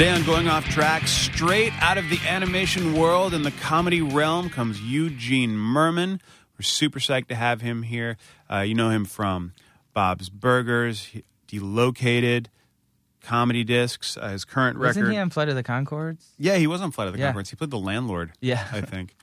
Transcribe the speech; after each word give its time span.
Today 0.00 0.12
on 0.12 0.22
Going 0.24 0.48
Off 0.48 0.66
Track, 0.70 1.06
straight 1.06 1.74
out 1.82 1.98
of 1.98 2.08
the 2.08 2.18
animation 2.26 2.94
world 2.96 3.34
and 3.34 3.44
the 3.44 3.50
comedy 3.50 4.00
realm 4.00 4.48
comes 4.48 4.80
Eugene 4.80 5.50
Mirman. 5.50 6.22
We're 6.56 6.62
super 6.62 6.98
psyched 6.98 7.26
to 7.26 7.34
have 7.34 7.60
him 7.60 7.82
here. 7.82 8.16
Uh, 8.50 8.60
you 8.60 8.74
know 8.74 8.88
him 8.88 9.04
from 9.04 9.52
Bob's 9.92 10.30
Burgers, 10.30 11.10
Delocated, 11.46 12.48
Comedy 13.20 13.62
Discs. 13.62 14.16
Uh, 14.16 14.30
his 14.30 14.46
current 14.46 14.78
record. 14.78 15.00
Wasn't 15.00 15.12
he 15.12 15.18
on 15.18 15.28
Flight 15.28 15.50
of 15.50 15.54
the 15.54 15.62
Conchords? 15.62 16.28
yeah, 16.38 16.56
he 16.56 16.66
was 16.66 16.80
on 16.80 16.92
Flight 16.92 17.08
of 17.08 17.12
the 17.12 17.20
Yeah. 17.20 17.34
Conchords. 17.34 17.50
He 17.50 17.56
played 17.56 17.68
the 17.68 17.78
landlord. 17.78 18.32
Yeah. 18.40 18.66
I 18.72 18.80
think. 18.80 19.14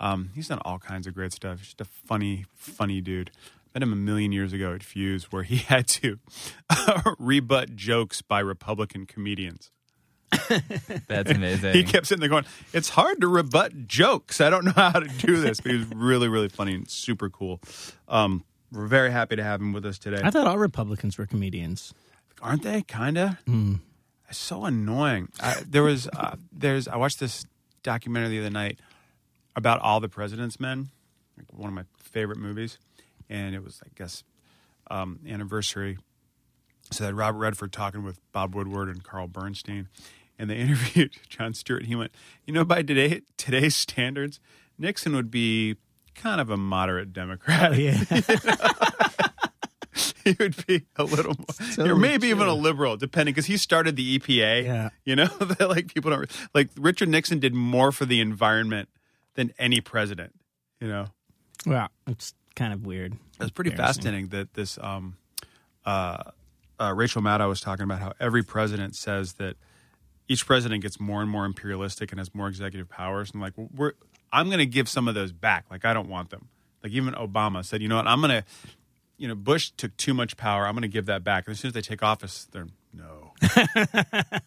Um, 0.00 0.30
he's 0.34 0.48
done 0.48 0.60
all 0.64 0.78
kinds 0.78 1.06
of 1.06 1.12
great 1.12 1.34
stuff. 1.34 1.58
He's 1.58 1.66
just 1.66 1.82
a 1.82 1.84
funny, 1.84 2.46
funny 2.54 3.02
dude. 3.02 3.30
Met 3.74 3.82
him 3.82 3.92
a 3.92 3.96
million 3.96 4.32
years 4.32 4.54
ago 4.54 4.72
at 4.72 4.82
Fuse, 4.82 5.30
where 5.30 5.42
he 5.42 5.56
had 5.68 5.86
to 5.88 6.18
rebut 7.18 7.76
jokes 7.76 8.22
by 8.22 8.40
Republican 8.40 9.04
comedians. 9.04 9.70
That's 11.08 11.30
amazing. 11.30 11.74
He 11.74 11.84
kept 11.84 12.06
sitting 12.06 12.20
there 12.20 12.28
going, 12.28 12.44
"It's 12.72 12.88
hard 12.90 13.20
to 13.20 13.28
rebut 13.28 13.86
jokes. 13.86 14.40
I 14.40 14.50
don't 14.50 14.64
know 14.64 14.72
how 14.76 15.00
to 15.00 15.08
do 15.08 15.40
this." 15.40 15.60
But 15.60 15.72
he 15.72 15.78
was 15.78 15.86
really, 15.88 16.28
really 16.28 16.48
funny 16.48 16.74
and 16.74 16.88
super 16.90 17.30
cool. 17.30 17.60
Um, 18.08 18.44
we're 18.72 18.86
very 18.86 19.10
happy 19.12 19.36
to 19.36 19.42
have 19.42 19.60
him 19.60 19.72
with 19.72 19.84
us 19.86 19.98
today. 19.98 20.20
I 20.22 20.30
thought 20.30 20.46
all 20.46 20.58
Republicans 20.58 21.16
were 21.18 21.26
comedians. 21.26 21.94
aren't 22.42 22.62
they? 22.62 22.82
Kinda. 22.82 23.38
It's 24.28 24.38
so 24.38 24.64
annoying. 24.64 25.28
I, 25.40 25.56
there 25.68 25.82
was, 25.82 26.08
uh, 26.08 26.36
there's. 26.52 26.88
I 26.88 26.96
watched 26.96 27.20
this 27.20 27.46
documentary 27.82 28.30
the 28.30 28.40
other 28.40 28.50
night 28.50 28.78
about 29.54 29.80
all 29.80 30.00
the 30.00 30.08
President's 30.08 30.58
Men, 30.58 30.88
like 31.36 31.46
one 31.52 31.68
of 31.68 31.74
my 31.74 31.84
favorite 31.98 32.38
movies, 32.38 32.78
and 33.28 33.54
it 33.54 33.62
was, 33.62 33.80
I 33.84 33.88
guess, 33.96 34.24
um, 34.90 35.20
anniversary. 35.28 35.98
So 36.90 37.04
that 37.04 37.14
Robert 37.14 37.38
Redford 37.38 37.72
talking 37.72 38.02
with 38.02 38.18
Bob 38.32 38.54
Woodward 38.54 38.88
and 38.88 39.02
Carl 39.02 39.26
Bernstein, 39.26 39.88
and 40.38 40.50
they 40.50 40.56
interviewed 40.58 41.12
Jon 41.28 41.54
Stewart. 41.54 41.80
And 41.80 41.88
he 41.88 41.96
went, 41.96 42.12
"You 42.46 42.54
know, 42.54 42.64
by 42.64 42.82
today 42.82 43.22
today's 43.36 43.76
standards, 43.76 44.40
Nixon 44.78 45.14
would 45.14 45.30
be." 45.30 45.76
Kind 46.14 46.40
of 46.40 46.48
a 46.48 46.56
moderate 46.56 47.12
Democrat. 47.12 47.76
Yeah. 47.76 47.98
he 50.24 50.36
would 50.38 50.66
be 50.66 50.84
a 50.96 51.04
little 51.04 51.34
more, 51.36 51.46
or 51.48 51.74
totally 51.74 52.00
maybe 52.00 52.28
even 52.28 52.46
a 52.48 52.54
liberal, 52.54 52.96
depending, 52.96 53.32
because 53.32 53.46
he 53.46 53.56
started 53.56 53.96
the 53.96 54.18
EPA. 54.18 54.64
Yeah. 54.64 54.88
you 55.04 55.16
know, 55.16 55.26
that 55.26 55.68
like 55.68 55.92
people 55.92 56.10
don't 56.10 56.30
like 56.54 56.70
Richard 56.76 57.08
Nixon 57.08 57.38
did 57.38 57.54
more 57.54 57.92
for 57.92 58.04
the 58.04 58.20
environment 58.20 58.88
than 59.34 59.52
any 59.58 59.80
president. 59.80 60.32
You 60.80 60.88
know, 60.88 61.06
well, 61.66 61.88
it's 62.06 62.34
kind 62.56 62.72
of 62.72 62.84
weird. 62.86 63.14
it's 63.40 63.50
pretty 63.50 63.70
fascinating 63.70 64.28
that 64.28 64.54
this 64.54 64.78
um, 64.80 65.16
uh, 65.84 66.22
uh, 66.80 66.92
Rachel 66.94 67.22
Maddow 67.22 67.48
was 67.48 67.60
talking 67.60 67.84
about 67.84 68.00
how 68.00 68.12
every 68.20 68.42
president 68.42 68.96
says 68.96 69.34
that 69.34 69.56
each 70.28 70.46
president 70.46 70.82
gets 70.82 70.98
more 71.00 71.20
and 71.22 71.30
more 71.30 71.44
imperialistic 71.44 72.12
and 72.12 72.18
has 72.18 72.34
more 72.34 72.48
executive 72.48 72.88
powers, 72.88 73.30
and 73.32 73.40
like 73.40 73.52
we're 73.56 73.92
I'm 74.32 74.46
going 74.46 74.58
to 74.58 74.66
give 74.66 74.88
some 74.88 75.06
of 75.08 75.14
those 75.14 75.32
back. 75.32 75.66
Like 75.70 75.84
I 75.84 75.92
don't 75.94 76.08
want 76.08 76.30
them. 76.30 76.48
Like 76.82 76.92
even 76.92 77.14
Obama 77.14 77.64
said, 77.64 77.80
you 77.82 77.88
know 77.88 77.96
what, 77.96 78.06
I'm 78.06 78.20
going 78.20 78.42
to. 78.42 78.44
You 79.16 79.28
know, 79.28 79.36
Bush 79.36 79.70
took 79.76 79.96
too 79.96 80.12
much 80.12 80.36
power. 80.36 80.66
I'm 80.66 80.74
going 80.74 80.82
to 80.82 80.88
give 80.88 81.06
that 81.06 81.22
back. 81.22 81.46
And 81.46 81.52
as 81.52 81.60
soon 81.60 81.68
as 81.68 81.72
they 81.74 81.80
take 81.80 82.02
office, 82.02 82.48
they're 82.50 82.66
no, 82.92 83.32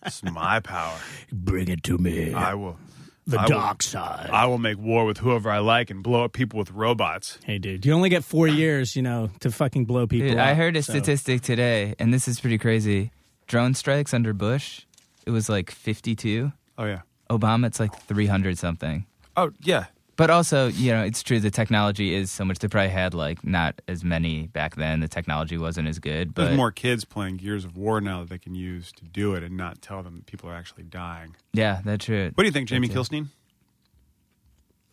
it's 0.05 0.21
my 0.23 0.59
power. 0.59 0.97
Bring 1.31 1.69
it 1.69 1.83
to 1.83 1.97
me. 1.97 2.33
I 2.33 2.53
will. 2.53 2.77
the 3.25 3.39
I 3.39 3.43
will- 3.43 3.49
dark 3.49 3.81
side. 3.81 4.29
I 4.31 4.45
will 4.45 4.57
make 4.57 4.77
war 4.77 5.05
with 5.05 5.19
whoever 5.19 5.49
I 5.49 5.59
like 5.59 5.89
and 5.89 6.03
blow 6.03 6.25
up 6.25 6.33
people 6.33 6.59
with 6.59 6.71
robots. 6.71 7.39
hey, 7.45 7.59
dude, 7.59 7.85
you 7.85 7.93
only 7.93 8.09
get 8.09 8.25
four 8.25 8.47
years, 8.47 8.95
you 8.95 9.01
know, 9.01 9.29
to 9.39 9.51
fucking 9.51 9.85
blow 9.85 10.05
people 10.05 10.29
Dude, 10.29 10.37
up. 10.37 10.45
I 10.47 10.53
heard 10.53 10.75
a 10.75 10.83
so- 10.83 10.91
statistic 10.93 11.41
today, 11.41 11.95
and 11.97 12.13
this 12.13 12.27
is 12.27 12.39
pretty 12.41 12.57
crazy. 12.57 13.11
Drone 13.47 13.73
strikes 13.73 14.13
under 14.13 14.33
Bush, 14.33 14.81
it 15.27 15.31
was 15.31 15.49
like 15.49 15.69
52. 15.69 16.51
Oh 16.77 16.85
yeah. 16.85 17.01
Obama, 17.29 17.67
it's 17.67 17.79
like 17.79 17.93
300 18.03 18.57
something. 18.57 19.05
Oh 19.35 19.51
yeah. 19.61 19.85
But 20.15 20.31
also, 20.31 20.67
you 20.69 20.91
know, 20.93 21.03
it's 21.03 21.21
true 21.21 21.39
the 21.39 21.51
technology 21.51 22.15
is 22.15 22.31
so 22.31 22.43
much. 22.43 22.57
They 22.59 22.67
probably 22.67 22.89
had 22.89 23.13
like 23.13 23.43
not 23.45 23.79
as 23.87 24.03
many 24.03 24.47
back 24.47 24.75
then. 24.75 24.99
The 25.01 25.07
technology 25.07 25.57
wasn't 25.59 25.87
as 25.89 25.99
good, 25.99 26.33
but 26.33 26.45
There's 26.45 26.57
more 26.57 26.71
kids 26.71 27.05
playing 27.05 27.37
Gears 27.37 27.65
of 27.65 27.77
War 27.77 28.01
now 28.01 28.21
that 28.21 28.29
they 28.29 28.39
can 28.39 28.55
use 28.55 28.91
to 28.93 29.03
do 29.05 29.35
it 29.35 29.43
and 29.43 29.55
not 29.55 29.79
tell 29.81 30.01
them 30.01 30.15
that 30.15 30.25
people 30.25 30.49
are 30.49 30.55
actually 30.55 30.83
dying. 30.85 31.35
yeah, 31.53 31.81
that's 31.85 32.05
true. 32.05 32.31
What 32.33 32.43
do 32.43 32.47
you 32.47 32.51
think, 32.51 32.67
Jamie 32.69 32.87
That's 32.87 33.09
it. 33.09 33.11
Kilstein? 33.13 33.27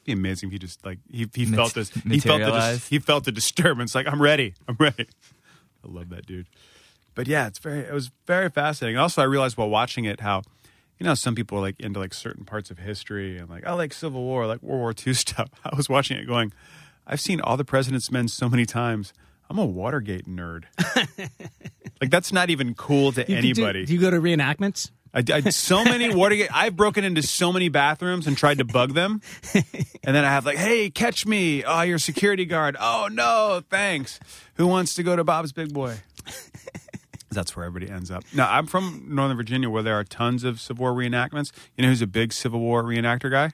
Be 0.04 0.12
amazing 0.12 0.48
if 0.50 0.52
he 0.52 0.58
just 0.58 0.84
like 0.84 0.98
he, 1.10 1.26
he 1.34 1.46
Mat- 1.46 1.56
felt 1.56 1.74
this 1.74 1.88
he 1.90 2.00
felt 2.00 2.04
the 2.04 2.10
dis- 2.10 2.24
materialize. 2.26 2.88
he 2.88 2.98
felt 2.98 3.24
the 3.24 3.32
disturbance 3.32 3.94
like 3.94 4.06
I'm 4.06 4.20
ready 4.20 4.52
I'm 4.68 4.76
ready. 4.78 5.06
I 5.84 5.88
love 5.88 6.10
that 6.10 6.26
dude. 6.26 6.46
But 7.14 7.28
yeah, 7.28 7.47
it's 7.47 7.58
very 7.58 7.80
it 7.80 7.92
was 7.92 8.10
very 8.26 8.50
fascinating. 8.50 8.98
Also, 8.98 9.22
I 9.22 9.25
realized 9.25 9.56
while 9.56 9.69
watching 9.70 10.04
it 10.04 10.20
how 10.20 10.42
you 10.98 11.06
know 11.06 11.14
some 11.14 11.34
people 11.34 11.58
are 11.58 11.62
like 11.62 11.78
into 11.80 12.00
like 12.00 12.14
certain 12.14 12.44
parts 12.44 12.70
of 12.70 12.78
history 12.78 13.38
and 13.38 13.48
like 13.48 13.66
I 13.66 13.72
like 13.72 13.92
Civil 13.92 14.22
War, 14.22 14.47
like 14.47 14.62
World 14.62 14.80
War 14.80 14.94
II 15.06 15.14
stuff. 15.14 15.48
I 15.64 15.75
was 15.76 15.88
watching 15.88 16.16
it 16.16 16.26
going, 16.26 16.52
I've 17.06 17.20
seen 17.20 17.41
all 17.41 17.56
the 17.56 17.64
President's 17.64 18.10
Men 18.10 18.28
so 18.28 18.48
many 18.48 18.66
times. 18.66 19.12
I'm 19.50 19.58
a 19.58 19.64
Watergate 19.66 20.26
nerd. 20.26 20.64
like 22.00 22.10
that's 22.10 22.32
not 22.32 22.50
even 22.50 22.75
cool 22.75 23.12
to 23.12 23.20
You 23.20 23.26
could 23.26 23.32
do- 23.32 23.36
anybody. 23.36 23.84
Do, 23.84 23.94
you 23.94 24.00
go 24.00 24.10
to 24.10 24.20
reenactments? 24.20 24.91
I, 25.12 25.22
I 25.32 25.41
so 25.50 25.84
many 25.84 26.12
Watergate. 26.14 26.48
I've 26.52 26.75
broken 26.75 27.04
into 27.04 27.22
so 27.22 27.52
many 27.52 27.69
bathrooms 27.69 28.26
and 28.26 28.36
tried 28.36 28.58
to 28.58 28.64
bug 28.64 28.94
them, 28.94 29.20
and 29.54 30.16
then 30.16 30.25
I 30.25 30.31
have 30.31 30.44
like, 30.44 30.56
"Hey, 30.56 30.91
catch 30.91 31.25
me! 31.25 31.62
Oh, 31.62 31.82
you're 31.82 31.96
a 31.96 32.00
security 32.00 32.46
guard. 32.46 32.76
Oh 32.81 33.08
no, 33.12 33.62
thanks. 33.70 34.19
Who 34.54 34.66
wants 34.66 34.96
to 34.96 35.04
go 35.04 35.14
to 35.14 35.22
Bob's 35.22 35.52
Big 35.52 35.72
Boy?" 35.72 35.98
That's 37.34 37.54
where 37.56 37.64
everybody 37.66 37.92
ends 37.92 38.10
up. 38.10 38.24
Now, 38.34 38.50
I'm 38.50 38.66
from 38.66 39.04
Northern 39.08 39.36
Virginia, 39.36 39.68
where 39.70 39.82
there 39.82 39.98
are 39.98 40.04
tons 40.04 40.44
of 40.44 40.60
Civil 40.60 40.82
War 40.82 40.92
reenactments. 40.92 41.52
You 41.76 41.82
know 41.82 41.88
who's 41.90 42.02
a 42.02 42.06
big 42.06 42.32
Civil 42.32 42.60
War 42.60 42.82
reenactor 42.82 43.30
guy? 43.30 43.50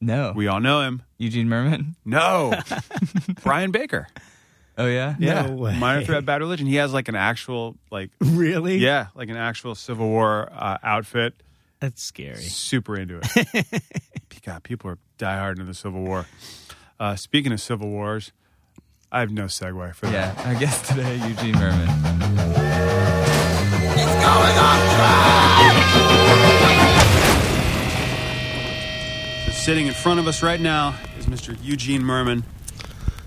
no, 0.00 0.32
We 0.36 0.46
all 0.46 0.60
know 0.60 0.82
him. 0.82 1.02
Eugene 1.18 1.48
Mirman. 1.48 1.94
No, 2.04 2.54
Brian 3.42 3.70
Baker. 3.72 4.06
Oh 4.76 4.86
yeah, 4.86 5.16
Yeah, 5.18 5.50
way. 5.50 5.76
Minor 5.76 6.04
Threat, 6.04 6.24
Bad 6.24 6.40
Religion. 6.40 6.68
He 6.68 6.76
has 6.76 6.92
like 6.94 7.08
an 7.08 7.16
actual, 7.16 7.76
like, 7.90 8.10
Really? 8.20 8.76
yeah, 8.76 9.08
like 9.16 9.28
an 9.28 9.36
actual 9.36 9.74
Civil 9.74 10.08
War 10.08 10.48
uh, 10.52 10.78
outfit. 10.84 11.42
That's 11.80 12.00
scary. 12.02 12.36
super 12.42 12.96
into 12.96 13.20
it. 13.22 13.82
God, 14.44 14.62
people 14.62 14.90
are 14.90 14.98
diehard 15.18 15.52
into 15.52 15.64
the 15.64 15.74
Civil 15.74 16.02
War. 16.02 16.26
Uh, 17.00 17.16
speaking 17.16 17.50
of 17.52 17.60
Civil 17.60 17.88
Wars, 17.90 18.32
I 19.10 19.20
have 19.20 19.30
no 19.30 19.44
segue 19.44 19.94
for 19.94 20.06
that. 20.06 20.36
yeah. 20.36 20.50
I 20.50 20.54
guess 20.58 20.86
today 20.86 21.14
Eugene 21.26 21.54
Mirman. 21.54 21.88
It's 23.96 24.12
going 24.24 24.58
on. 24.58 24.78
So 29.46 29.52
sitting 29.52 29.86
in 29.86 29.94
front 29.94 30.20
of 30.20 30.26
us 30.28 30.42
right 30.42 30.60
now 30.60 30.94
is 31.18 31.26
Mr. 31.26 31.56
Eugene 31.62 32.02
Mirman. 32.02 32.42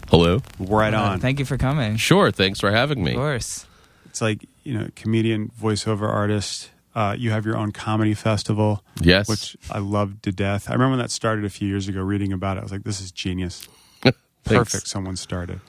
Hello. 0.09 0.41
Right 0.59 0.93
Uh, 0.93 1.01
on. 1.01 1.19
Thank 1.19 1.39
you 1.39 1.45
for 1.45 1.57
coming. 1.57 1.95
Sure. 1.97 2.31
Thanks 2.31 2.59
for 2.59 2.71
having 2.71 3.03
me. 3.03 3.11
Of 3.11 3.17
course. 3.17 3.65
It's 4.05 4.21
like 4.21 4.45
you 4.63 4.77
know, 4.77 4.87
comedian, 4.95 5.51
voiceover 5.59 6.07
artist. 6.07 6.69
Uh, 6.93 7.15
you 7.17 7.31
have 7.31 7.45
your 7.45 7.57
own 7.57 7.71
comedy 7.71 8.13
festival, 8.13 8.83
Yes. 9.01 9.27
which 9.29 9.55
I 9.71 9.79
loved 9.79 10.21
to 10.23 10.31
death. 10.33 10.69
I 10.69 10.73
remember 10.73 10.91
when 10.91 10.99
that 10.99 11.09
started 11.09 11.45
a 11.45 11.49
few 11.49 11.67
years 11.67 11.87
ago. 11.87 12.01
Reading 12.01 12.33
about 12.33 12.57
it, 12.57 12.59
I 12.59 12.63
was 12.63 12.71
like, 12.71 12.83
"This 12.83 12.99
is 13.01 13.11
genius, 13.11 13.67
perfect." 14.43 14.87
Someone 14.87 15.15
started. 15.15 15.61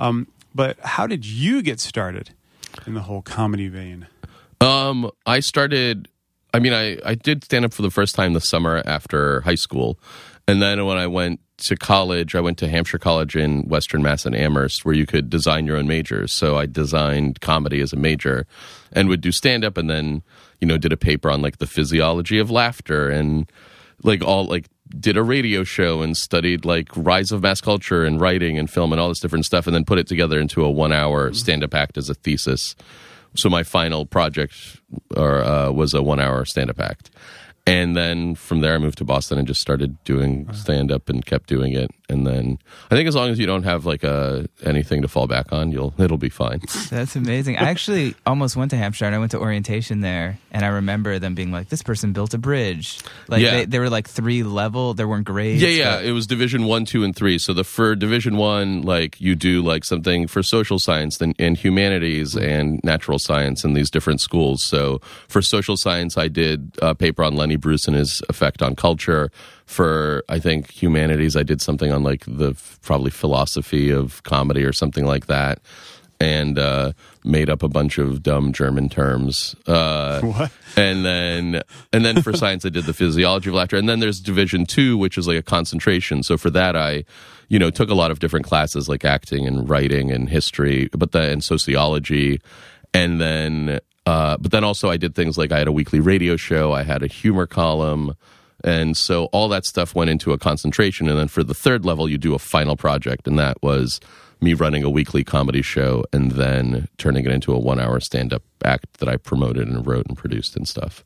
Um, 0.00 0.26
but 0.54 0.80
how 0.80 1.06
did 1.06 1.24
you 1.24 1.62
get 1.62 1.78
started 1.78 2.30
in 2.86 2.94
the 2.94 3.02
whole 3.02 3.22
comedy 3.22 3.68
vein? 3.68 4.08
Um, 4.60 5.10
I 5.26 5.40
started. 5.40 6.08
I 6.52 6.58
mean, 6.58 6.72
I 6.72 6.98
I 7.04 7.14
did 7.14 7.44
stand 7.44 7.64
up 7.64 7.72
for 7.72 7.82
the 7.82 7.90
first 7.90 8.16
time 8.16 8.32
the 8.32 8.40
summer 8.40 8.82
after 8.84 9.42
high 9.42 9.54
school, 9.54 10.00
and 10.48 10.60
then 10.60 10.84
when 10.84 10.98
I 10.98 11.06
went 11.06 11.40
to 11.58 11.76
college, 11.76 12.34
I 12.34 12.40
went 12.40 12.58
to 12.58 12.68
Hampshire 12.68 12.98
College 12.98 13.36
in 13.36 13.68
Western 13.68 14.02
Mass 14.02 14.24
and 14.24 14.34
Amherst, 14.34 14.84
where 14.84 14.94
you 14.94 15.06
could 15.06 15.28
design 15.28 15.66
your 15.66 15.76
own 15.76 15.86
majors. 15.86 16.32
So 16.32 16.56
I 16.56 16.66
designed 16.66 17.40
comedy 17.40 17.80
as 17.80 17.92
a 17.92 17.96
major, 17.96 18.46
and 18.92 19.08
would 19.08 19.20
do 19.20 19.30
stand 19.30 19.64
up, 19.64 19.76
and 19.76 19.88
then 19.88 20.22
you 20.60 20.66
know 20.66 20.78
did 20.78 20.92
a 20.92 20.96
paper 20.96 21.30
on 21.30 21.42
like 21.42 21.58
the 21.58 21.66
physiology 21.66 22.38
of 22.38 22.50
laughter 22.50 23.08
and 23.08 23.50
like 24.02 24.24
all 24.24 24.46
like 24.46 24.66
did 24.98 25.16
a 25.16 25.22
radio 25.22 25.64
show 25.64 26.02
and 26.02 26.16
studied 26.16 26.64
like 26.64 26.88
rise 26.96 27.30
of 27.30 27.42
mass 27.42 27.60
culture 27.60 28.04
and 28.04 28.20
writing 28.20 28.58
and 28.58 28.68
film 28.68 28.92
and 28.92 29.00
all 29.00 29.08
this 29.08 29.20
different 29.20 29.44
stuff 29.44 29.66
and 29.66 29.74
then 29.74 29.84
put 29.84 29.98
it 29.98 30.06
together 30.06 30.40
into 30.40 30.64
a 30.64 30.70
one 30.70 30.92
hour 30.92 31.32
stand-up 31.32 31.74
act 31.74 31.96
as 31.96 32.08
a 32.08 32.14
thesis. 32.14 32.74
So 33.36 33.48
my 33.48 33.62
final 33.62 34.06
project 34.06 34.80
or 35.16 35.44
uh, 35.44 35.70
was 35.70 35.94
a 35.94 36.02
one 36.02 36.20
hour 36.20 36.44
stand-up 36.44 36.80
act 36.80 37.10
And 37.70 37.96
then 37.96 38.34
from 38.34 38.60
there, 38.60 38.74
I 38.74 38.78
moved 38.78 38.98
to 38.98 39.04
Boston 39.04 39.38
and 39.38 39.46
just 39.46 39.60
started 39.60 40.02
doing 40.04 40.52
stand 40.52 40.90
up 40.90 41.08
and 41.08 41.24
kept 41.24 41.48
doing 41.48 41.72
it. 41.72 41.90
And 42.08 42.26
then 42.26 42.58
I 42.90 42.96
think 42.96 43.06
as 43.06 43.14
long 43.14 43.30
as 43.30 43.38
you 43.38 43.46
don't 43.46 43.62
have 43.62 43.86
like 43.86 44.02
a 44.02 44.48
anything 44.64 45.02
to 45.02 45.08
fall 45.08 45.26
back 45.28 45.52
on, 45.52 45.70
you'll 45.70 45.94
it'll 45.98 46.18
be 46.18 46.28
fine. 46.28 46.60
That's 46.90 47.14
amazing. 47.16 47.56
I 47.56 47.70
actually 47.70 48.14
almost 48.26 48.56
went 48.56 48.72
to 48.72 48.76
Hampshire 48.76 49.04
and 49.04 49.14
I 49.14 49.18
went 49.18 49.30
to 49.30 49.38
orientation 49.38 50.00
there, 50.00 50.38
and 50.50 50.64
I 50.64 50.68
remember 50.68 51.18
them 51.20 51.34
being 51.36 51.52
like, 51.52 51.68
"This 51.68 51.82
person 51.82 52.12
built 52.12 52.34
a 52.34 52.38
bridge." 52.38 52.98
Like 53.28 53.42
Yeah. 53.42 53.50
they, 53.58 53.64
they 53.66 53.78
were 53.78 53.90
like 53.90 54.08
three 54.08 54.42
level. 54.42 54.94
There 54.94 55.06
weren't 55.06 55.26
grades. 55.26 55.62
Yeah, 55.62 55.68
yeah. 55.68 55.96
but- 55.96 56.06
It 56.06 56.12
was 56.12 56.26
Division 56.26 56.64
One, 56.64 56.84
Two, 56.84 57.04
and 57.04 57.14
Three. 57.14 57.38
So 57.38 57.52
the 57.54 57.62
for 57.64 57.94
Division 57.94 58.36
One, 58.36 58.82
like 58.82 59.20
you 59.20 59.36
do 59.36 59.62
like 59.62 59.84
something 59.84 60.26
for 60.26 60.42
social 60.42 60.78
science 60.80 61.20
and, 61.20 61.34
and 61.38 61.56
humanities 61.56 62.34
and 62.36 62.80
natural 62.82 63.18
science 63.20 63.62
in 63.64 63.74
these 63.74 63.90
different 63.90 64.20
schools. 64.20 64.64
So 64.64 65.00
for 65.28 65.40
social 65.42 65.76
science, 65.76 66.18
I 66.18 66.26
did 66.26 66.72
a 66.82 66.94
paper 66.96 67.22
on 67.22 67.36
Lenny 67.36 67.56
Bruce 67.60 67.86
and 67.86 67.96
his 67.96 68.22
effect 68.28 68.62
on 68.62 68.74
culture. 68.76 69.30
For 69.66 70.24
I 70.28 70.38
think 70.38 70.70
humanities, 70.70 71.36
I 71.36 71.42
did 71.44 71.60
something 71.60 71.92
on 71.92 72.02
like 72.02 72.24
the 72.26 72.54
probably 72.82 73.10
philosophy 73.10 73.90
of 73.90 74.22
comedy 74.24 74.64
or 74.64 74.72
something 74.72 75.04
like 75.06 75.26
that. 75.26 75.60
And 76.22 76.58
uh, 76.58 76.92
made 77.24 77.48
up 77.48 77.62
a 77.62 77.68
bunch 77.68 77.96
of 77.96 78.22
dumb 78.22 78.52
German 78.52 78.90
terms. 78.90 79.56
Uh, 79.66 80.20
What? 80.20 80.52
and 80.76 81.02
then 81.02 81.62
and 81.94 82.04
then 82.04 82.20
for 82.20 82.32
science 82.36 82.66
I 82.66 82.68
did 82.68 82.84
the 82.84 82.92
physiology 82.92 83.48
of 83.48 83.54
laughter 83.54 83.78
and 83.78 83.88
then 83.88 84.00
there's 84.00 84.20
division 84.20 84.66
2 84.66 84.98
which 84.98 85.16
is 85.16 85.26
like 85.26 85.38
a 85.38 85.42
concentration 85.42 86.22
so 86.22 86.36
for 86.36 86.50
that 86.50 86.76
I 86.76 87.04
you 87.48 87.58
know 87.58 87.70
took 87.70 87.88
a 87.88 87.94
lot 87.94 88.10
of 88.10 88.18
different 88.18 88.44
classes 88.44 88.86
like 88.86 89.02
acting 89.02 89.46
and 89.46 89.66
writing 89.66 90.10
and 90.12 90.28
history 90.28 90.90
but 90.92 91.12
then 91.12 91.30
and 91.30 91.42
sociology 91.44 92.40
and 92.92 93.18
then 93.18 93.80
uh 94.06 94.36
but 94.38 94.50
then 94.50 94.64
also 94.64 94.90
I 94.90 94.96
did 94.96 95.14
things 95.14 95.36
like 95.36 95.52
I 95.52 95.58
had 95.58 95.68
a 95.68 95.72
weekly 95.72 96.00
radio 96.00 96.36
show 96.36 96.72
I 96.72 96.82
had 96.82 97.02
a 97.02 97.06
humor 97.06 97.46
column 97.46 98.14
and 98.62 98.96
so 98.96 99.26
all 99.26 99.48
that 99.48 99.64
stuff 99.64 99.94
went 99.94 100.10
into 100.10 100.32
a 100.32 100.38
concentration 100.38 101.08
and 101.08 101.18
then 101.18 101.28
for 101.28 101.42
the 101.42 101.54
third 101.54 101.84
level 101.84 102.08
you 102.08 102.18
do 102.18 102.34
a 102.34 102.38
final 102.38 102.76
project 102.76 103.26
and 103.26 103.38
that 103.38 103.62
was 103.62 104.00
me 104.40 104.54
running 104.54 104.82
a 104.82 104.90
weekly 104.90 105.24
comedy 105.24 105.62
show 105.62 106.04
and 106.12 106.32
then 106.32 106.88
turning 106.98 107.24
it 107.24 107.32
into 107.32 107.52
a 107.52 107.58
one 107.58 107.80
hour 107.80 108.00
stand 108.00 108.32
up 108.32 108.42
act 108.64 108.98
that 108.98 109.08
I 109.08 109.16
promoted 109.16 109.68
and 109.68 109.86
wrote 109.86 110.06
and 110.06 110.16
produced 110.16 110.56
and 110.56 110.66
stuff. 110.66 111.04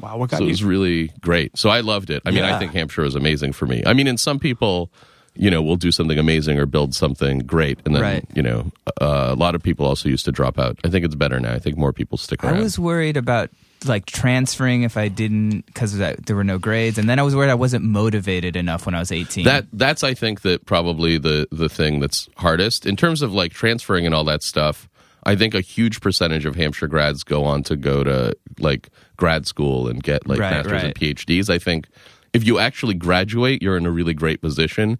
Wow, 0.00 0.18
what 0.18 0.30
got 0.30 0.38
So 0.38 0.44
it 0.44 0.48
was 0.48 0.64
really 0.64 1.12
great. 1.20 1.56
So 1.56 1.68
I 1.68 1.80
loved 1.80 2.10
it. 2.10 2.22
I 2.26 2.30
mean, 2.32 2.42
I 2.42 2.58
think 2.58 2.72
Hampshire 2.72 3.02
was 3.02 3.14
amazing 3.14 3.52
for 3.52 3.66
me. 3.66 3.82
I 3.86 3.92
mean, 3.92 4.08
and 4.08 4.18
some 4.18 4.40
people, 4.40 4.90
you 5.36 5.50
know, 5.50 5.60
we'll 5.62 5.76
do 5.76 5.90
something 5.92 6.18
amazing 6.18 6.58
or 6.58 6.66
build 6.66 6.94
something 6.94 7.40
great. 7.40 7.78
And 7.84 7.94
then, 7.94 8.02
Right. 8.02 8.24
you 8.34 8.42
know, 8.42 8.70
uh, 9.00 9.28
a 9.30 9.34
lot 9.34 9.54
of 9.54 9.62
people 9.62 9.84
also 9.86 10.08
used 10.08 10.24
to 10.26 10.32
drop 10.32 10.58
out. 10.58 10.78
I 10.84 10.88
think 10.90 11.04
it's 11.04 11.14
better 11.16 11.40
now. 11.40 11.52
I 11.52 11.58
think 11.58 11.76
more 11.76 11.92
people 11.92 12.18
stick 12.18 12.44
around. 12.44 12.56
I 12.56 12.60
was 12.60 12.78
worried 12.78 13.16
about 13.16 13.50
like 13.84 14.06
transferring 14.06 14.82
if 14.84 14.96
I 14.96 15.08
didn't 15.08 15.66
because 15.66 15.98
there 15.98 16.36
were 16.36 16.44
no 16.44 16.58
grades, 16.58 16.96
and 16.96 17.06
then 17.08 17.18
I 17.18 17.22
was 17.22 17.36
worried 17.36 17.50
I 17.50 17.54
wasn't 17.54 17.84
motivated 17.84 18.56
enough 18.56 18.86
when 18.86 18.94
I 18.94 18.98
was 19.00 19.12
eighteen. 19.12 19.44
That 19.44 19.66
that's 19.74 20.02
I 20.02 20.14
think 20.14 20.40
that 20.42 20.64
probably 20.64 21.18
the 21.18 21.46
the 21.52 21.68
thing 21.68 22.00
that's 22.00 22.28
hardest 22.36 22.86
in 22.86 22.96
terms 22.96 23.20
of 23.20 23.34
like 23.34 23.52
transferring 23.52 24.06
and 24.06 24.14
all 24.14 24.24
that 24.24 24.42
stuff. 24.42 24.88
I 25.26 25.36
think 25.36 25.54
a 25.54 25.60
huge 25.60 26.00
percentage 26.00 26.44
of 26.46 26.54
Hampshire 26.54 26.86
grads 26.86 27.24
go 27.24 27.44
on 27.44 27.62
to 27.64 27.76
go 27.76 28.04
to 28.04 28.34
like 28.58 28.90
grad 29.16 29.46
school 29.46 29.88
and 29.88 30.02
get 30.02 30.26
like 30.26 30.38
Right, 30.38 30.50
masters 30.50 30.82
and. 30.82 30.94
PhDs. 30.94 31.50
I 31.50 31.58
think 31.58 31.86
if 32.32 32.46
you 32.46 32.58
actually 32.58 32.94
graduate, 32.94 33.62
you're 33.62 33.76
in 33.76 33.86
a 33.86 33.90
really 33.90 34.14
great 34.14 34.40
position. 34.40 34.98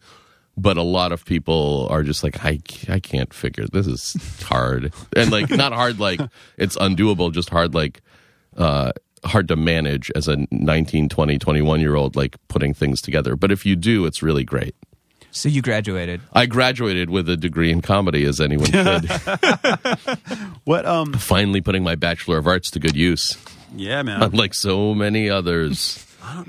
But 0.56 0.76
a 0.76 0.82
lot 0.82 1.10
of 1.12 1.24
people 1.24 1.88
are 1.90 2.02
just 2.04 2.22
like, 2.22 2.44
I, 2.44 2.60
I 2.88 3.00
can't 3.00 3.34
figure 3.34 3.66
this 3.66 3.86
is 3.88 4.16
hard. 4.42 4.92
And 5.16 5.32
like, 5.32 5.50
not 5.50 5.72
hard 5.72 5.98
like 5.98 6.20
it's 6.56 6.76
undoable, 6.76 7.32
just 7.32 7.50
hard 7.50 7.74
like, 7.74 8.00
uh, 8.56 8.92
hard 9.24 9.48
to 9.48 9.56
manage 9.56 10.12
as 10.14 10.28
a 10.28 10.46
19, 10.52 11.08
20, 11.08 11.38
21 11.38 11.80
year 11.80 11.96
old, 11.96 12.14
like 12.14 12.36
putting 12.48 12.72
things 12.72 13.00
together. 13.02 13.34
But 13.34 13.50
if 13.50 13.66
you 13.66 13.74
do, 13.74 14.04
it's 14.06 14.22
really 14.22 14.44
great. 14.44 14.76
so 15.32 15.48
you 15.48 15.60
graduated. 15.60 16.20
I 16.32 16.46
graduated 16.46 17.10
with 17.10 17.28
a 17.28 17.36
degree 17.36 17.72
in 17.72 17.82
comedy, 17.82 18.24
as 18.24 18.40
anyone 18.40 18.66
could. 18.70 19.10
What? 20.64 20.86
Um. 20.86 21.12
Finally, 21.14 21.62
putting 21.62 21.82
my 21.82 21.94
Bachelor 21.96 22.38
of 22.38 22.46
Arts 22.46 22.70
to 22.72 22.78
good 22.78 22.94
use, 22.96 23.36
Yeah, 23.74 24.02
man. 24.02 24.22
unlike 24.22 24.54
so 24.54 24.94
many 24.94 25.28
others. 25.28 26.04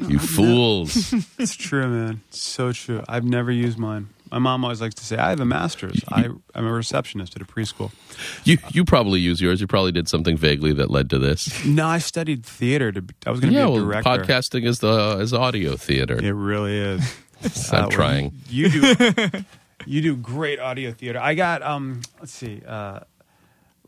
You 0.07 0.19
fools! 0.19 1.13
It's 1.39 1.55
true, 1.55 1.87
man. 1.87 2.21
It's 2.29 2.41
so 2.41 2.71
true. 2.71 3.03
I've 3.07 3.23
never 3.25 3.51
used 3.51 3.77
mine. 3.77 4.09
My 4.31 4.39
mom 4.39 4.63
always 4.63 4.81
likes 4.81 4.95
to 4.95 5.05
say, 5.05 5.17
"I 5.17 5.29
have 5.29 5.39
a 5.39 5.45
master's. 5.45 6.03
I, 6.09 6.29
I'm 6.55 6.65
a 6.65 6.71
receptionist 6.71 7.35
at 7.35 7.41
a 7.41 7.45
preschool." 7.45 7.91
You 8.43 8.57
you 8.71 8.83
probably 8.83 9.19
use 9.19 9.39
yours. 9.41 9.61
You 9.61 9.67
probably 9.67 9.91
did 9.91 10.07
something 10.09 10.35
vaguely 10.37 10.73
that 10.73 10.89
led 10.89 11.09
to 11.11 11.19
this. 11.19 11.63
No, 11.65 11.85
I 11.87 11.99
studied 11.99 12.45
theater. 12.45 12.91
To, 12.91 13.03
I 13.25 13.31
was 13.31 13.39
going 13.39 13.53
to 13.53 13.59
Yeah, 13.59 13.65
be 13.65 13.71
a 13.71 13.73
well, 13.75 13.85
director. 13.85 14.09
podcasting 14.09 14.65
is 14.65 14.79
the 14.79 15.19
is 15.19 15.33
audio 15.33 15.75
theater. 15.77 16.15
It 16.21 16.31
really 16.33 16.77
is. 16.77 17.15
I'm 17.71 17.85
Uh, 17.85 17.89
trying. 17.89 18.33
You 18.49 18.69
do. 18.69 18.95
you 19.85 20.01
do 20.01 20.15
great 20.17 20.59
audio 20.59 20.91
theater. 20.91 21.19
I 21.19 21.35
got. 21.35 21.61
Um. 21.61 22.01
Let's 22.19 22.33
see. 22.33 22.61
Uh, 22.65 23.01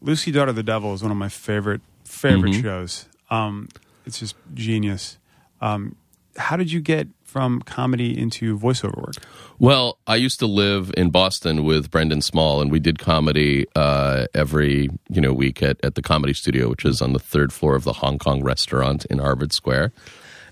Lucy, 0.01 0.31
Daughter 0.31 0.49
of 0.51 0.55
the 0.55 0.63
Devil 0.63 0.93
is 0.93 1.01
one 1.01 1.11
of 1.11 1.17
my 1.17 1.29
favorite 1.29 1.81
favorite 2.05 2.53
Mhm. 2.53 2.61
shows. 2.61 3.05
Um. 3.31 3.69
It's 4.05 4.19
just 4.19 4.35
genius. 4.53 5.17
Um. 5.61 5.95
How 6.37 6.55
did 6.55 6.71
you 6.71 6.81
get 6.81 7.07
from 7.23 7.61
comedy 7.61 8.17
into 8.17 8.57
voiceover 8.57 8.97
work? 8.97 9.15
Well, 9.59 9.97
I 10.07 10.15
used 10.15 10.39
to 10.39 10.47
live 10.47 10.91
in 10.95 11.09
Boston 11.09 11.63
with 11.63 11.91
Brendan 11.91 12.21
Small, 12.21 12.61
and 12.61 12.71
we 12.71 12.79
did 12.79 12.99
comedy 12.99 13.65
uh, 13.75 14.27
every 14.33 14.89
you 15.09 15.21
know 15.21 15.33
week 15.33 15.61
at, 15.61 15.83
at 15.83 15.95
the 15.95 16.01
Comedy 16.01 16.33
Studio, 16.33 16.69
which 16.69 16.85
is 16.85 17.01
on 17.01 17.13
the 17.13 17.19
third 17.19 17.51
floor 17.51 17.75
of 17.75 17.83
the 17.83 17.93
Hong 17.93 18.17
Kong 18.17 18.43
restaurant 18.43 19.05
in 19.05 19.19
Harvard 19.19 19.51
Square. 19.51 19.91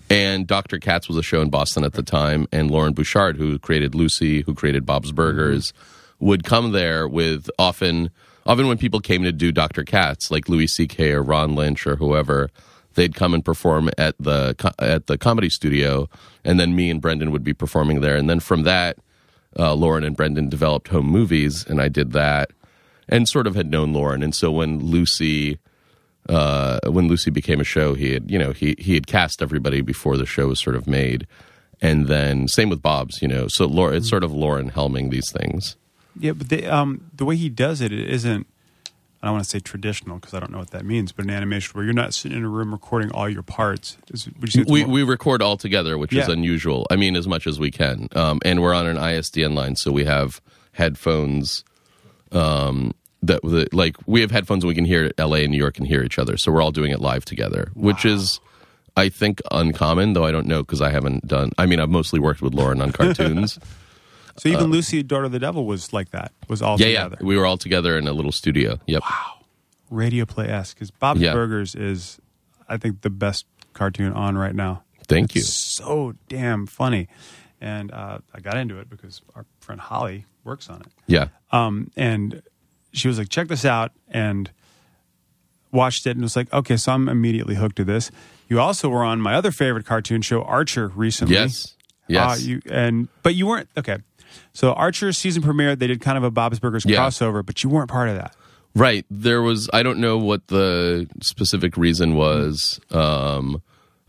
And 0.08 0.46
Dr. 0.46 0.78
Katz 0.78 1.08
was 1.08 1.16
a 1.16 1.22
show 1.22 1.40
in 1.40 1.50
Boston 1.50 1.82
at 1.82 1.94
the 1.94 2.02
time, 2.02 2.46
and 2.52 2.70
Loren 2.70 2.92
Bouchard, 2.92 3.36
who 3.36 3.58
created 3.58 3.94
Lucy, 3.94 4.42
who 4.42 4.54
created 4.54 4.86
Bob's 4.86 5.10
Burgers, 5.12 5.72
would 6.20 6.44
come 6.44 6.72
there 6.72 7.08
with 7.08 7.50
often 7.58 8.10
often 8.44 8.68
when 8.68 8.78
people 8.78 9.00
came 9.00 9.22
to 9.24 9.32
do 9.32 9.50
Dr. 9.50 9.82
Katz, 9.82 10.30
like 10.30 10.48
Louis 10.48 10.68
C.K. 10.68 11.12
or 11.12 11.22
Ron 11.22 11.54
Lynch 11.54 11.86
or 11.86 11.96
whoever, 11.96 12.50
they'd 12.96 13.14
come 13.14 13.32
and 13.32 13.44
perform 13.44 13.88
at 13.96 14.16
the 14.18 14.54
at 14.78 15.06
the 15.06 15.16
comedy 15.16 15.48
studio, 15.48 16.08
and 16.44 16.58
then 16.58 16.74
me 16.74 16.90
and 16.90 17.00
Brendan 17.00 17.30
would 17.30 17.44
be 17.44 17.54
performing 17.54 18.00
there, 18.00 18.16
and 18.16 18.28
then 18.28 18.40
from 18.40 18.64
that, 18.64 18.98
uh, 19.58 19.74
Loren 19.74 20.04
and 20.04 20.16
Brendan 20.16 20.48
developed 20.48 20.88
home 20.88 21.06
movies, 21.06 21.64
and 21.66 21.80
I 21.80 21.88
did 21.88 22.12
that, 22.12 22.50
and 23.08 23.28
sort 23.28 23.46
of 23.46 23.54
had 23.54 23.70
known 23.70 23.92
Loren, 23.92 24.22
and 24.22 24.34
so 24.34 24.50
when 24.50 24.80
Lucy. 24.80 25.58
Uh, 26.28 26.80
when 26.86 27.06
Lucy 27.06 27.30
became 27.30 27.60
a 27.60 27.64
show, 27.64 27.94
he 27.94 28.10
had 28.10 28.28
you 28.28 28.36
know 28.36 28.50
he 28.50 28.74
he 28.80 28.94
had 28.94 29.06
cast 29.06 29.40
everybody 29.40 29.80
before 29.80 30.16
the 30.16 30.26
show 30.26 30.48
was 30.48 30.58
sort 30.58 30.74
of 30.74 30.88
made, 30.88 31.24
and 31.80 32.08
then 32.08 32.48
same 32.48 32.68
with 32.68 32.82
Bob's, 32.82 33.22
you 33.22 33.28
know. 33.28 33.46
So 33.46 33.66
Laura, 33.66 33.94
it's 33.94 34.08
sort 34.08 34.24
of 34.24 34.32
Loren 34.32 34.72
helming 34.72 35.12
these 35.12 35.30
things. 35.30 35.76
Yeah, 36.18 36.32
but 36.32 36.48
the, 36.48 36.66
um, 36.66 37.10
the 37.14 37.24
way 37.24 37.36
he 37.36 37.48
does 37.48 37.80
it, 37.80 37.92
it 37.92 38.10
isn't. 38.10 38.48
I 39.26 39.30
don't 39.30 39.34
want 39.38 39.44
to 39.44 39.50
say 39.50 39.58
traditional 39.58 40.18
because 40.18 40.34
I 40.34 40.40
don't 40.40 40.52
know 40.52 40.58
what 40.58 40.70
that 40.70 40.84
means, 40.84 41.10
but 41.10 41.24
an 41.24 41.32
animation 41.32 41.72
where 41.74 41.84
you're 41.84 41.92
not 41.92 42.14
sitting 42.14 42.38
in 42.38 42.44
a 42.44 42.48
room 42.48 42.70
recording 42.70 43.10
all 43.10 43.28
your 43.28 43.42
parts. 43.42 43.98
Is, 44.08 44.28
you 44.54 44.64
we 44.68 44.84
more- 44.84 44.92
we 44.94 45.02
record 45.02 45.42
all 45.42 45.56
together, 45.56 45.98
which 45.98 46.12
is 46.12 46.28
unusual. 46.28 46.86
I 46.90 46.96
mean, 46.96 47.16
as 47.16 47.26
much 47.26 47.48
as 47.48 47.58
we 47.58 47.72
can, 47.72 48.08
um, 48.14 48.38
and 48.44 48.62
we're 48.62 48.72
on 48.72 48.86
an 48.86 48.96
ISDN 48.96 49.54
line, 49.54 49.74
so 49.74 49.90
we 49.90 50.04
have 50.04 50.40
headphones. 50.72 51.64
Um, 52.30 52.92
that 53.22 53.42
that- 53.42 53.74
like 53.74 53.96
we 54.06 54.20
have 54.20 54.30
headphones, 54.30 54.62
and 54.62 54.68
we 54.68 54.74
can 54.76 54.84
hear 54.84 55.10
L.A. 55.18 55.42
and 55.42 55.50
New 55.50 55.58
York 55.58 55.78
and 55.78 55.88
hear 55.88 56.04
each 56.04 56.20
other. 56.20 56.36
So 56.36 56.52
we're 56.52 56.62
all 56.62 56.70
doing 56.70 56.92
it 56.92 57.00
live 57.00 57.24
together, 57.24 57.70
which 57.74 58.04
is, 58.04 58.38
I 58.96 59.08
think, 59.08 59.42
uncommon. 59.50 60.12
Though 60.12 60.24
I 60.24 60.30
don't 60.30 60.46
know 60.46 60.62
because 60.62 60.80
I 60.80 60.90
haven't 60.90 61.26
done. 61.26 61.50
I 61.58 61.66
mean, 61.66 61.80
I've 61.80 61.90
mostly 61.90 62.20
worked 62.20 62.42
with 62.42 62.54
Loren 62.54 62.80
on 62.80 62.92
cartoons. 63.00 63.58
So 64.38 64.48
even 64.48 64.66
Lucy, 64.70 65.02
Daughter 65.02 65.24
of 65.24 65.32
the 65.32 65.38
Devil, 65.38 65.64
was 65.66 65.92
like 65.92 66.10
that. 66.10 66.32
Was 66.48 66.62
all 66.62 66.74
uh, 66.74 66.78
yeah, 66.78 66.86
together. 67.04 67.16
yeah, 67.20 67.26
we 67.26 67.36
were 67.36 67.46
all 67.46 67.56
together 67.58 67.96
in 67.98 68.06
a 68.06 68.12
little 68.12 68.32
studio. 68.32 68.78
Yep. 68.86 69.02
Wow. 69.02 69.32
Radio 69.90 70.24
play 70.24 70.48
esque 70.48 70.76
because 70.76 70.90
Bob's 70.90 71.20
Yeah. 71.20 71.32
Burgers 71.32 71.74
is, 71.74 72.18
I 72.68 72.76
think, 72.76 73.02
the 73.02 73.10
best 73.10 73.46
cartoon 73.72 74.12
on 74.12 74.36
right 74.36 74.54
now. 74.54 74.82
Thank 75.08 75.34
you. 75.34 75.42
So 75.42 76.14
damn 76.28 76.66
funny, 76.66 77.08
and 77.60 77.92
uh, 77.92 78.18
I 78.34 78.40
got 78.40 78.56
into 78.56 78.78
it 78.80 78.90
because 78.90 79.22
our 79.34 79.46
friend 79.60 79.80
Holly 79.80 80.26
works 80.44 80.68
on 80.68 80.80
it. 80.80 80.88
Yeah. 81.06 81.28
um, 81.52 81.90
and 81.96 82.42
she 82.92 83.06
was 83.08 83.18
like, 83.18 83.28
"Check 83.28 83.46
this 83.48 83.64
out," 83.64 83.92
and 84.08 84.50
watched 85.72 86.06
it, 86.06 86.10
and 86.12 86.22
was 86.22 86.34
like, 86.36 86.52
"Okay, 86.52 86.76
so 86.76 86.92
I'm 86.92 87.08
immediately 87.08 87.54
hooked 87.54 87.76
to 87.76 87.84
this." 87.84 88.10
You 88.48 88.60
also 88.60 88.88
were 88.88 89.04
on 89.04 89.20
my 89.20 89.34
other 89.34 89.50
favorite 89.52 89.86
cartoon 89.86 90.22
show, 90.22 90.42
Archer, 90.42 90.88
recently. 90.88 91.34
Yes. 91.34 91.74
Yes. 92.08 92.40
Uh, 92.40 92.42
you 92.48 92.62
and 92.70 93.08
but 93.22 93.34
you 93.34 93.46
weren't 93.46 93.68
okay. 93.76 93.98
So 94.52 94.72
Archer 94.72 95.12
season 95.12 95.42
premiere, 95.42 95.76
they 95.76 95.86
did 95.86 96.00
kind 96.00 96.16
of 96.18 96.24
a 96.24 96.30
Bob's 96.30 96.58
Burgers 96.58 96.84
Yeah. 96.86 96.98
crossover, 96.98 97.44
but 97.44 97.62
you 97.62 97.70
weren't 97.70 97.90
part 97.90 98.08
of 98.08 98.16
that. 98.16 98.34
Right. 98.74 99.06
There 99.10 99.40
was 99.42 99.70
I 99.72 99.82
don't 99.82 99.98
know 99.98 100.18
what 100.18 100.48
the 100.48 101.08
specific 101.22 101.76
reason 101.76 102.14
was. 102.14 102.80
Um 102.90 103.62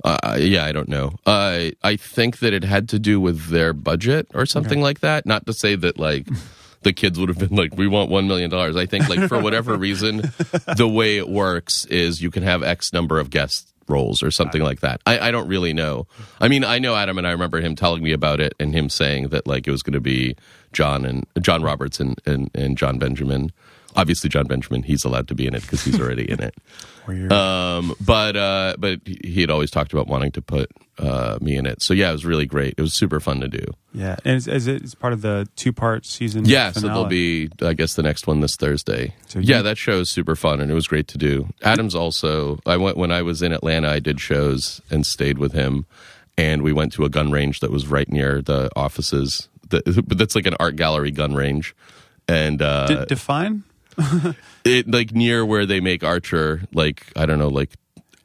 uh, 0.04 0.38
yeah, 0.40 0.64
I 0.64 0.72
don't 0.72 0.88
know. 0.90 1.14
I 1.26 1.74
I 1.84 1.96
think 1.96 2.40
that 2.40 2.54
it 2.54 2.64
had 2.64 2.88
to 2.90 3.00
do 3.00 3.20
with 3.20 3.48
their 3.50 3.74
budget 3.74 4.28
or 4.34 4.46
something 4.46 4.80
like 4.82 5.00
that. 5.00 5.26
Not 5.26 5.46
to 5.48 5.54
say 5.54 5.76
that 5.76 5.98
like 5.98 6.28
the 6.84 6.94
kids 6.94 7.20
would 7.20 7.30
have 7.30 7.40
been 7.40 7.56
like, 7.58 7.76
"We 7.76 7.88
want 7.88 8.12
one 8.12 8.28
million 8.28 8.50
dollars." 8.52 8.76
I 8.76 8.86
think 8.86 9.10
like 9.10 9.28
for 9.28 9.40
whatever 9.40 9.76
reason, 9.88 10.18
the 10.78 10.88
way 10.88 11.18
it 11.18 11.28
works 11.28 11.86
is 11.86 12.22
you 12.22 12.30
can 12.30 12.44
have 12.44 12.62
X 12.62 12.94
number 12.94 13.20
of 13.20 13.32
guests 13.32 13.74
roles 13.90 14.22
or 14.24 14.32
something 14.32 14.62
like 14.62 14.82
that. 14.82 15.02
I, 15.06 15.28
I 15.28 15.32
don't 15.32 15.48
really 15.48 15.74
know. 15.74 16.08
I 16.40 16.48
mean, 16.48 16.64
I 16.64 16.80
know 16.80 16.96
Adam, 16.96 17.18
and 17.18 17.28
I 17.28 17.32
remember 17.32 17.62
him 17.62 17.76
telling 17.76 18.04
me 18.04 18.12
about 18.12 18.40
it 18.40 18.54
and 18.60 18.74
him 18.74 18.90
saying 18.90 19.30
that 19.30 19.48
like 19.48 19.68
it 19.68 19.72
was 19.72 19.84
going 19.84 19.94
to 19.94 20.02
be 20.02 20.36
John 20.74 21.06
and 21.06 21.26
John 21.42 21.64
Roberts 21.64 22.00
and, 22.00 22.20
and 22.26 22.50
and 22.54 22.78
Jon 22.78 23.00
Benjamin. 23.00 23.52
Obviously, 23.98 24.30
Jon 24.30 24.46
Benjamin, 24.46 24.84
he's 24.84 25.04
allowed 25.04 25.28
to 25.28 25.36
be 25.36 25.46
in 25.48 25.54
it 25.56 25.64
because 25.64 25.84
he's 25.84 26.00
already 26.00 26.30
in 26.30 26.42
it. 26.42 26.56
Um, 27.08 27.96
but 28.02 28.36
uh, 28.36 28.76
but 28.78 29.00
he 29.06 29.40
had 29.40 29.50
always 29.50 29.72
talked 29.72 29.94
about 29.94 30.08
wanting 30.08 30.34
to 30.34 30.42
put 30.42 30.70
uh, 31.00 31.38
me 31.40 31.56
in 31.56 31.66
it. 31.66 31.82
So 31.82 31.94
yeah, 31.94 32.10
it 32.10 32.12
was 32.12 32.26
really 32.26 32.46
great. 32.46 32.74
It 32.78 32.82
was 32.82 32.94
super 32.94 33.22
fun 33.22 33.40
to 33.40 33.48
do. 33.48 33.64
yeah, 33.94 34.18
and 34.26 34.36
is, 34.36 34.46
is 34.46 34.68
it 34.68 34.82
it's 34.82 34.94
part 34.94 35.14
of 35.14 35.22
the 35.22 35.48
two 35.56 35.72
part 35.72 36.06
season? 36.06 36.44
Yeah, 36.44 36.72
so 36.74 36.82
there'll 36.82 37.06
be, 37.06 37.48
I 37.62 37.72
guess, 37.76 37.94
the 37.94 38.04
next 38.04 38.28
one 38.28 38.42
this 38.42 38.58
Thursday. 38.58 39.14
So 39.28 39.40
yeah, 39.40 39.58
you- 39.58 39.64
that 39.64 39.78
show 39.78 40.00
is 40.02 40.10
super 40.10 40.36
fun 40.36 40.60
and 40.60 40.70
it 40.70 40.74
was 40.74 40.86
great 40.86 41.08
to 41.08 41.18
do. 41.18 41.48
Adam's 41.64 41.96
also, 41.96 42.60
I 42.66 42.76
went 42.76 42.98
when 42.98 43.14
I 43.14 43.22
was 43.22 43.42
in 43.42 43.54
Atlanta, 43.54 43.88
I 43.88 44.00
did 44.00 44.20
shows 44.20 44.82
and 44.92 45.06
stayed 45.06 45.38
with 45.38 45.54
him, 45.54 45.86
and 46.38 46.62
we 46.62 46.74
went 46.74 46.92
to 46.94 47.06
a 47.06 47.10
gun 47.10 47.32
range 47.32 47.62
that 47.62 47.72
was 47.72 47.88
right 47.88 48.10
near 48.10 48.42
the 48.42 48.70
offices. 48.76 49.48
That, 49.70 49.86
but 50.10 50.18
that's 50.18 50.36
like 50.36 50.46
an 50.46 50.56
art 50.60 50.76
gallery 50.76 51.12
gun 51.12 51.36
range, 51.36 51.74
and 52.28 52.62
uh, 52.62 52.88
D- 52.88 53.06
define. 53.06 53.64
it 54.66 54.90
like 54.90 55.12
near 55.14 55.46
where 55.46 55.66
they 55.66 55.80
make 55.80 56.04
Archer, 56.04 56.62
like 56.74 57.06
I 57.16 57.26
don't 57.26 57.40
know, 57.40 57.50
like 57.50 57.72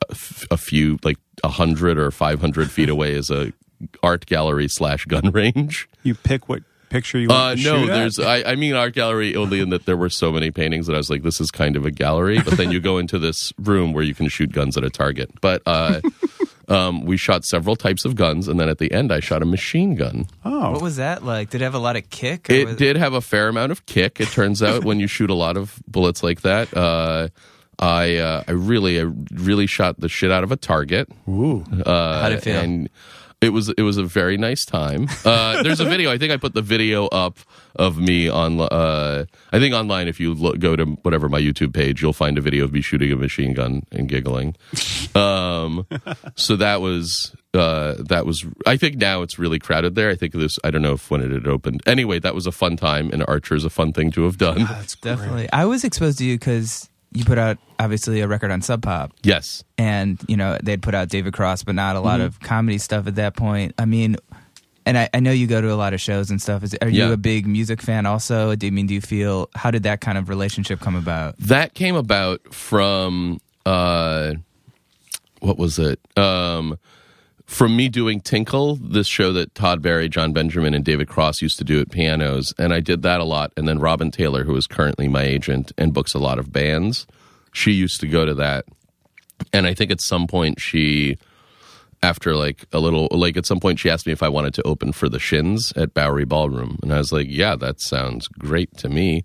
a, 0.09 0.13
f- 0.13 0.45
a 0.51 0.57
few, 0.57 0.99
like 1.03 1.17
a 1.45 1.49
hundred 1.49 1.99
or 1.99 2.11
five 2.11 2.41
hundred 2.41 2.71
feet 2.71 2.89
away 2.89 3.13
is 3.13 3.31
a 3.31 3.53
art 4.03 4.27
gallery 4.27 4.69
slash 4.69 5.05
gun 5.07 5.31
range. 5.33 5.89
You 6.03 6.15
pick 6.15 6.49
what 6.49 6.63
picture 6.91 7.19
you 7.19 7.29
Uh, 7.31 7.35
want 7.35 7.59
to 7.61 7.65
no, 7.65 7.87
there's. 7.87 8.19
I, 8.19 8.43
I 8.43 8.55
mean 8.55 8.75
art 8.75 8.95
gallery 8.95 9.35
only 9.35 9.61
in 9.61 9.71
that 9.71 9.87
there 9.87 9.97
were 9.97 10.11
so 10.11 10.31
many 10.31 10.51
paintings 10.51 10.87
that 10.89 10.95
I 10.95 10.99
was 10.99 11.09
like, 11.09 11.23
this 11.23 11.41
is 11.41 11.51
kind 11.51 11.75
of 11.77 11.87
a 11.87 11.91
gallery. 11.91 12.39
But 12.43 12.59
then 12.59 12.71
you 12.71 12.81
go 12.81 12.99
into 12.99 13.19
this 13.19 13.53
room 13.59 13.93
where 13.93 14.05
you 14.05 14.15
can 14.15 14.29
shoot 14.29 14.53
guns 14.53 14.77
at 14.77 14.85
a 14.85 14.91
target. 14.91 15.31
But 15.41 15.63
uh, 15.67 16.01
um, 16.69 17.05
we 17.05 17.17
shot 17.17 17.45
several 17.45 17.77
types 17.77 18.05
of 18.05 18.15
guns, 18.15 18.49
and 18.49 18.59
then 18.61 18.69
at 18.69 18.79
the 18.79 18.91
end, 18.93 19.13
I 19.13 19.21
shot 19.21 19.43
a 19.43 19.47
machine 19.47 19.95
gun. 19.95 20.27
Oh, 20.45 20.73
What 20.73 20.83
was 20.83 20.97
that 20.97 21.25
like? 21.25 21.51
Did 21.51 21.61
it 21.63 21.65
have 21.65 21.75
a 21.75 21.79
lot 21.79 21.97
of 21.97 22.09
kick? 22.11 22.49
or 22.51 22.53
It 22.55 22.67
was- 22.67 22.77
did 22.77 22.97
have 22.97 23.13
a 23.15 23.21
fair 23.21 23.49
amount 23.49 23.73
of 23.73 23.85
kick. 23.87 24.21
It 24.21 24.29
turns 24.29 24.63
out 24.63 24.85
when 24.85 25.01
you 25.01 25.07
shoot 25.07 25.31
a 25.31 25.35
lot 25.35 25.57
of 25.57 25.81
bullets 25.89 26.23
like 26.23 26.43
that, 26.43 26.75
uh, 26.77 27.29
I 27.79 28.17
uh, 28.17 28.45
I 28.47 28.53
really 28.53 29.01
I 29.01 29.07
really 29.33 29.67
shot 29.67 29.99
the 29.99 30.09
shit 30.09 30.31
out 30.31 30.45
of 30.45 30.53
a 30.53 30.57
target. 30.57 31.09
ooh. 31.29 31.65
Uh, 31.85 32.21
How'd 32.23 32.33
it 32.33 32.43
feel? 32.43 32.59
And 32.61 32.89
it 33.43 33.53
was 33.53 33.69
it 33.71 33.83
was 33.83 33.97
a 33.97 34.05
very 34.05 34.37
nice 34.37 34.65
time. 34.65 35.09
Uh, 35.25 35.63
there's 35.63 35.81
a 35.81 35.85
video. 35.85 36.11
I 36.11 36.19
think 36.19 36.33
I 36.33 36.37
put 36.37 36.55
the 36.55 36.63
video 36.63 37.07
up 37.09 37.39
of 37.77 37.99
me 37.99 38.29
on. 38.29 38.61
Uh, 38.61 39.25
I 39.53 39.59
think 39.59 39.75
online, 39.75 40.09
if 40.09 40.21
you 40.21 40.35
look, 40.35 40.59
go 40.59 40.77
to 40.77 40.85
whatever 41.03 41.29
my 41.29 41.41
YouTube 41.41 41.75
page, 41.75 42.03
you'll 42.03 42.13
find 42.13 42.39
a 42.39 42.41
video 42.41 42.65
of 42.65 42.73
me 42.73 42.81
shooting 42.81 43.11
a 43.13 43.17
machine 43.17 43.53
gun 43.53 43.83
and 43.91 44.09
giggling. 44.09 44.57
Um, 45.15 45.87
so 46.37 46.57
that 46.57 46.81
was 46.81 47.35
uh, 47.55 47.95
that 47.99 48.25
was. 48.25 48.47
I 48.67 48.77
think 48.77 48.97
now 48.97 49.23
it's 49.23 49.39
really 49.39 49.59
crowded 49.59 49.95
there. 49.95 50.09
I 50.11 50.15
think 50.15 50.33
this. 50.35 50.59
I 50.65 50.71
don't 50.71 50.83
know 50.83 50.95
if 50.95 51.11
when 51.11 51.21
it 51.21 51.31
had 51.31 51.47
opened. 51.47 51.83
Anyway, 51.87 52.19
that 52.21 52.35
was 52.35 52.47
a 52.47 52.53
fun 52.53 52.77
time, 52.77 53.11
and 53.13 53.25
Archer 53.27 53.55
is 53.55 53.65
a 53.65 53.71
fun 53.71 53.93
thing 53.93 54.11
to 54.13 54.23
have 54.23 54.39
done. 54.39 54.65
That's 54.65 54.97
Definitely. 54.97 55.51
I 55.53 55.65
was 55.65 55.85
exposed 55.85 56.19
to 56.19 56.25
you 56.25 56.39
because 56.39 56.89
you 57.15 57.25
put 57.25 57.39
out 57.39 57.59
obviously 57.79 58.21
a 58.21 58.29
record 58.29 58.51
on 58.51 58.63
Sub 58.63 58.83
Pop, 58.83 59.13
Yes. 59.23 59.65
and 59.79 60.21
you 60.29 60.37
know 60.37 60.59
they'd 60.63 60.83
put 60.83 60.95
out 60.95 61.09
David 61.09 61.33
Cross, 61.33 61.65
but 61.65 61.75
not 61.75 61.97
a 61.97 62.01
lot 62.01 62.21
of 62.21 62.41
comedy 62.41 62.79
stuff 62.79 63.07
at 63.07 63.15
that 63.17 63.37
point. 63.37 63.75
I 63.79 63.85
mean, 63.85 64.17
and 64.87 64.99
I, 64.99 65.09
I 65.15 65.21
know 65.21 65.31
you 65.31 65.47
go 65.47 65.61
to 65.61 65.73
a 65.73 65.77
lot 65.77 65.95
of 65.95 66.01
shows 66.01 66.31
and 66.31 66.41
stuff. 66.43 66.63
Is, 66.65 66.77
are 66.83 66.89
you 66.89 67.05
Yeah. 67.07 67.13
a 67.13 67.17
big 67.17 67.47
music 67.47 67.81
fan 67.83 68.05
also? 68.07 68.55
Do 68.57 68.67
you 68.67 68.73
mean 68.73 68.87
do 68.87 68.95
you 68.95 69.01
feel 69.01 69.49
how 69.55 69.71
did 69.71 69.83
that 69.85 70.01
kind 70.01 70.19
of 70.19 70.29
relationship 70.29 70.81
come 70.81 70.97
about? 70.97 71.37
that 71.39 71.75
came 71.75 71.95
about 71.97 72.53
from 72.53 73.41
uh 73.67 74.35
what 75.41 75.59
was 75.59 75.79
it 75.79 76.01
um 76.17 76.79
from 77.53 77.77
me 77.77 77.87
doing 77.87 78.19
tinkle 78.19 78.77
this 78.77 79.07
show 79.07 79.31
that 79.31 79.55
todd 79.55 79.83
barry 79.83 80.09
jon 80.09 80.33
benjamin 80.33 80.73
and 80.73 80.87
david 80.87 81.07
cross 81.07 81.43
used 81.43 81.59
to 81.59 81.65
do 81.65 81.81
at 81.81 81.91
pianos. 81.91 82.55
And 82.59 82.73
i 82.73 82.81
did 82.81 83.03
that 83.03 83.21
a 83.21 83.25
lot. 83.25 83.53
And 83.57 83.69
then 83.69 83.79
robin 83.79 84.11
taylor 84.11 84.45
who 84.45 84.57
is 84.57 84.67
currently 84.67 85.07
my 85.07 85.23
agent 85.23 85.71
and 85.77 85.93
books 85.93 86.15
a 86.15 86.19
lot 86.19 86.39
of 86.39 86.51
bands 86.51 87.07
she 87.53 87.73
used 87.73 88.01
to 88.01 88.09
go 88.09 88.25
to 88.25 88.35
that. 88.35 88.65
And 89.53 89.67
i 89.67 89.75
think 89.75 89.91
at 89.91 90.01
some 90.01 90.27
point 90.27 90.61
she 90.61 91.19
after 92.03 92.35
like 92.35 92.65
a 92.73 92.79
little 92.79 93.07
like 93.11 93.37
at 93.37 93.47
some 93.47 93.61
point 93.61 93.79
she 93.79 93.91
asked 93.91 94.07
me 94.07 94.13
if 94.13 94.23
i 94.23 94.29
wanted 94.31 94.55
to 94.55 94.63
open 94.63 94.93
for 94.93 95.11
the 95.11 95.19
shins 95.19 95.75
at 95.77 95.93
bowery 95.93 96.25
ballroom. 96.25 96.79
And 96.83 96.93
i 96.93 96.97
was 96.97 97.13
like 97.13 97.27
yeah 97.29 97.55
that 97.57 97.83
sounds 97.83 98.29
great 98.29 98.77
to 98.79 98.89
me. 98.89 99.25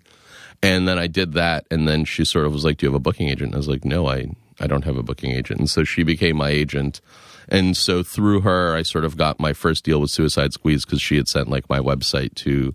And 0.60 0.88
then 0.88 0.98
I 0.98 1.06
did 1.06 1.34
that, 1.34 1.66
and 1.70 1.86
then 1.86 2.04
she 2.04 2.24
sort 2.24 2.44
of 2.44 2.52
was 2.52 2.64
like, 2.64 2.78
"Do 2.78 2.86
you 2.86 2.90
have 2.90 2.96
a 2.96 3.00
booking 3.00 3.28
agent?" 3.28 3.50
And 3.50 3.54
I 3.54 3.58
was 3.58 3.68
like, 3.68 3.84
"No, 3.84 4.08
I 4.08 4.26
I 4.58 4.66
don't 4.66 4.84
have 4.84 4.96
a 4.96 5.04
booking 5.04 5.30
agent." 5.30 5.60
And 5.60 5.70
so 5.70 5.84
she 5.84 6.02
became 6.02 6.36
my 6.36 6.50
agent, 6.50 7.00
and 7.48 7.76
so 7.76 8.02
through 8.02 8.40
her, 8.40 8.74
I 8.74 8.82
sort 8.82 9.04
of 9.04 9.16
got 9.16 9.40
my 9.40 9.52
first 9.52 9.84
deal 9.84 10.00
with 10.00 10.10
Suicide 10.10 10.52
Squeeze 10.52 10.84
because 10.84 11.00
she 11.00 11.16
had 11.16 11.28
sent 11.28 11.48
like 11.48 11.68
my 11.68 11.78
website 11.78 12.34
to 12.36 12.74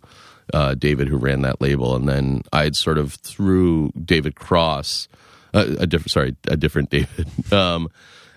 uh, 0.54 0.76
David, 0.76 1.08
who 1.08 1.18
ran 1.18 1.42
that 1.42 1.62
label, 1.62 1.96
and 1.96 2.08
then 2.08 2.42
I'd 2.52 2.76
sort 2.76 2.98
of 2.98 3.14
through 3.14 3.92
David 4.04 4.36
Cross, 4.36 5.08
uh, 5.54 5.76
a 5.80 5.88
different 5.88 6.12
sorry, 6.12 6.36
a 6.48 6.58
different 6.58 6.90
David. 6.90 7.28
Um, 7.52 7.90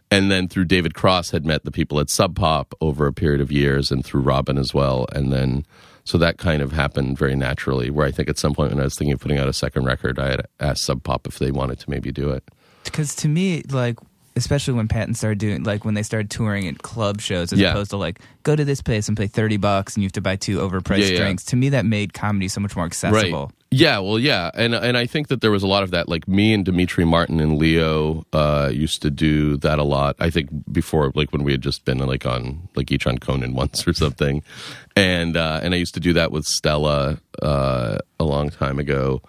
and 0.09 0.31
then 0.31 0.47
through 0.47 0.67
David 0.67 0.95
Cross 0.95 1.33
had 1.33 1.45
met 1.45 1.65
the 1.65 1.73
people 1.73 1.99
at 1.99 2.11
Sub 2.11 2.37
Pop 2.37 2.75
over 2.81 3.09
a 3.09 3.13
period 3.13 3.41
of 3.41 3.51
years, 3.51 3.91
and 3.91 4.05
through 4.05 4.21
Robin 4.21 4.57
as 4.57 4.73
well, 4.73 5.07
and 5.13 5.33
then 5.33 5.65
so 6.05 6.17
that 6.19 6.39
kind 6.39 6.63
of 6.63 6.71
happened 6.71 7.19
very 7.19 7.35
naturally. 7.35 7.91
Where 7.91 8.07
I 8.07 8.13
think 8.13 8.29
at 8.29 8.39
some 8.39 8.55
point 8.55 8.71
when 8.71 8.81
I 8.81 8.85
was 8.85 8.95
thinking 8.95 9.15
of 9.15 9.21
putting 9.21 9.39
out 9.39 9.49
a 9.49 9.53
second 9.53 9.85
record, 9.85 10.21
I 10.21 10.31
had 10.31 10.47
asked 10.61 10.85
Sub 10.85 11.03
Pop 11.03 11.27
if 11.27 11.41
they 11.41 11.51
wanted 11.51 11.81
to 11.81 11.91
maybe 11.91 12.13
do 12.13 12.31
it. 12.31 12.45
Because 12.85 13.17
to 13.17 13.29
me, 13.29 13.63
like 13.69 13.99
especially 14.37 14.75
when 14.75 14.87
Patton 14.89 15.15
started 15.15 15.39
doing 15.39 15.65
like 15.65 15.85
when 15.85 15.95
they 15.95 16.03
started 16.03 16.31
touring 16.31 16.69
at 16.69 16.79
club 16.79 17.21
shows 17.21 17.53
as 17.53 17.59
Yeah. 17.59 17.71
opposed 17.71 17.91
to 17.91 17.97
like 17.97 18.21
go 18.43 18.55
to 18.55 18.65
this 18.65 18.83
place 18.83 19.09
and 19.09 19.17
pay 19.17 19.27
thirty 19.27 19.57
bucks 19.57 19.95
and 19.95 20.03
you 20.03 20.07
have 20.07 20.13
to 20.13 20.21
buy 20.21 20.37
two 20.37 20.59
overpriced 20.59 20.99
Yeah, 20.99 21.07
yeah. 21.07 21.17
drinks. 21.19 21.45
To 21.47 21.57
me, 21.57 21.71
that 21.71 21.85
made 21.87 22.13
comedy 22.13 22.49
so 22.49 22.61
much 22.61 22.77
more 22.77 22.85
accessible. 22.85 23.51
Yeah, 23.73 23.99
well, 23.99 24.19
yeah, 24.19 24.53
and 24.55 24.75
and 24.77 24.97
I 24.97 25.07
think 25.07 25.27
that 25.29 25.41
there 25.41 25.51
was 25.51 25.65
a 25.65 25.67
lot 25.67 25.83
of 25.83 25.91
that. 25.91 26.09
Like 26.09 26.29
me 26.29 26.55
and 26.55 26.65
Demetri 26.65 27.05
Martin 27.05 27.41
and 27.41 27.59
Leo 27.59 28.25
uh, 28.33 28.71
used 28.73 29.03
to 29.03 29.11
do 29.11 29.57
that 29.59 29.81
a 29.81 29.83
lot. 29.83 30.15
I 30.21 30.31
think 30.31 30.51
before, 30.73 31.11
like 31.17 31.33
when 31.33 31.43
we 31.43 31.51
had 31.51 31.63
just 31.63 31.85
been 31.85 31.99
like 31.99 32.25
on 32.25 32.69
like 32.77 32.93
each 32.93 33.09
on 33.09 33.19
Conan 33.19 33.55
once 33.63 33.87
or 33.87 33.93
something, 33.93 34.45
and 34.95 35.37
uh, 35.37 35.61
and 35.65 35.75
I 35.75 35.79
used 35.79 35.95
to 35.95 36.01
do 36.01 36.13
that 36.13 36.31
with 36.31 36.45
Stella 36.45 37.19
uh, 37.43 37.99
a 38.21 38.25
long 38.25 38.51
time 38.51 38.79
ago. 38.79 39.21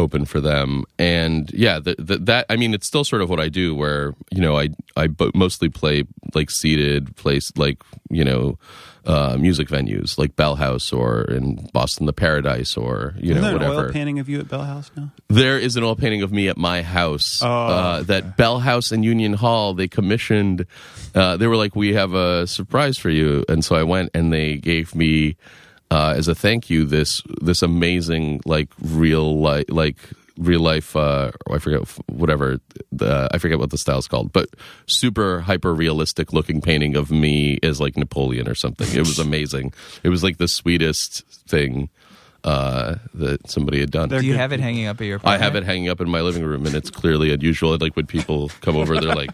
Open 0.00 0.24
for 0.24 0.40
them, 0.40 0.82
and 0.98 1.50
yeah, 1.52 1.78
the, 1.78 1.94
the, 1.98 2.18
that 2.18 2.46
I 2.50 2.56
mean, 2.56 2.74
it's 2.74 2.86
still 2.86 3.04
sort 3.04 3.22
of 3.22 3.30
what 3.30 3.38
I 3.38 3.48
do. 3.48 3.76
Where 3.76 4.14
you 4.32 4.40
know, 4.40 4.58
I 4.58 4.70
I 4.96 5.08
mostly 5.34 5.68
play 5.68 6.02
like 6.34 6.50
seated 6.50 7.14
place, 7.14 7.52
like 7.56 7.80
you 8.10 8.24
know, 8.24 8.58
uh, 9.06 9.36
music 9.38 9.68
venues 9.68 10.18
like 10.18 10.34
Bell 10.34 10.56
House 10.56 10.92
or 10.92 11.22
in 11.22 11.68
Boston 11.72 12.06
the 12.06 12.12
Paradise 12.12 12.76
or 12.76 13.14
you 13.18 13.30
Isn't 13.30 13.36
know 13.36 13.40
there 13.42 13.50
an 13.56 13.62
whatever. 13.62 13.86
oil 13.86 13.92
painting 13.92 14.18
of 14.18 14.28
you 14.28 14.40
at 14.40 14.48
Bell 14.48 14.64
House 14.64 14.90
now? 14.96 15.12
There 15.28 15.58
is 15.60 15.76
an 15.76 15.84
oil 15.84 15.94
painting 15.94 16.22
of 16.22 16.32
me 16.32 16.48
at 16.48 16.56
my 16.56 16.82
house 16.82 17.40
Oh, 17.40 17.46
uh, 17.48 18.02
that 18.02 18.36
Bell 18.36 18.58
House 18.58 18.90
and 18.90 19.04
Union 19.04 19.34
Hall 19.34 19.74
they 19.74 19.86
commissioned. 19.86 20.66
Uh, 21.14 21.36
they 21.36 21.46
were 21.46 21.56
like, 21.56 21.76
"We 21.76 21.94
have 21.94 22.14
a 22.14 22.48
surprise 22.48 22.98
for 22.98 23.10
you," 23.10 23.44
and 23.48 23.64
so 23.64 23.76
I 23.76 23.84
went 23.84 24.10
and 24.12 24.32
they 24.32 24.56
gave 24.56 24.96
me 24.96 25.36
uh, 25.90 26.14
as 26.16 26.28
a 26.28 26.34
thank 26.34 26.70
you 26.70 26.84
this 26.84 27.22
this 27.40 27.62
amazing 27.62 28.40
like 28.44 28.68
real 28.80 29.40
life 29.40 29.66
like 29.68 29.96
real 30.36 30.60
life 30.60 30.96
uh 30.96 31.30
I 31.50 31.58
forget 31.58 31.88
whatever 32.08 32.58
the 32.90 33.28
I 33.32 33.38
forget 33.38 33.58
what 33.58 33.70
the 33.70 33.78
style's 33.78 34.08
called 34.08 34.32
but 34.32 34.48
super 34.86 35.40
hyper 35.40 35.72
realistic 35.72 36.32
looking 36.32 36.60
painting 36.60 36.96
of 36.96 37.10
me 37.10 37.58
as 37.62 37.80
like 37.80 37.96
Napoleon 37.96 38.48
or 38.48 38.54
something. 38.54 38.88
It 38.88 39.06
was 39.06 39.18
amazing. 39.28 39.72
It 40.02 40.08
was 40.08 40.24
like 40.24 40.38
the 40.38 40.48
sweetest 40.48 41.24
thing 41.48 41.88
uh 42.44 42.96
that 43.14 43.48
somebody 43.50 43.80
had 43.80 43.90
done 43.90 44.08
They're 44.10 44.20
Do 44.20 44.26
you 44.26 44.34
good 44.34 44.38
have 44.40 44.52
it 44.52 44.60
hanging 44.60 44.86
up 44.86 45.00
at 45.00 45.06
your? 45.06 45.18
I 45.24 45.38
have 45.38 45.56
it 45.56 45.64
hanging 45.64 45.88
up 45.88 46.00
in 46.00 46.10
my 46.10 46.20
living 46.20 46.44
room, 46.44 46.66
and 46.66 46.74
it's 46.74 46.90
clearly 46.90 47.32
unusual. 47.32 47.76
Like 47.80 47.96
when 47.96 48.06
people 48.06 48.50
come 48.60 48.76
over, 48.76 49.00
they're 49.00 49.14
like, 49.14 49.30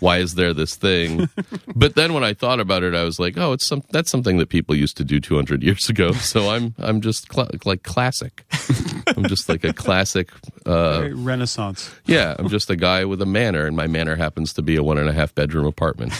"Why 0.00 0.18
is 0.18 0.34
there 0.34 0.54
this 0.54 0.74
thing?" 0.74 1.28
But 1.76 1.94
then 1.94 2.14
when 2.14 2.24
I 2.24 2.32
thought 2.34 2.60
about 2.60 2.82
it, 2.82 2.94
I 2.94 3.04
was 3.04 3.18
like, 3.18 3.36
"Oh, 3.36 3.52
it's 3.52 3.66
some 3.66 3.82
that's 3.90 4.10
something 4.10 4.38
that 4.38 4.48
people 4.48 4.74
used 4.74 4.96
to 4.96 5.04
do 5.04 5.20
200 5.20 5.62
years 5.62 5.88
ago." 5.88 6.12
So 6.34 6.50
I'm 6.50 6.74
I'm 6.78 7.00
just 7.00 7.28
cla 7.28 7.48
like 7.64 7.82
classic. 7.82 8.44
I'm 9.16 9.26
just 9.28 9.48
like 9.48 9.62
a 9.64 9.72
classic. 9.72 10.30
Uh, 10.64 11.00
Very 11.00 11.12
Renaissance. 11.14 11.90
yeah, 12.06 12.34
I'm 12.38 12.48
just 12.48 12.70
a 12.70 12.76
guy 12.76 13.04
with 13.04 13.20
a 13.20 13.26
manor, 13.26 13.66
and 13.66 13.76
my 13.76 13.86
manor 13.86 14.16
happens 14.16 14.52
to 14.54 14.62
be 14.62 14.76
a 14.76 14.82
one 14.82 14.96
and 14.98 15.08
a 15.08 15.12
half 15.12 15.34
bedroom 15.34 15.66
apartment. 15.66 16.12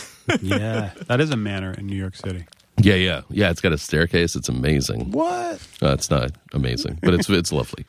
Yeah, 0.42 0.90
that 1.08 1.20
is 1.20 1.30
a 1.30 1.36
manor 1.36 1.72
in 1.72 1.86
New 1.86 1.96
York 1.96 2.16
City. 2.16 2.44
Yeah, 2.78 2.94
yeah, 2.94 3.22
yeah. 3.30 3.50
It's 3.50 3.60
got 3.60 3.72
a 3.72 3.78
staircase. 3.78 4.34
It's 4.34 4.48
amazing. 4.48 5.12
What? 5.12 5.66
Uh, 5.82 5.92
it's 5.92 6.10
not 6.10 6.32
amazing, 6.52 6.98
but 7.02 7.14
it's 7.14 7.30
it's 7.30 7.52
lovely, 7.52 7.86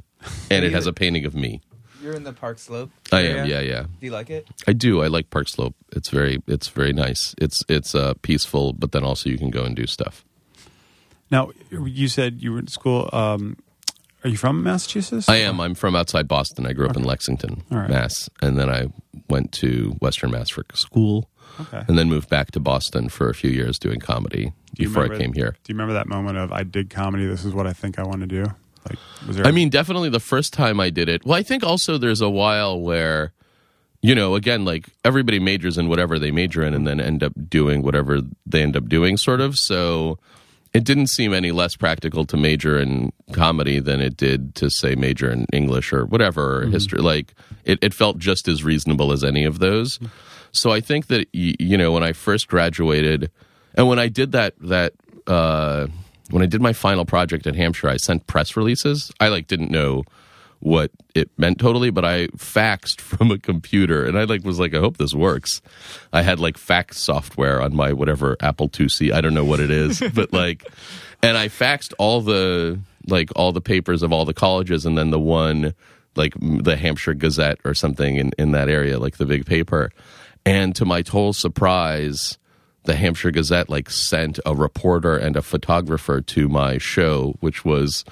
and 0.51 0.63
it 0.63 0.71
has 0.73 0.85
a 0.87 0.93
painting 0.93 1.25
of 1.25 1.33
me. 1.33 1.61
You're 2.01 2.13
in 2.13 2.23
the 2.23 2.33
Park 2.33 2.59
Slope. 2.59 2.91
I 3.11 3.21
am. 3.21 3.47
Yeah, 3.47 3.61
yeah. 3.61 3.83
Do 3.83 4.05
you 4.05 4.11
like 4.11 4.29
it? 4.29 4.47
I 4.67 4.73
do. 4.73 5.01
I 5.01 5.07
like 5.07 5.31
Park 5.31 5.47
Slope. 5.47 5.73
It's 5.91 6.09
very 6.09 6.41
it's 6.45 6.67
very 6.67 6.93
nice. 6.93 7.33
It's 7.39 7.63
it's 7.67 7.95
uh, 7.95 8.13
peaceful, 8.21 8.73
but 8.73 8.91
then 8.91 9.03
also 9.03 9.27
you 9.29 9.39
can 9.39 9.49
go 9.49 9.63
and 9.63 9.75
do 9.75 9.87
stuff. 9.87 10.23
Now, 11.31 11.51
you 11.71 12.07
said 12.07 12.43
you 12.43 12.51
were 12.53 12.59
in 12.59 12.67
school. 12.67 13.09
Um, 13.11 13.57
are 14.23 14.29
you 14.29 14.37
from 14.37 14.63
Massachusetts? 14.63 15.27
I 15.27 15.37
am. 15.37 15.59
I'm 15.59 15.73
from 15.75 15.95
outside 15.95 16.27
Boston. 16.27 16.65
I 16.67 16.73
grew 16.73 16.87
up 16.87 16.95
in 16.95 17.03
Lexington, 17.03 17.63
All 17.71 17.79
right. 17.79 17.89
Mass, 17.89 18.29
and 18.41 18.57
then 18.57 18.69
I 18.69 18.87
went 19.29 19.51
to 19.53 19.95
Western 19.99 20.31
Mass 20.31 20.49
for 20.49 20.63
school. 20.73 21.29
Okay. 21.59 21.83
and 21.87 21.97
then 21.97 22.09
moved 22.09 22.29
back 22.29 22.51
to 22.51 22.59
Boston 22.59 23.09
for 23.09 23.29
a 23.29 23.33
few 23.33 23.49
years 23.49 23.79
doing 23.79 23.99
comedy 23.99 24.53
Do 24.73 24.83
before 24.83 25.03
I 25.05 25.17
came 25.17 25.33
here. 25.33 25.55
Do 25.63 25.71
you 25.71 25.75
remember 25.75 25.93
that 25.93 26.07
moment 26.07 26.37
of 26.37 26.51
I 26.51 26.63
did 26.63 26.89
comedy? 26.89 27.25
This 27.25 27.45
is 27.45 27.53
what 27.53 27.67
I 27.67 27.73
think 27.73 27.99
I 27.99 28.03
want 28.03 28.21
to 28.21 28.27
do. 28.27 28.45
Like, 28.87 28.99
was 29.27 29.37
there? 29.37 29.45
I 29.45 29.51
mean, 29.51 29.69
definitely 29.69 30.09
the 30.09 30.19
first 30.19 30.53
time 30.53 30.79
I 30.79 30.89
did 30.89 31.09
it. 31.09 31.25
Well, 31.25 31.37
I 31.37 31.43
think 31.43 31.63
also 31.63 31.97
there's 31.97 32.21
a 32.21 32.29
while 32.29 32.79
where, 32.79 33.33
you 34.01 34.13
know, 34.13 34.35
again, 34.35 34.65
like 34.65 34.89
everybody 35.03 35.39
majors 35.39 35.77
in 35.77 35.87
whatever 35.87 36.19
they 36.19 36.31
major 36.31 36.63
in 36.63 36.73
and 36.73 36.85
then 36.85 36.99
end 36.99 37.23
up 37.23 37.33
doing 37.49 37.81
whatever 37.81 38.21
they 38.45 38.61
end 38.61 38.75
up 38.75 38.87
doing, 38.87 39.17
sort 39.17 39.41
of. 39.41 39.57
So 39.57 40.19
it 40.75 40.83
didn't 40.83 41.07
seem 41.07 41.33
any 41.33 41.53
less 41.53 41.75
practical 41.77 42.25
to 42.25 42.35
major 42.35 42.77
in 42.77 43.13
comedy 43.31 43.79
than 43.79 44.01
it 44.01 44.17
did 44.17 44.55
to 44.55 44.69
say 44.69 44.93
major 44.93 45.31
in 45.31 45.45
English 45.53 45.93
or 45.93 46.05
whatever 46.05 46.57
or 46.57 46.61
mm-hmm. 46.63 46.73
history. 46.73 46.99
Like 46.99 47.33
it, 47.63 47.79
it 47.81 47.93
felt 47.93 48.17
just 48.17 48.49
as 48.49 48.63
reasonable 48.63 49.13
as 49.13 49.23
any 49.23 49.45
of 49.45 49.59
those. 49.59 49.97
Mm-hmm. 49.97 50.07
So 50.55 50.71
I 50.71 50.81
think 50.81 51.07
that 51.07 51.27
you 51.33 51.77
know 51.77 51.91
when 51.91 52.03
I 52.03 52.13
first 52.13 52.47
graduated, 52.47 53.31
and 53.75 53.87
when 53.87 53.99
I 53.99 54.07
did 54.07 54.31
that 54.31 54.53
that 54.61 54.93
uh, 55.27 55.87
when 56.29 56.41
I 56.41 56.45
did 56.45 56.61
my 56.61 56.73
final 56.73 57.05
project 57.05 57.45
at 57.47 57.55
Hampshire, 57.55 57.89
I 57.89 57.97
sent 57.97 58.27
press 58.27 58.55
releases. 58.55 59.11
I 59.19 59.27
like 59.27 59.47
didn't 59.47 59.71
know 59.71 60.03
what 60.59 60.89
it 61.13 61.29
meant 61.37 61.59
totally, 61.59 61.91
but 61.91 62.03
I 62.05 62.27
faxed 62.29 62.99
from 63.01 63.31
a 63.31 63.37
computer, 63.37 64.05
and 64.05 64.17
I 64.17 64.23
like 64.23 64.43
was 64.43 64.59
like, 64.59 64.73
I 64.73 64.79
hope 64.79 64.97
this 64.97 65.13
works. 65.13 65.61
I 66.11 66.21
had 66.21 66.39
like 66.39 66.57
fax 66.57 66.97
software 66.99 67.61
on 67.61 67.75
my 67.75 67.93
whatever 67.93 68.37
Apple 68.39 68.69
IIc. 68.69 69.11
I 69.13 69.21
don't 69.21 69.33
know 69.33 69.45
what 69.45 69.59
it 69.59 69.71
is, 69.71 70.01
but 70.13 70.33
like, 70.33 70.65
and 71.21 71.37
I 71.37 71.49
faxed 71.49 71.93
all 71.97 72.21
the 72.21 72.79
like 73.07 73.29
all 73.35 73.51
the 73.51 73.61
papers 73.61 74.03
of 74.03 74.11
all 74.11 74.25
the 74.25 74.33
colleges, 74.33 74.85
and 74.85 74.97
then 74.97 75.11
the 75.11 75.19
one 75.19 75.73
like 76.15 76.33
the 76.39 76.77
Hampshire 76.77 77.13
Gazette 77.13 77.59
or 77.65 77.73
something 77.73 78.15
in 78.15 78.31
in 78.37 78.51
that 78.51 78.69
area, 78.69 78.99
like 78.99 79.17
the 79.17 79.25
big 79.25 79.45
paper. 79.45 79.91
And 80.45 80.75
to 80.75 80.85
my 80.85 81.01
total 81.01 81.33
surprise, 81.33 82.37
the 82.83 82.95
Hampshire 82.95 83.31
Gazette 83.31 83.69
like 83.69 83.89
sent 83.89 84.39
a 84.45 84.55
reporter 84.55 85.17
and 85.17 85.35
a 85.35 85.41
photographer 85.41 86.21
to 86.21 86.47
my 86.47 86.77
show, 86.77 87.35
which 87.39 87.65
was 87.65 88.05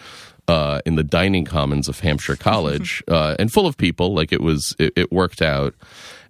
uh, 0.47 0.81
in 0.85 0.95
the 0.95 1.03
dining 1.03 1.45
commons 1.45 1.87
of 1.87 1.99
Hampshire 1.99 2.35
College, 2.35 3.03
uh, 3.07 3.35
and 3.39 3.51
full 3.51 3.67
of 3.67 3.77
people. 3.77 4.13
Like 4.13 4.33
it 4.33 4.41
was, 4.41 4.75
it, 4.79 4.93
it 4.95 5.11
worked 5.11 5.41
out. 5.41 5.75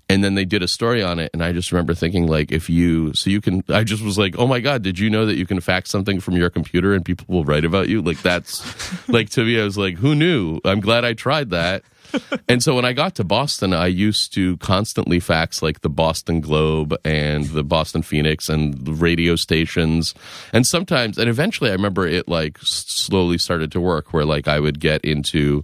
And 0.10 0.24
then 0.24 0.36
they 0.36 0.46
did 0.46 0.62
a 0.62 0.68
story 0.68 1.02
on 1.02 1.18
it, 1.20 1.32
and 1.34 1.42
I 1.42 1.54
just 1.54 1.72
remember 1.72 1.94
thinking, 1.94 2.28
like, 2.28 2.52
if 2.52 2.70
you, 2.70 3.14
so 3.14 3.30
you 3.30 3.40
can, 3.40 3.64
I 3.70 3.84
just 3.84 4.04
was 4.04 4.18
like, 4.18 4.38
oh 4.38 4.46
my 4.46 4.60
god, 4.60 4.84
did 4.84 5.00
you 5.00 5.10
know 5.10 5.26
that 5.26 5.38
you 5.38 5.46
can 5.46 5.62
fax 5.62 5.90
something 5.90 6.20
from 6.20 6.36
your 6.36 6.50
computer 6.50 6.94
and 6.94 7.06
people 7.06 7.26
will 7.30 7.46
write 7.46 7.64
about 7.64 7.88
you? 7.88 8.02
Like 8.02 8.22
that's, 8.22 9.08
like 9.10 9.30
to 9.32 9.46
me, 9.46 9.60
I 9.60 9.64
was 9.64 9.78
like, 9.78 9.98
who 9.98 10.14
knew? 10.14 10.60
I'm 10.66 10.82
glad 10.82 11.06
I 11.06 11.14
tried 11.14 11.52
that 11.52 11.84
and 12.48 12.62
so 12.62 12.76
when 12.76 12.86
I 12.86 12.94
got 12.94 13.16
to 13.16 13.24
Boston, 13.24 13.74
I 13.74 13.88
used 13.88 14.34
to 14.34 14.58
constantly 14.58 15.20
fax 15.20 15.62
like 15.62 15.82
the 15.82 15.90
Boston 15.90 16.42
Globe 16.42 16.96
and 17.04 17.46
the 17.46 17.64
Boston 17.64 18.02
Phoenix 18.02 18.50
and 18.50 18.74
the 18.86 18.94
radio 18.94 19.36
stations. 19.36 20.14
And 20.52 20.66
sometimes, 20.66 21.18
and 21.18 21.30
eventually 21.30 21.70
I 21.70 21.74
remember 21.74 22.08
it 22.08 22.28
like 22.28 22.58
slowly 22.60 23.38
started 23.38 23.72
to 23.74 23.82
work 23.82 24.14
where 24.14 24.26
like 24.26 24.48
I 24.48 24.60
would 24.60 24.80
get 24.80 25.04
into 25.04 25.64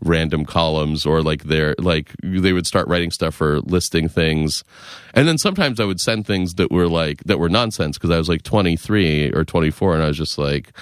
random 0.00 0.44
columns 0.44 1.04
or 1.04 1.22
like 1.22 1.44
they're 1.44 1.74
like 1.78 2.12
they 2.22 2.52
would 2.52 2.66
start 2.66 2.86
writing 2.88 3.10
stuff 3.10 3.34
for 3.34 3.60
listing 3.60 4.08
things 4.08 4.62
and 5.14 5.26
then 5.26 5.36
sometimes 5.36 5.80
i 5.80 5.84
would 5.84 6.00
send 6.00 6.26
things 6.26 6.54
that 6.54 6.70
were 6.70 6.88
like 6.88 7.22
that 7.24 7.38
were 7.38 7.48
nonsense 7.48 7.98
because 7.98 8.10
i 8.10 8.18
was 8.18 8.28
like 8.28 8.42
23 8.42 9.32
or 9.32 9.44
24 9.44 9.94
and 9.94 10.02
i 10.02 10.08
was 10.08 10.16
just 10.16 10.38
like 10.38 10.72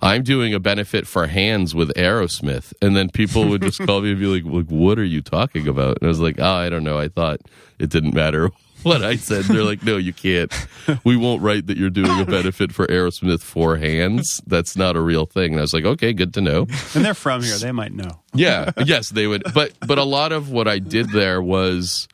I'm 0.00 0.22
doing 0.22 0.54
a 0.54 0.60
benefit 0.60 1.08
for 1.08 1.26
hands 1.26 1.74
with 1.74 1.92
Aerosmith. 1.94 2.72
And 2.80 2.94
then 2.94 3.10
people 3.10 3.48
would 3.48 3.62
just 3.62 3.80
call 3.86 4.00
me 4.00 4.12
and 4.12 4.20
be 4.20 4.26
like, 4.26 4.44
like, 4.44 4.66
what 4.66 4.96
are 4.96 5.04
you 5.04 5.20
talking 5.20 5.66
about? 5.66 5.98
And 5.98 6.04
I 6.04 6.06
was 6.06 6.20
like, 6.20 6.36
oh, 6.38 6.44
I 6.54 6.68
don't 6.68 6.84
know. 6.84 6.98
I 6.98 7.08
thought 7.08 7.40
it 7.80 7.90
didn't 7.90 8.14
matter 8.14 8.52
what 8.82 9.02
I 9.02 9.16
said. 9.16 9.44
They're 9.44 9.62
like, 9.62 9.82
no, 9.82 9.96
you 9.96 10.12
can't. 10.12 10.52
We 11.04 11.16
won't 11.16 11.42
write 11.42 11.66
that 11.66 11.76
you're 11.76 11.90
doing 11.90 12.20
a 12.20 12.24
benefit 12.24 12.72
for 12.72 12.86
Aerosmith 12.86 13.42
for 13.42 13.76
hands. 13.76 14.40
That's 14.46 14.76
not 14.76 14.96
a 14.96 15.00
real 15.00 15.26
thing. 15.26 15.52
And 15.52 15.60
I 15.60 15.62
was 15.62 15.74
like, 15.74 15.84
okay, 15.84 16.12
good 16.12 16.34
to 16.34 16.40
know. 16.40 16.66
and 16.94 17.04
they're 17.04 17.14
from 17.14 17.42
here. 17.42 17.56
They 17.58 17.72
might 17.72 17.92
know. 17.92 18.20
Yeah, 18.32 18.70
yes, 18.84 19.10
they 19.10 19.26
would. 19.26 19.42
But 19.52 19.72
but 19.86 19.98
a 19.98 20.04
lot 20.04 20.32
of 20.32 20.50
what 20.50 20.68
I 20.68 20.78
did 20.78 21.10
there 21.10 21.42
was 21.42 22.08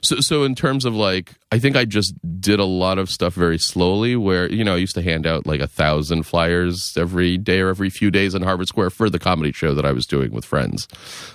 so 0.00 0.20
so 0.20 0.44
in 0.44 0.54
terms 0.54 0.84
of 0.84 0.94
like 0.94 1.34
I 1.52 1.58
think 1.58 1.76
I 1.76 1.84
just 1.84 2.14
did 2.40 2.60
a 2.60 2.64
lot 2.64 2.98
of 2.98 3.10
stuff 3.10 3.34
very 3.34 3.58
slowly 3.58 4.16
where 4.16 4.50
you 4.50 4.64
know 4.64 4.74
I 4.74 4.78
used 4.78 4.94
to 4.94 5.02
hand 5.02 5.26
out 5.26 5.46
like 5.46 5.60
a 5.60 5.66
thousand 5.66 6.24
flyers 6.24 6.96
every 6.96 7.36
day 7.38 7.60
or 7.60 7.68
every 7.68 7.90
few 7.90 8.10
days 8.10 8.34
in 8.34 8.42
Harvard 8.42 8.68
Square 8.68 8.90
for 8.90 9.10
the 9.10 9.18
comedy 9.18 9.52
show 9.52 9.74
that 9.74 9.84
I 9.84 9.92
was 9.92 10.06
doing 10.06 10.32
with 10.32 10.44
friends. 10.44 10.88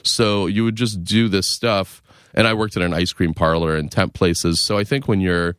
So 0.04 0.48
you 0.48 0.64
would 0.64 0.76
just 0.76 1.04
do 1.04 1.28
this 1.28 1.48
stuff 1.48 2.01
and 2.34 2.48
I 2.48 2.54
worked 2.54 2.78
at 2.78 2.84
an 2.84 2.94
ice 2.94 3.14
cream 3.14 3.34
parlor 3.34 3.76
and 3.76 3.92
temp 3.92 4.14
places. 4.14 4.62
So 4.66 4.78
I 4.78 4.84
think 4.84 5.08
when 5.08 5.22
you're 5.22 5.56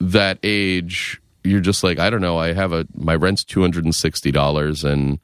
that 0.00 0.38
age 0.42 1.20
you're 1.44 1.60
just 1.60 1.82
like 1.82 1.98
I 1.98 2.10
don't 2.10 2.20
know 2.20 2.38
I 2.38 2.52
have 2.52 2.72
a 2.72 2.86
my 2.94 3.14
rent's 3.14 3.44
$260 3.44 4.84
and 4.84 5.18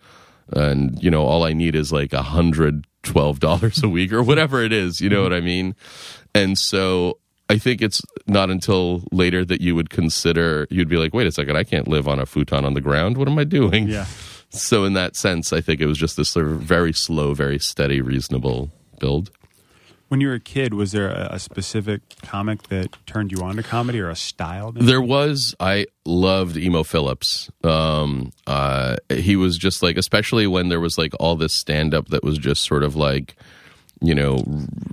and 0.53 1.03
you 1.03 1.11
know 1.11 1.25
all 1.25 1.43
i 1.45 1.53
need 1.53 1.75
is 1.75 1.93
like 1.93 2.13
a 2.13 2.23
hundred 2.23 2.87
twelve 3.03 3.41
dollars 3.41 3.83
a 3.83 3.89
week 3.89 4.13
or 4.13 4.23
whatever 4.23 4.63
it 4.63 4.73
is. 4.73 5.01
You 5.01 5.09
know 5.09 5.23
what 5.23 5.33
i 5.33 5.41
mean? 5.41 5.75
And 6.35 6.59
so 6.59 7.19
i 7.49 7.59
think 7.59 7.81
it's 7.83 8.01
not 8.27 8.51
until 8.51 9.03
later 9.13 9.45
that 9.45 9.61
you 9.61 9.75
would 9.75 9.91
consider 9.91 10.67
you'd 10.71 10.89
be 10.89 10.97
like 10.97 11.15
wait 11.15 11.27
a 11.27 11.33
second 11.33 11.57
i 11.57 11.65
can't 11.65 11.87
live 11.89 12.07
on 12.09 12.19
a 12.19 12.27
futon 12.27 12.65
on 12.65 12.75
the 12.75 12.81
ground. 12.81 13.17
What 13.17 13.29
am 13.29 13.39
i 13.39 13.45
doing? 13.45 13.89
Yeah. 13.89 14.07
so 14.51 14.85
in 14.85 14.93
that 14.95 15.17
sense 15.17 15.53
i 15.53 15.61
think 15.61 15.81
it 15.81 15.87
was 15.87 15.99
just 15.99 16.17
this 16.17 16.31
sort 16.31 16.47
of 16.47 16.61
very 16.61 16.93
slow 16.93 17.35
very 17.35 17.59
steady 17.59 18.01
reasonable 18.01 18.71
build 19.01 19.31
When 20.09 20.21
you 20.21 20.29
were 20.29 20.35
a 20.35 20.41
kid, 20.41 20.73
was 20.75 20.93
there 20.93 21.09
a, 21.09 21.31
a 21.33 21.39
specific 21.39 22.01
comic 22.23 22.65
that 22.69 22.97
turned 23.07 23.33
you 23.33 23.43
on 23.43 23.57
to 23.57 23.63
comedy 23.63 24.01
or 24.01 24.09
a 24.09 24.17
style? 24.17 24.73
maybe? 24.73 24.87
There 24.87 25.03
was. 25.03 25.55
I 25.59 25.87
loved 26.05 26.57
Emo 26.57 26.85
Philips. 26.85 27.51
Um, 27.65 28.31
uh, 28.47 28.97
he 29.09 29.35
was 29.35 29.59
just 29.59 29.83
like, 29.83 29.97
especially 29.97 30.47
when 30.47 30.69
there 30.69 30.81
was 30.81 30.97
like 30.97 31.13
all 31.19 31.35
this 31.35 31.55
stand 31.59 31.93
up 31.93 32.09
that 32.09 32.23
was 32.23 32.39
just 32.39 32.63
sort 32.65 32.85
of 32.85 32.95
like, 32.95 33.37
you 34.01 34.15
know, 34.15 34.45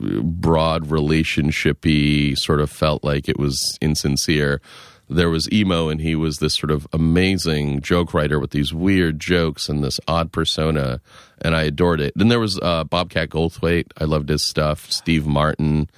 r- 0.02 0.22
broad 0.24 0.88
relationshipy, 0.88 2.38
sort 2.38 2.60
of 2.60 2.72
felt 2.72 3.04
like 3.04 3.30
it 3.30 3.38
was 3.38 3.78
insincere. 3.82 4.62
There 5.14 5.30
was 5.30 5.52
emo, 5.52 5.90
and 5.90 6.02
he 6.02 6.16
was 6.16 6.40
this 6.40 6.56
sort 6.56 6.72
of 6.72 6.88
amazing 6.92 7.82
joke 7.82 8.14
writer 8.14 8.40
with 8.40 8.52
these 8.52 8.74
weird 8.74 9.20
jokes 9.20 9.70
and 9.70 9.84
this 9.84 10.00
odd 10.08 10.32
persona, 10.32 11.02
and 11.42 11.56
I 11.56 11.64
adored 11.64 12.02
it. 12.02 12.14
Then 12.16 12.30
there 12.30 12.40
was 12.40 12.60
uh, 12.62 12.84
Bobcat 12.84 13.30
Goldthwait. 13.30 13.86
I 13.98 14.06
loved 14.06 14.30
his 14.30 14.44
stuff. 14.44 14.92
Steve 14.92 15.26
Martin 15.26 15.90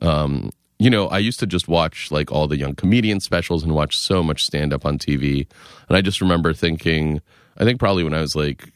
um, 0.00 0.50
you 0.78 0.90
know, 0.90 1.08
I 1.08 1.18
used 1.18 1.40
to 1.40 1.46
just 1.46 1.68
watch 1.68 2.10
like 2.10 2.32
all 2.32 2.46
the 2.48 2.58
young 2.58 2.74
comedian 2.74 3.20
specials 3.20 3.62
and 3.62 3.74
watch 3.74 3.96
so 3.96 4.22
much 4.22 4.44
stand 4.44 4.72
up 4.72 4.84
on 4.84 4.98
TV. 4.98 5.46
And 5.88 5.96
I 5.96 6.00
just 6.00 6.20
remember 6.20 6.52
thinking, 6.52 7.20
I 7.56 7.64
think 7.64 7.78
probably 7.78 8.04
when 8.04 8.14
I 8.14 8.20
was 8.20 8.34
like, 8.34 8.70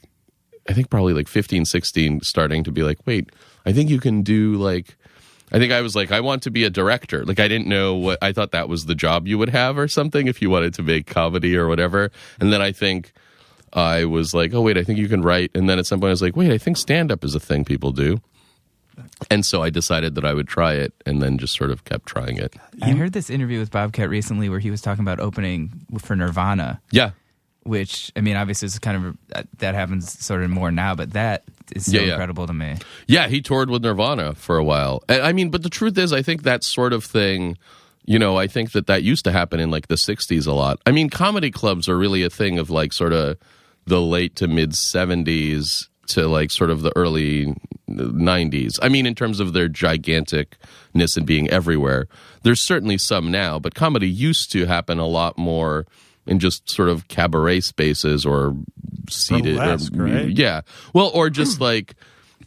I 0.69 0.75
think 0.75 0.91
probably 0.91 1.15
like 1.15 1.29
15, 1.29 1.65
16, 1.65 2.21
starting 2.21 2.63
to 2.65 2.73
be 2.73 2.83
like, 2.83 2.99
wait, 3.07 3.31
I 3.67 3.73
think 3.73 3.91
you 3.91 4.01
can 4.01 4.23
do 4.23 4.55
like, 4.55 4.97
I 5.53 5.59
think 5.59 5.73
I 5.73 5.81
was 5.81 5.97
like, 5.97 6.13
I 6.13 6.21
want 6.21 6.43
to 6.43 6.51
be 6.51 6.65
a 6.65 6.71
director. 6.71 7.25
Like, 7.25 7.41
I 7.41 7.49
didn't 7.49 7.67
know 7.69 7.95
what, 7.95 8.19
I 8.23 8.33
thought 8.33 8.51
that 8.53 8.69
was 8.69 8.85
the 8.87 8.95
job 8.95 9.27
you 9.27 9.39
would 9.39 9.49
have 9.49 9.79
or 9.79 9.89
something 9.89 10.27
if 10.27 10.43
you 10.43 10.51
wanted 10.51 10.75
to 10.75 10.83
make 10.83 11.07
comedy 11.07 11.57
or 11.57 11.69
whatever. 11.69 12.11
And 12.39 12.53
then 12.53 12.61
I 12.61 12.73
think 12.73 13.13
I 13.73 14.05
was 14.05 14.35
like, 14.35 14.53
oh, 14.55 14.61
wait, 14.61 14.77
I 14.77 14.85
think 14.85 14.99
you 14.99 15.09
can 15.09 15.23
write. 15.23 15.51
And 15.55 15.69
then 15.69 15.79
at 15.79 15.87
some 15.87 16.01
point 16.01 16.09
I 16.09 16.13
was 16.13 16.23
like, 16.23 16.37
wait, 16.37 16.51
I 16.51 16.59
think 16.59 16.77
stand 16.77 17.11
up 17.11 17.25
is 17.25 17.35
a 17.35 17.41
thing 17.41 17.65
people 17.65 17.93
do. 17.93 18.21
And 19.31 19.47
so 19.47 19.63
I 19.63 19.71
decided 19.71 20.17
that 20.17 20.25
I 20.25 20.35
would 20.35 20.49
try 20.49 20.75
it 20.75 20.93
and 21.07 21.23
then 21.23 21.39
just 21.39 21.55
sort 21.57 21.71
of 21.71 21.85
kept 21.85 22.07
trying 22.07 22.37
it. 22.37 22.55
I 22.83 22.91
heard 22.91 23.13
this 23.13 23.31
interview 23.31 23.59
with 23.61 23.71
Bobcat 23.71 24.11
recently 24.11 24.49
where 24.49 24.59
he 24.59 24.71
was 24.71 24.83
talking 24.83 25.03
about 25.05 25.21
opening 25.21 25.71
for 25.99 26.17
Nirvana, 26.17 26.81
Yeah. 26.91 27.13
which 27.63 28.11
I 28.17 28.21
mean, 28.23 28.37
obviously, 28.37 28.67
it's 28.67 28.79
kind 28.81 28.97
of 29.05 29.17
that- 29.29 29.47
that 29.59 29.75
happens 29.77 30.19
sort 30.25 30.43
of 30.43 30.51
more 30.51 30.73
now, 30.73 30.95
but 30.97 31.13
that 31.13 31.45
is 31.75 31.87
so 31.87 31.93
Yeah, 31.93 32.01
yeah. 32.03 32.13
incredible 32.13 32.47
to 32.47 32.53
me. 32.53 32.77
Yeah, 33.07 33.29
he 33.29 33.41
toured 33.41 33.71
with 33.71 33.83
Nirvana 33.83 34.35
for 34.35 34.57
a 34.59 34.65
while. 34.65 35.03
And, 35.09 35.23
I 35.23 35.33
mean, 35.33 35.51
but 35.51 35.63
the 35.63 35.71
truth 35.71 35.97
is, 35.99 36.13
I 36.13 36.23
think 36.23 36.43
that 36.43 36.65
sort 36.65 36.93
of 36.93 37.05
thing, 37.05 37.57
you 38.05 38.19
know, 38.19 38.37
I 38.37 38.47
think 38.47 38.73
that 38.73 38.87
that 38.87 39.03
used 39.03 39.25
to 39.25 39.33
happen 39.33 39.61
in 39.61 39.71
like 39.71 39.89
the 39.89 39.97
60s 39.97 40.47
a 40.47 40.53
lot. 40.53 40.81
I 40.87 40.93
mean, 40.93 41.11
comedy 41.11 41.51
clubs 41.51 41.89
are 41.89 41.97
really 41.99 42.23
a 42.23 42.31
thing 42.31 42.59
of 42.59 42.71
like 42.71 42.93
sort 42.93 43.13
of 43.13 43.37
the 43.87 44.01
late 44.01 44.37
to 44.37 44.49
mid 44.49 44.73
70s 44.73 45.89
to 46.09 46.27
like 46.27 46.51
sort 46.51 46.71
of 46.71 46.83
the 46.83 46.93
early 46.97 47.55
90s. 47.91 48.79
I 48.83 48.89
mean, 48.89 49.07
in 49.07 49.15
terms 49.15 49.41
of 49.41 49.53
their 49.53 49.69
giganticness 49.69 51.17
and 51.17 51.27
being 51.27 51.49
everywhere, 51.51 52.07
there's 52.43 52.67
certainly 52.67 52.99
some 52.99 53.31
now, 53.31 53.59
but 53.59 53.75
comedy 53.75 54.09
used 54.09 54.51
to 54.53 54.67
happen 54.67 54.99
a 54.99 55.07
lot 55.07 55.37
more 55.39 55.87
in 56.29 56.39
just 56.39 56.69
sort 56.71 56.89
of 56.89 57.09
cabaret 57.09 57.61
spaces 57.61 58.25
or 58.25 58.55
seated. 59.11 59.57
Burlesque, 59.57 59.97
or, 59.97 60.05
right? 60.05 60.29
Yeah. 60.29 60.61
Well, 60.93 61.11
or 61.15 61.31
just 61.31 61.61
like 61.61 61.95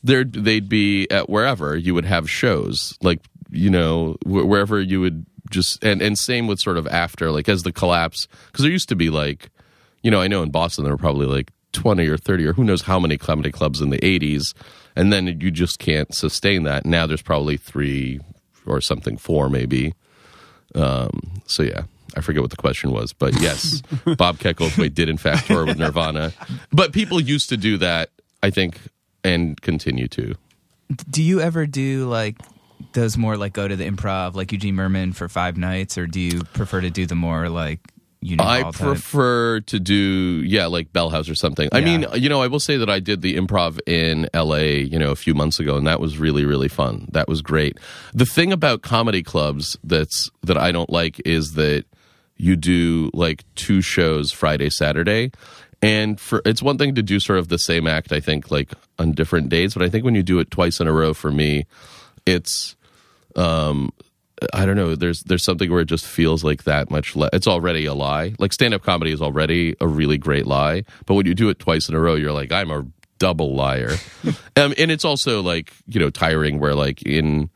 there 0.03 0.23
they'd 0.23 0.69
be 0.69 1.09
at 1.09 1.29
wherever 1.29 1.75
you 1.75 1.93
would 1.93 2.05
have 2.05 2.29
shows, 2.29 2.97
like 3.01 3.19
you 3.49 3.69
know 3.69 4.15
wh- 4.23 4.47
wherever 4.47 4.79
you 4.79 5.01
would 5.01 5.25
just 5.49 5.83
and 5.83 6.01
and 6.01 6.17
same 6.17 6.47
with 6.47 6.59
sort 6.59 6.77
of 6.77 6.87
after 6.87 7.31
like 7.31 7.49
as 7.49 7.63
the 7.63 7.73
collapse 7.73 8.27
because 8.47 8.63
there 8.63 8.71
used 8.71 8.87
to 8.89 8.95
be 8.95 9.09
like 9.09 9.49
you 10.01 10.09
know 10.09 10.21
I 10.21 10.27
know 10.27 10.43
in 10.43 10.51
Boston 10.51 10.85
there 10.85 10.93
were 10.93 10.97
probably 10.97 11.25
like 11.25 11.51
twenty 11.73 12.07
or 12.07 12.17
thirty 12.17 12.45
or 12.45 12.53
who 12.53 12.63
knows 12.63 12.83
how 12.83 12.99
many 12.99 13.17
comedy 13.17 13.51
clubs 13.51 13.81
in 13.81 13.89
the 13.89 14.03
eighties, 14.05 14.53
and 14.95 15.11
then 15.11 15.27
you 15.27 15.51
just 15.51 15.79
can't 15.79 16.13
sustain 16.13 16.63
that. 16.63 16.85
Now 16.85 17.07
there's 17.07 17.21
probably 17.21 17.57
three 17.57 18.19
or 18.65 18.79
something, 18.79 19.17
four 19.17 19.49
maybe. 19.49 19.93
Um, 20.75 21.41
so 21.47 21.63
yeah, 21.63 21.83
I 22.15 22.21
forget 22.21 22.41
what 22.41 22.51
the 22.51 22.57
question 22.57 22.91
was, 22.91 23.13
but 23.13 23.39
yes, 23.41 23.81
Bobcat 24.17 24.55
Goldthwait 24.57 24.93
did 24.93 25.09
in 25.09 25.17
fact 25.17 25.47
tour 25.47 25.65
with 25.65 25.77
Nirvana. 25.77 26.33
But 26.71 26.93
people 26.93 27.19
used 27.19 27.49
to 27.49 27.57
do 27.57 27.77
that, 27.77 28.09
I 28.43 28.49
think, 28.49 28.79
and 29.23 29.59
continue 29.61 30.07
to. 30.09 30.35
Do 31.09 31.23
you 31.23 31.39
ever 31.41 31.65
do 31.65 32.07
like 32.09 32.37
those 32.93 33.17
more 33.17 33.37
like 33.37 33.53
go 33.53 33.67
to 33.67 33.75
the 33.75 33.89
improv 33.89 34.35
like 34.35 34.51
Eugene 34.51 34.75
Mirman 34.75 35.15
for 35.15 35.29
five 35.29 35.57
nights, 35.57 35.97
or 35.97 36.07
do 36.07 36.19
you 36.19 36.43
prefer 36.53 36.81
to 36.81 36.89
do 36.89 37.05
the 37.05 37.15
more 37.15 37.49
like 37.49 37.79
Union 38.21 38.45
I 38.45 38.61
Hall 38.61 38.71
type? 38.73 38.87
prefer 38.87 39.61
to 39.61 39.79
do 39.79 40.43
yeah, 40.45 40.67
like 40.67 40.91
Bell 40.93 41.09
House 41.09 41.29
or 41.29 41.35
something. 41.35 41.69
I 41.71 41.81
mean, 41.81 42.05
you 42.15 42.29
know, 42.29 42.41
I 42.41 42.47
will 42.47 42.59
say 42.59 42.77
that 42.77 42.89
I 42.89 42.99
did 42.99 43.21
the 43.21 43.35
improv 43.35 43.79
in 43.87 44.27
LA, 44.33 44.57
you 44.57 44.99
know, 44.99 45.11
a 45.11 45.15
few 45.15 45.33
months 45.33 45.59
ago 45.59 45.77
and 45.77 45.87
that 45.87 45.99
was 45.99 46.17
really 46.17 46.45
really 46.45 46.67
fun. 46.67 47.07
That 47.11 47.27
was 47.27 47.41
great. 47.41 47.77
The 48.13 48.25
thing 48.25 48.51
about 48.51 48.81
comedy 48.81 49.23
clubs 49.23 49.77
that's 49.83 50.29
that 50.43 50.57
I 50.57 50.71
don't 50.71 50.89
like 50.89 51.21
is 51.25 51.53
that 51.53 51.85
you 52.41 52.55
do 52.55 53.11
like 53.13 53.43
two 53.53 53.81
shows 53.81 54.31
Friday, 54.31 54.71
Saturday. 54.71 55.31
And 55.83 56.19
for 56.19 56.41
it's 56.43 56.61
one 56.61 56.77
thing 56.77 56.95
to 56.95 57.03
do 57.03 57.19
sort 57.19 57.37
of 57.37 57.49
the 57.49 57.59
same 57.59 57.85
act, 57.85 58.11
I 58.11 58.19
think, 58.19 58.49
like 58.49 58.73
on 58.97 59.11
different 59.11 59.49
days, 59.49 59.75
but 59.75 59.83
I 59.83 59.89
think 59.89 60.03
when 60.03 60.15
you 60.15 60.23
do 60.23 60.39
it 60.39 60.49
twice 60.49 60.79
in 60.79 60.87
a 60.87 60.91
row 60.91 61.13
for 61.13 61.31
me, 61.31 61.65
it's 62.25 62.75
um 63.35 63.91
I 64.53 64.65
don't 64.65 64.75
know. 64.75 64.95
There's 64.95 65.21
there's 65.21 65.43
something 65.43 65.69
where 65.69 65.81
it 65.81 65.85
just 65.85 66.05
feels 66.05 66.43
like 66.43 66.63
that 66.63 66.89
much. 66.89 67.15
Le- 67.15 67.29
it's 67.31 67.47
already 67.47 67.85
a 67.85 67.93
lie. 67.93 68.33
Like 68.39 68.53
stand 68.53 68.73
up 68.73 68.81
comedy 68.81 69.11
is 69.11 69.21
already 69.21 69.75
a 69.79 69.87
really 69.87 70.17
great 70.17 70.47
lie, 70.47 70.83
but 71.05 71.13
when 71.13 71.27
you 71.27 71.35
do 71.35 71.49
it 71.49 71.59
twice 71.59 71.89
in 71.89 71.95
a 71.95 71.99
row, 71.99 72.15
you're 72.15 72.31
like, 72.31 72.51
I'm 72.51 72.71
a 72.71 72.87
double 73.19 73.55
liar. 73.55 73.97
um, 74.55 74.73
and 74.79 74.89
it's 74.89 75.05
also 75.05 75.43
like 75.43 75.71
you 75.85 75.99
know 75.99 76.09
tiring. 76.09 76.59
Where 76.59 76.73
like 76.73 77.03
in 77.03 77.51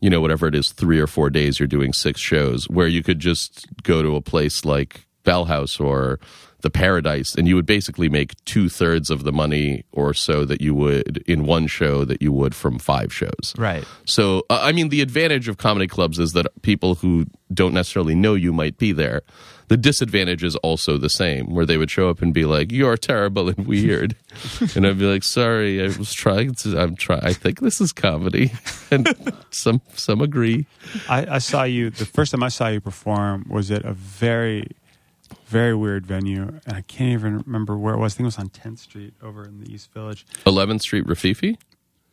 you 0.00 0.10
know 0.10 0.20
whatever 0.20 0.46
it 0.46 0.54
is, 0.54 0.72
three 0.72 0.98
or 0.98 1.06
four 1.06 1.30
days, 1.30 1.58
you're 1.58 1.66
doing 1.66 1.92
six 1.92 2.20
shows. 2.20 2.68
Where 2.68 2.88
you 2.88 3.02
could 3.02 3.18
just 3.18 3.66
go 3.82 4.02
to 4.02 4.16
a 4.16 4.20
place 4.20 4.64
like 4.64 5.06
Bell 5.24 5.46
House 5.46 5.78
or 5.78 6.18
the 6.62 6.70
Paradise, 6.70 7.34
and 7.34 7.48
you 7.48 7.56
would 7.56 7.66
basically 7.66 8.08
make 8.08 8.34
two 8.44 8.68
thirds 8.68 9.10
of 9.10 9.24
the 9.24 9.32
money 9.32 9.84
or 9.92 10.12
so 10.12 10.44
that 10.44 10.60
you 10.60 10.74
would 10.74 11.22
in 11.26 11.44
one 11.44 11.66
show 11.66 12.04
that 12.04 12.20
you 12.20 12.32
would 12.32 12.54
from 12.54 12.78
five 12.78 13.12
shows. 13.12 13.54
right. 13.56 13.84
So, 14.04 14.44
I 14.50 14.72
mean, 14.72 14.88
the 14.88 15.00
advantage 15.00 15.48
of 15.48 15.56
comedy 15.56 15.86
clubs 15.86 16.18
is 16.18 16.32
that 16.32 16.46
people 16.62 16.96
who 16.96 17.26
don't 17.52 17.74
necessarily 17.74 18.14
know 18.14 18.34
you 18.34 18.52
might 18.52 18.76
be 18.76 18.92
there. 18.92 19.22
The 19.70 19.76
disadvantage 19.76 20.42
is 20.42 20.56
also 20.56 20.98
the 20.98 21.08
same, 21.08 21.46
where 21.54 21.64
they 21.64 21.76
would 21.78 21.90
show 21.92 22.10
up 22.10 22.20
and 22.22 22.34
be 22.34 22.44
like, 22.44 22.72
"You're 22.72 22.96
terrible 22.96 23.48
and 23.48 23.66
weird," 23.68 24.16
and 24.74 24.84
I'd 24.84 24.98
be 24.98 25.06
like, 25.06 25.22
"Sorry, 25.22 25.80
I 25.80 25.86
was 25.96 26.12
trying 26.12 26.54
to. 26.56 26.76
I'm 26.76 26.96
trying. 26.96 27.22
I 27.24 27.32
think 27.32 27.60
this 27.60 27.80
is 27.80 27.92
comedy," 27.92 28.50
and 28.90 29.06
some 29.50 29.80
some 29.94 30.20
agree. 30.20 30.66
I, 31.08 31.36
I 31.36 31.38
saw 31.38 31.62
you 31.62 31.88
the 31.90 32.04
first 32.04 32.32
time 32.32 32.42
I 32.42 32.48
saw 32.48 32.66
you 32.66 32.80
perform 32.80 33.46
was 33.48 33.70
at 33.70 33.84
a 33.84 33.92
very, 33.92 34.72
very 35.46 35.74
weird 35.76 36.04
venue, 36.04 36.42
and 36.66 36.76
I 36.76 36.80
can't 36.82 37.12
even 37.12 37.38
remember 37.46 37.76
where 37.78 37.94
it 37.94 37.98
was. 37.98 38.14
I 38.14 38.16
think 38.16 38.24
it 38.24 38.34
was 38.34 38.38
on 38.38 38.48
10th 38.48 38.80
Street 38.80 39.14
over 39.22 39.44
in 39.44 39.60
the 39.62 39.72
East 39.72 39.92
Village. 39.92 40.26
11th 40.46 40.80
Street 40.80 41.06
Rififi. 41.06 41.56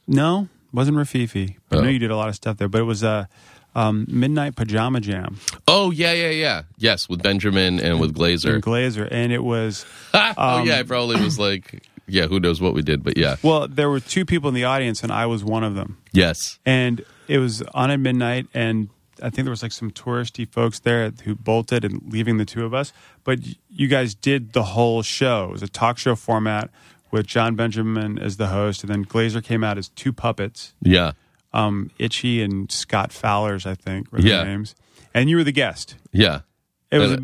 No, 0.07 0.47
wasn't 0.71 0.97
Rififi. 0.97 1.55
I 1.71 1.75
know 1.77 1.81
Oh. 1.81 1.87
you 1.87 1.97
did 1.99 2.11
a 2.11 2.15
lot 2.15 2.29
of 2.29 2.35
stuff 2.35 2.57
there, 2.57 2.67
but 2.69 2.81
it 2.81 2.85
was 2.85 3.01
a 3.01 3.27
um, 3.75 4.05
midnight 4.09 4.55
pajama 4.55 4.99
jam. 4.99 5.37
Oh 5.67 5.91
yeah, 5.91 6.13
yeah, 6.13 6.29
yeah. 6.29 6.61
Yes, 6.77 7.07
with 7.07 7.21
Benjamin 7.21 7.79
and 7.79 7.99
with 7.99 8.15
Glazer. 8.15 8.59
Glazer, 8.61 9.07
and 9.11 9.31
it 9.31 9.43
was 9.43 9.85
oh 10.13 10.63
yeah, 10.63 10.79
I 10.79 10.83
probably 10.83 11.21
was 11.21 11.37
like, 11.37 11.83
yeah, 12.07 12.25
who 12.27 12.39
knows 12.39 12.59
what 12.61 12.73
we 12.73 12.81
did, 12.81 13.03
but 13.03 13.17
yeah, 13.17 13.35
well, 13.43 13.67
there 13.67 13.89
were 13.89 13.99
two 13.99 14.25
people 14.25 14.47
in 14.49 14.55
the 14.55 14.63
audience, 14.63 15.03
and 15.03 15.11
I 15.11 15.25
was 15.25 15.43
one 15.43 15.63
of 15.63 15.75
them. 15.75 15.97
yes, 16.13 16.59
and 16.65 17.03
it 17.27 17.39
was 17.39 17.61
on 17.73 17.91
at 17.91 17.99
midnight 17.99 18.47
and 18.53 18.87
i 19.21 19.29
think 19.29 19.43
there 19.43 19.49
was 19.49 19.61
like 19.63 19.73
some 19.73 19.91
touristy 19.91 20.47
folks 20.47 20.79
there 20.79 21.11
who 21.25 21.35
bolted 21.35 21.83
and 21.83 22.01
leaving 22.13 22.37
the 22.37 22.45
two 22.45 22.63
of 22.63 22.73
us. 22.73 22.93
But 23.25 23.39
you 23.69 23.87
guys 23.89 24.13
did 24.15 24.53
the 24.53 24.63
whole 24.63 25.01
show. 25.01 25.45
It 25.49 25.51
was 25.51 25.63
a 25.63 25.67
talk 25.67 25.97
show 25.97 26.15
format 26.15 26.69
with 27.11 27.25
jon 27.27 27.55
benjamin 27.55 28.17
as 28.19 28.37
the 28.37 28.47
host 28.47 28.83
and 28.83 28.89
then 28.91 29.03
glazer 29.03 29.43
came 29.43 29.63
out 29.63 29.77
as 29.77 29.89
two 29.89 30.13
puppets. 30.13 30.73
Yeah, 30.81 31.11
um, 31.57 31.89
itchy 31.99 32.41
and 32.41 32.71
scott 32.71 33.11
fowlers 33.11 33.65
i 33.65 33.73
think 33.75 34.11
were 34.11 34.19
Yeah. 34.21 34.43
names 34.43 34.75
and 35.13 35.29
you 35.29 35.35
were 35.37 35.43
the 35.43 35.51
guest 35.51 35.95
yeah. 36.13 36.41
it 36.91 36.99
was 36.99 37.17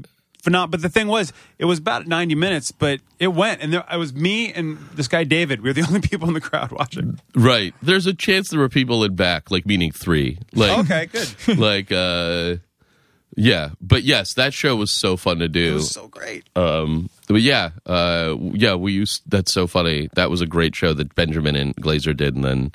phenomenal 0.43 0.67
but 0.71 0.81
the 0.81 0.89
thing 0.89 1.07
was 1.07 1.31
it 1.57 1.65
was 1.65 1.79
about 1.79 2.05
90 2.07 2.35
minutes 2.35 2.71
but 2.71 2.99
it 3.19 3.27
went 3.27 3.61
and 3.61 3.71
there 3.71 3.85
it 3.89 3.95
was 3.97 4.13
me 4.13 4.51
and 4.51 4.77
this 4.93 5.07
guy 5.07 5.23
david 5.23 5.61
we 5.61 5.69
were 5.69 5.73
the 5.73 5.83
only 5.87 6.01
people 6.01 6.27
in 6.27 6.33
the 6.33 6.41
crowd 6.41 6.71
watching 6.71 7.19
Right. 7.35 7.73
There's 7.81 8.05
a 8.07 8.13
chance 8.13 8.49
there 8.49 8.59
were 8.59 8.69
people 8.69 9.03
in 9.05 9.15
back, 9.15 9.49
like 9.51 9.65
meaning 9.65 9.91
three. 9.91 10.37
Like 10.53 10.77
okay 10.79 11.05
good 11.07 11.29
like 11.57 11.91
uh 11.91 12.55
yeah. 13.35 13.69
But 13.81 14.03
yes, 14.03 14.33
that 14.35 14.53
show 14.53 14.75
was 14.75 14.91
so 14.99 15.17
fun 15.17 15.39
to 15.39 15.45
it 15.45 15.51
do. 15.53 15.73
was 15.75 15.89
so 15.91 16.07
great 16.07 16.43
Um 16.55 17.09
but 17.27 17.41
yeah, 17.41 17.71
uh 17.85 18.35
yeah, 18.53 18.75
we 18.75 18.91
used 18.93 19.21
that's 19.27 19.53
so 19.53 19.65
funny. 19.67 20.09
That 20.15 20.29
was 20.29 20.41
a 20.41 20.45
great 20.45 20.75
show 20.75 20.93
that 20.93 21.15
Benjamin 21.15 21.55
and 21.55 21.75
Glazer 21.77 22.15
did 22.15 22.35
and 22.35 22.43
then 22.43 22.71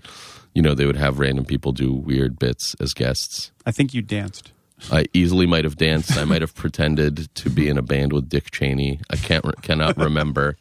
you 0.55 0.63
know, 0.63 0.75
they 0.75 0.87
would 0.87 0.97
have 0.97 1.19
random 1.19 1.45
people 1.45 1.73
do 1.73 1.93
weird 1.93 2.39
bits 2.39 2.75
as 2.81 2.93
guests. 2.95 3.53
i 3.67 3.71
think 3.71 3.95
you 3.95 4.03
danced 4.03 4.53
I 4.93 5.07
easily 5.13 5.47
might 5.47 5.65
have 5.65 5.77
danced. 5.77 6.17
I 6.17 6.25
might 6.25 6.41
have 6.41 6.55
pretended 6.65 7.35
to 7.37 7.51
be 7.51 7.69
in 7.69 7.79
a 7.79 7.83
band 7.83 8.13
with 8.13 8.29
Dick 8.29 8.51
Cheney. 8.51 9.01
I 9.11 9.17
can't 9.17 9.45
cannot 9.63 9.97
remember. 10.09 10.57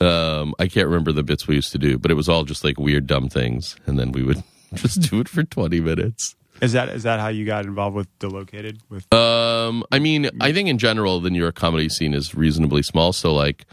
Um, 0.00 0.54
I 0.58 0.68
can't 0.68 0.86
remember 0.86 1.12
the 1.12 1.22
bits 1.22 1.46
we 1.46 1.56
used 1.56 1.72
to 1.72 1.78
do, 1.78 1.98
but 1.98 2.10
it 2.10 2.14
was 2.14 2.28
all 2.28 2.44
just 2.44 2.64
like 2.64 2.78
weird, 2.78 3.06
dumb 3.06 3.28
things, 3.28 3.76
and 3.86 3.98
then 3.98 4.12
we 4.12 4.22
would 4.22 4.42
just 4.74 5.10
do 5.10 5.20
it 5.20 5.28
for 5.28 5.42
twenty 5.42 5.80
minutes. 5.80 6.34
Is 6.60 6.72
that 6.72 6.88
is 6.90 7.02
that 7.02 7.18
how 7.18 7.28
you 7.28 7.44
got 7.44 7.64
involved 7.64 7.96
with 7.96 8.18
Delocated? 8.20 8.78
With 8.88 9.12
Um, 9.12 9.84
I 9.90 9.98
mean, 9.98 10.30
I 10.40 10.52
think 10.52 10.68
in 10.68 10.78
general 10.78 11.20
the 11.20 11.30
New 11.30 11.40
York 11.40 11.56
comedy 11.56 11.88
scene 11.88 12.14
is 12.14 12.34
reasonably 12.34 12.82
small. 12.82 13.12
So, 13.12 13.34
like, 13.34 13.66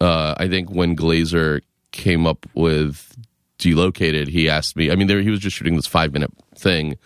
uh, 0.00 0.34
I 0.36 0.46
think 0.48 0.70
when 0.70 0.94
Glazer 0.94 1.62
came 1.92 2.26
up 2.26 2.46
with 2.54 3.16
Delocated, 3.58 4.28
he 4.28 4.48
asked 4.48 4.76
me. 4.76 4.90
I 4.90 4.96
mean, 4.96 5.06
there 5.06 5.20
he 5.20 5.30
was 5.30 5.40
just 5.40 5.56
shooting 5.56 5.76
this 5.76 5.86
five 5.86 6.12
minute 6.12 6.30
thing, 6.56 6.96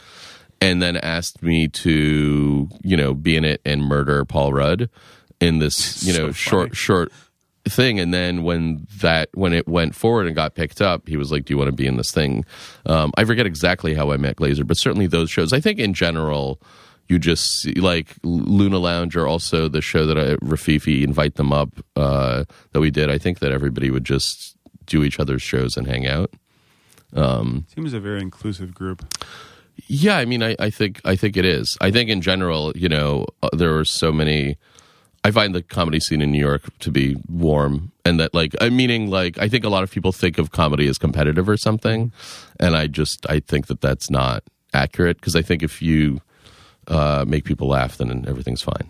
and 0.61 0.83
then 0.83 0.97
asked 0.97 1.43
me 1.43 1.69
to, 1.69 2.69
you 2.83 2.97
know, 2.97 3.15
be 3.15 3.37
in 3.37 3.45
it 3.45 3.61
and 3.65 3.83
murder 3.83 4.25
Paul 4.25 4.53
Rudd 4.53 4.89
in 5.41 5.59
this, 5.59 6.03
you 6.05 6.13
know, 6.13 6.29
So 6.29 6.33
short 6.33 6.69
funny. 6.69 6.75
short 6.77 7.13
thing 7.67 8.01
and 8.01 8.13
then 8.13 8.43
when 8.43 8.87
that 9.01 9.29
when 9.35 9.53
it 9.53 9.69
went 9.69 9.95
forward 9.95 10.27
and 10.27 10.35
got 10.35 10.55
picked 10.55 10.81
up 10.81 11.07
he 11.07 11.17
was 11.19 11.31
like 11.31 11.45
do 11.45 11.53
you 11.53 11.59
want 11.59 11.69
to 11.69 11.77
be 11.77 11.87
in 11.87 11.99
this 11.99 12.11
thing 12.11 12.43
um, 12.87 13.13
i 13.17 13.25
forget 13.25 13.45
exactly 13.47 13.95
how 13.95 14.11
i 14.11 14.17
met 14.17 14.35
glazer 14.37 14.67
but 14.67 14.79
certainly 14.79 15.07
those 15.07 15.31
shows 15.31 15.53
i 15.53 15.61
think 15.61 15.79
in 15.79 15.93
general 15.93 16.59
you 17.07 17.19
just 17.19 17.61
see, 17.61 17.75
like 17.75 18.17
luna 18.23 18.79
lounge 18.79 19.15
or 19.15 19.27
also 19.27 19.69
the 19.69 19.83
show 19.83 20.07
that 20.07 20.19
i 20.19 20.35
rififi 20.37 21.03
invite 21.05 21.35
them 21.35 21.53
up 21.53 21.69
uh, 21.97 22.45
that 22.73 22.81
we 22.81 22.91
did 22.91 23.11
i 23.11 23.19
think 23.19 23.41
that 23.41 23.53
everybody 23.53 23.91
would 23.91 24.05
just 24.05 24.57
do 24.90 25.03
each 25.03 25.18
other's 25.18 25.40
shows 25.42 25.79
and 25.79 25.87
hang 25.87 26.07
out 26.07 26.31
seems 27.74 27.92
a 27.92 28.00
very 28.00 28.20
inclusive 28.20 28.74
group. 28.74 29.05
Yeah, 29.87 30.18
I 30.18 30.24
mean, 30.24 30.42
I, 30.42 30.55
I 30.59 30.70
think 30.70 31.00
I 31.05 31.16
think 31.16 31.37
it 31.37 31.44
is. 31.44 31.76
I 31.81 31.90
think 31.90 32.11
in 32.11 32.20
general, 32.20 32.72
you 32.76 32.88
know, 32.88 33.26
uh, 33.42 33.48
there 33.53 33.76
are 33.76 33.85
so 33.85 34.12
many. 34.12 34.57
I 35.24 35.31
find 35.31 35.55
the 35.55 35.62
comedy 35.62 36.00
scene 36.00 36.22
in 36.22 36.31
New 36.31 36.38
York 36.38 36.62
to 36.81 36.90
be 36.90 37.16
warm, 37.29 37.92
and 38.05 38.18
that 38.20 38.33
like, 38.35 38.55
I 38.61 38.70
meaning 38.70 39.11
like, 39.11 39.38
I 39.38 39.48
think 39.48 39.64
a 39.64 39.68
lot 39.68 39.83
of 39.83 39.90
people 39.90 40.12
think 40.12 40.38
of 40.38 40.50
comedy 40.50 40.87
as 40.88 40.98
competitive 40.98 41.48
or 41.48 41.57
something, 41.57 42.12
and 42.59 42.76
I 42.76 42.87
just 42.87 43.29
I 43.29 43.40
think 43.40 43.66
that 43.66 43.81
that's 43.81 44.11
not 44.11 44.44
accurate 44.72 45.18
because 45.18 45.35
I 45.37 45.42
think 45.42 45.62
if 45.62 45.83
you 45.83 46.20
uh, 46.88 47.24
make 47.26 47.44
people 47.44 47.68
laugh, 47.68 47.98
then 47.98 48.24
everything's 48.29 48.62
fine. 48.62 48.88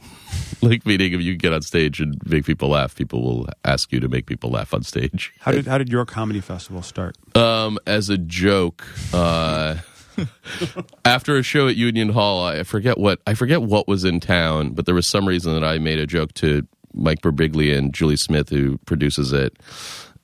like, 0.63 0.87
meaning 0.87 1.13
if 1.13 1.21
you 1.21 1.37
get 1.37 1.53
on 1.53 1.63
stage 1.63 2.01
and 2.01 2.21
make 2.27 2.45
people 2.45 2.71
laugh, 2.71 2.95
people 2.95 3.23
will 3.23 3.49
ask 3.65 3.93
you 3.93 4.01
to 4.01 4.09
make 4.09 4.27
people 4.27 4.51
laugh 4.51 4.75
on 4.75 4.83
stage. 4.83 5.33
How 5.41 5.53
did 5.53 5.67
how 5.67 5.79
did 5.79 5.89
your 5.89 6.05
comedy 6.05 6.41
festival 6.41 6.83
start? 6.83 7.17
Um, 7.37 7.79
as 7.87 8.09
a 8.09 8.19
joke, 8.19 8.87
uh, 9.13 9.77
after 11.05 11.37
a 11.37 11.43
show 11.43 11.69
at 11.69 11.77
Union 11.77 12.11
Hall, 12.11 12.45
I 12.45 12.63
forget 12.63 12.99
what 12.99 13.21
I 13.27 13.35
forget 13.35 13.63
what 13.63 13.89
was 13.89 14.05
in 14.05 14.21
town, 14.21 14.71
but 14.71 14.87
there 14.87 14.95
was 14.95 15.09
some 15.09 15.27
reason 15.27 15.55
that 15.55 15.65
I 15.65 15.79
made 15.79 15.99
a 15.99 16.07
joke 16.07 16.35
to 16.35 16.67
Mike 16.95 17.23
Birbiglia 17.23 17.77
and 17.77 17.93
Julie 17.93 18.17
Smith, 18.17 18.49
who 18.49 18.79
produces 18.79 19.33
it, 19.33 19.57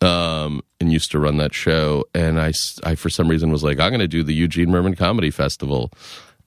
um, 0.01 0.63
and 0.81 0.93
used 0.93 1.11
to 1.13 1.19
run 1.19 1.37
that 1.39 1.55
show. 1.55 2.05
And 2.15 2.41
I, 2.41 2.53
I, 2.85 2.95
for 2.95 3.09
some 3.09 3.29
reason, 3.29 3.51
was 3.51 3.63
like, 3.63 3.79
I'm 3.79 3.91
going 3.91 4.01
to 4.01 4.09
do 4.09 4.23
the 4.23 4.35
Eugene 4.35 4.69
Mirman 4.69 4.97
Comedy 4.97 5.31
Festival, 5.31 5.93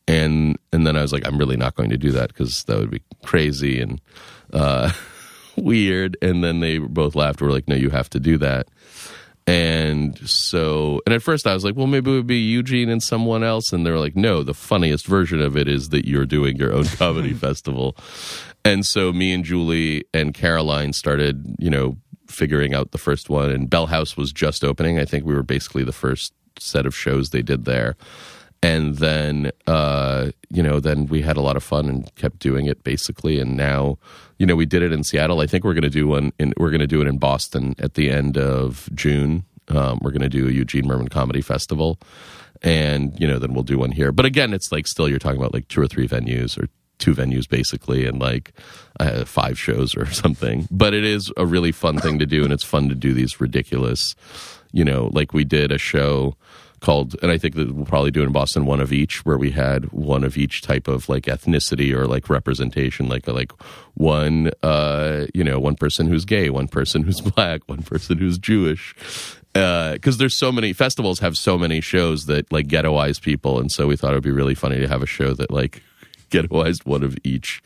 and 0.09 0.57
and 0.73 0.87
then 0.87 0.97
I 0.97 1.03
was 1.03 1.13
like, 1.13 1.25
I'm 1.25 1.37
really 1.37 1.55
not 1.55 1.75
going 1.75 1.91
to 1.91 1.97
do 1.97 2.11
that 2.13 2.29
because 2.29 2.63
that 2.63 2.79
would 2.79 2.89
be 2.89 3.03
crazy 3.23 3.79
and 3.79 4.01
uh, 4.51 4.91
weird. 5.55 6.17
And 6.21 6.43
then 6.43 6.61
they 6.61 6.79
both 6.79 7.13
laughed. 7.13 7.41
We're 7.41 7.51
like, 7.51 7.67
No, 7.67 7.75
you 7.75 7.91
have 7.91 8.09
to 8.09 8.19
do 8.19 8.39
that. 8.39 8.67
And 9.45 10.17
so, 10.29 11.01
and 11.07 11.13
at 11.13 11.23
first 11.23 11.47
I 11.47 11.55
was 11.55 11.63
like, 11.63 11.75
well, 11.75 11.87
maybe 11.87 12.11
it 12.11 12.13
would 12.13 12.27
be 12.27 12.37
Eugene 12.37 12.87
and 12.87 13.01
someone 13.01 13.43
else. 13.43 13.73
And 13.73 13.83
they're 13.83 13.97
like, 13.97 14.15
no, 14.15 14.43
the 14.43 14.53
funniest 14.53 15.07
version 15.07 15.41
of 15.41 15.57
it 15.57 15.67
is 15.67 15.89
that 15.89 16.07
you're 16.07 16.27
doing 16.27 16.55
your 16.55 16.71
own 16.71 16.83
comedy 16.97 17.33
festival. 17.33 17.97
And 18.63 18.85
so 18.85 19.11
me 19.11 19.33
and 19.33 19.43
Julie 19.43 20.05
and 20.13 20.35
Caroline 20.35 20.93
started, 20.93 21.55
you 21.57 21.71
know, 21.71 21.97
figuring 22.27 22.75
out 22.75 22.91
the 22.91 22.99
first 22.99 23.27
one. 23.27 23.49
And 23.49 23.67
Bell 23.67 23.87
House 23.87 24.15
was 24.15 24.31
just 24.31 24.63
opening. 24.63 24.99
I 24.99 25.05
think 25.05 25.25
we 25.25 25.33
were 25.33 25.41
basically 25.41 25.83
the 25.83 25.91
first 25.93 26.31
set 26.59 26.85
of 26.85 26.95
shows 26.95 27.31
they 27.31 27.41
did 27.41 27.65
there. 27.65 27.95
And 28.61 28.97
then 28.97 29.51
uh, 29.67 30.31
you 30.49 30.61
know 30.61 30.79
then 30.79 31.05
we 31.07 31.21
had 31.21 31.37
a 31.37 31.41
lot 31.41 31.55
of 31.55 31.63
fun 31.63 31.87
and 31.87 32.13
kept 32.15 32.39
doing 32.39 32.65
it 32.65 32.83
basically. 32.83 33.39
And 33.39 33.55
now 33.55 33.97
you 34.37 34.45
know 34.45 34.55
we 34.55 34.65
did 34.65 34.83
it 34.83 34.91
in 34.91 35.03
seattle. 35.03 35.39
I 35.39 35.47
think 35.47 35.63
we're 35.63 35.73
going 35.73 35.83
to 35.83 35.89
do 35.89 36.07
one 36.07 36.33
in 36.39 36.53
we're 36.57 36.71
going 36.71 36.81
to 36.81 36.87
do 36.87 37.01
it 37.01 37.07
in 37.07 37.17
boston 37.17 37.75
at 37.79 37.93
the 37.93 38.09
end 38.09 38.37
of 38.37 38.89
june. 38.93 39.45
Um, 39.69 39.99
we're 40.01 40.11
going 40.11 40.21
to 40.21 40.29
do 40.29 40.47
a 40.47 40.51
eugene 40.51 40.85
mirman 40.85 41.09
comedy 41.09 41.41
festival. 41.41 41.99
And 42.61 43.17
you 43.19 43.27
know 43.27 43.39
then 43.39 43.53
we'll 43.53 43.63
do 43.63 43.79
one 43.79 43.91
here. 43.91 44.11
But 44.11 44.25
again 44.25 44.53
it's 44.53 44.71
like 44.71 44.87
still 44.87 45.07
you're 45.07 45.19
talking 45.19 45.39
about 45.39 45.53
like 45.53 45.69
two 45.69 45.81
or 45.81 45.87
three 45.87 46.07
venues 46.07 46.61
or 46.61 46.67
two 46.97 47.15
venues 47.15 47.47
basically 47.47 48.05
and 48.05 48.19
like 48.19 48.51
uh, 48.99 49.23
five 49.23 49.57
shows 49.57 49.95
or 49.95 50.05
something. 50.11 50.67
But 50.69 50.93
it 50.93 51.05
is 51.05 51.31
a 51.37 51.45
really 51.45 51.71
fun 51.71 51.97
thing 51.99 52.19
to 52.19 52.25
do 52.25 52.43
and 52.43 52.51
it's 52.51 52.65
fun 52.65 52.89
to 52.89 52.95
do 52.95 53.13
these 53.13 53.39
ridiculous 53.39 54.15
you 54.71 54.83
know 54.83 55.09
like 55.13 55.33
we 55.33 55.43
did 55.43 55.71
a 55.71 55.77
show 55.77 56.35
called 56.79 57.15
and 57.21 57.31
i 57.31 57.37
think 57.37 57.55
that 57.55 57.73
we'll 57.73 57.85
probably 57.85 58.11
do 58.11 58.23
in 58.23 58.31
boston 58.31 58.65
one 58.65 58.79
of 58.79 58.91
each 58.91 59.25
where 59.25 59.37
we 59.37 59.51
had 59.51 59.91
one 59.91 60.23
of 60.23 60.37
each 60.37 60.61
type 60.61 60.87
of 60.87 61.09
like 61.09 61.23
ethnicity 61.23 61.93
or 61.93 62.07
like 62.07 62.29
representation 62.29 63.07
like 63.07 63.27
like 63.27 63.51
one 63.95 64.51
uh 64.63 65.25
you 65.33 65.43
know 65.43 65.59
one 65.59 65.75
person 65.75 66.07
who's 66.07 66.25
gay 66.25 66.49
one 66.49 66.67
person 66.67 67.03
who's 67.03 67.21
black 67.21 67.61
one 67.67 67.81
person 67.83 68.17
who's 68.17 68.37
jewish. 68.37 68.95
Because 69.51 70.19
there's 70.19 70.37
so 70.37 70.51
many 70.51 70.73
festivals 70.73 71.19
have 71.19 71.35
so 71.35 71.57
many 71.57 71.81
shows 71.81 72.27
that 72.27 72.51
like 72.51 72.67
ghettoize 72.67 73.19
people 73.19 73.59
and 73.59 73.71
so 73.71 73.87
we 73.87 73.97
thought 73.97 74.11
it 74.11 74.15
would 74.15 74.23
be 74.23 74.31
really 74.31 74.55
funny 74.55 74.79
to 74.79 74.87
have 74.87 75.01
a 75.01 75.07
show 75.07 75.33
that 75.33 75.51
like 75.51 75.81
ghettoized 76.29 76.85
one 76.85 77.03
of 77.03 77.17
each 77.23 77.61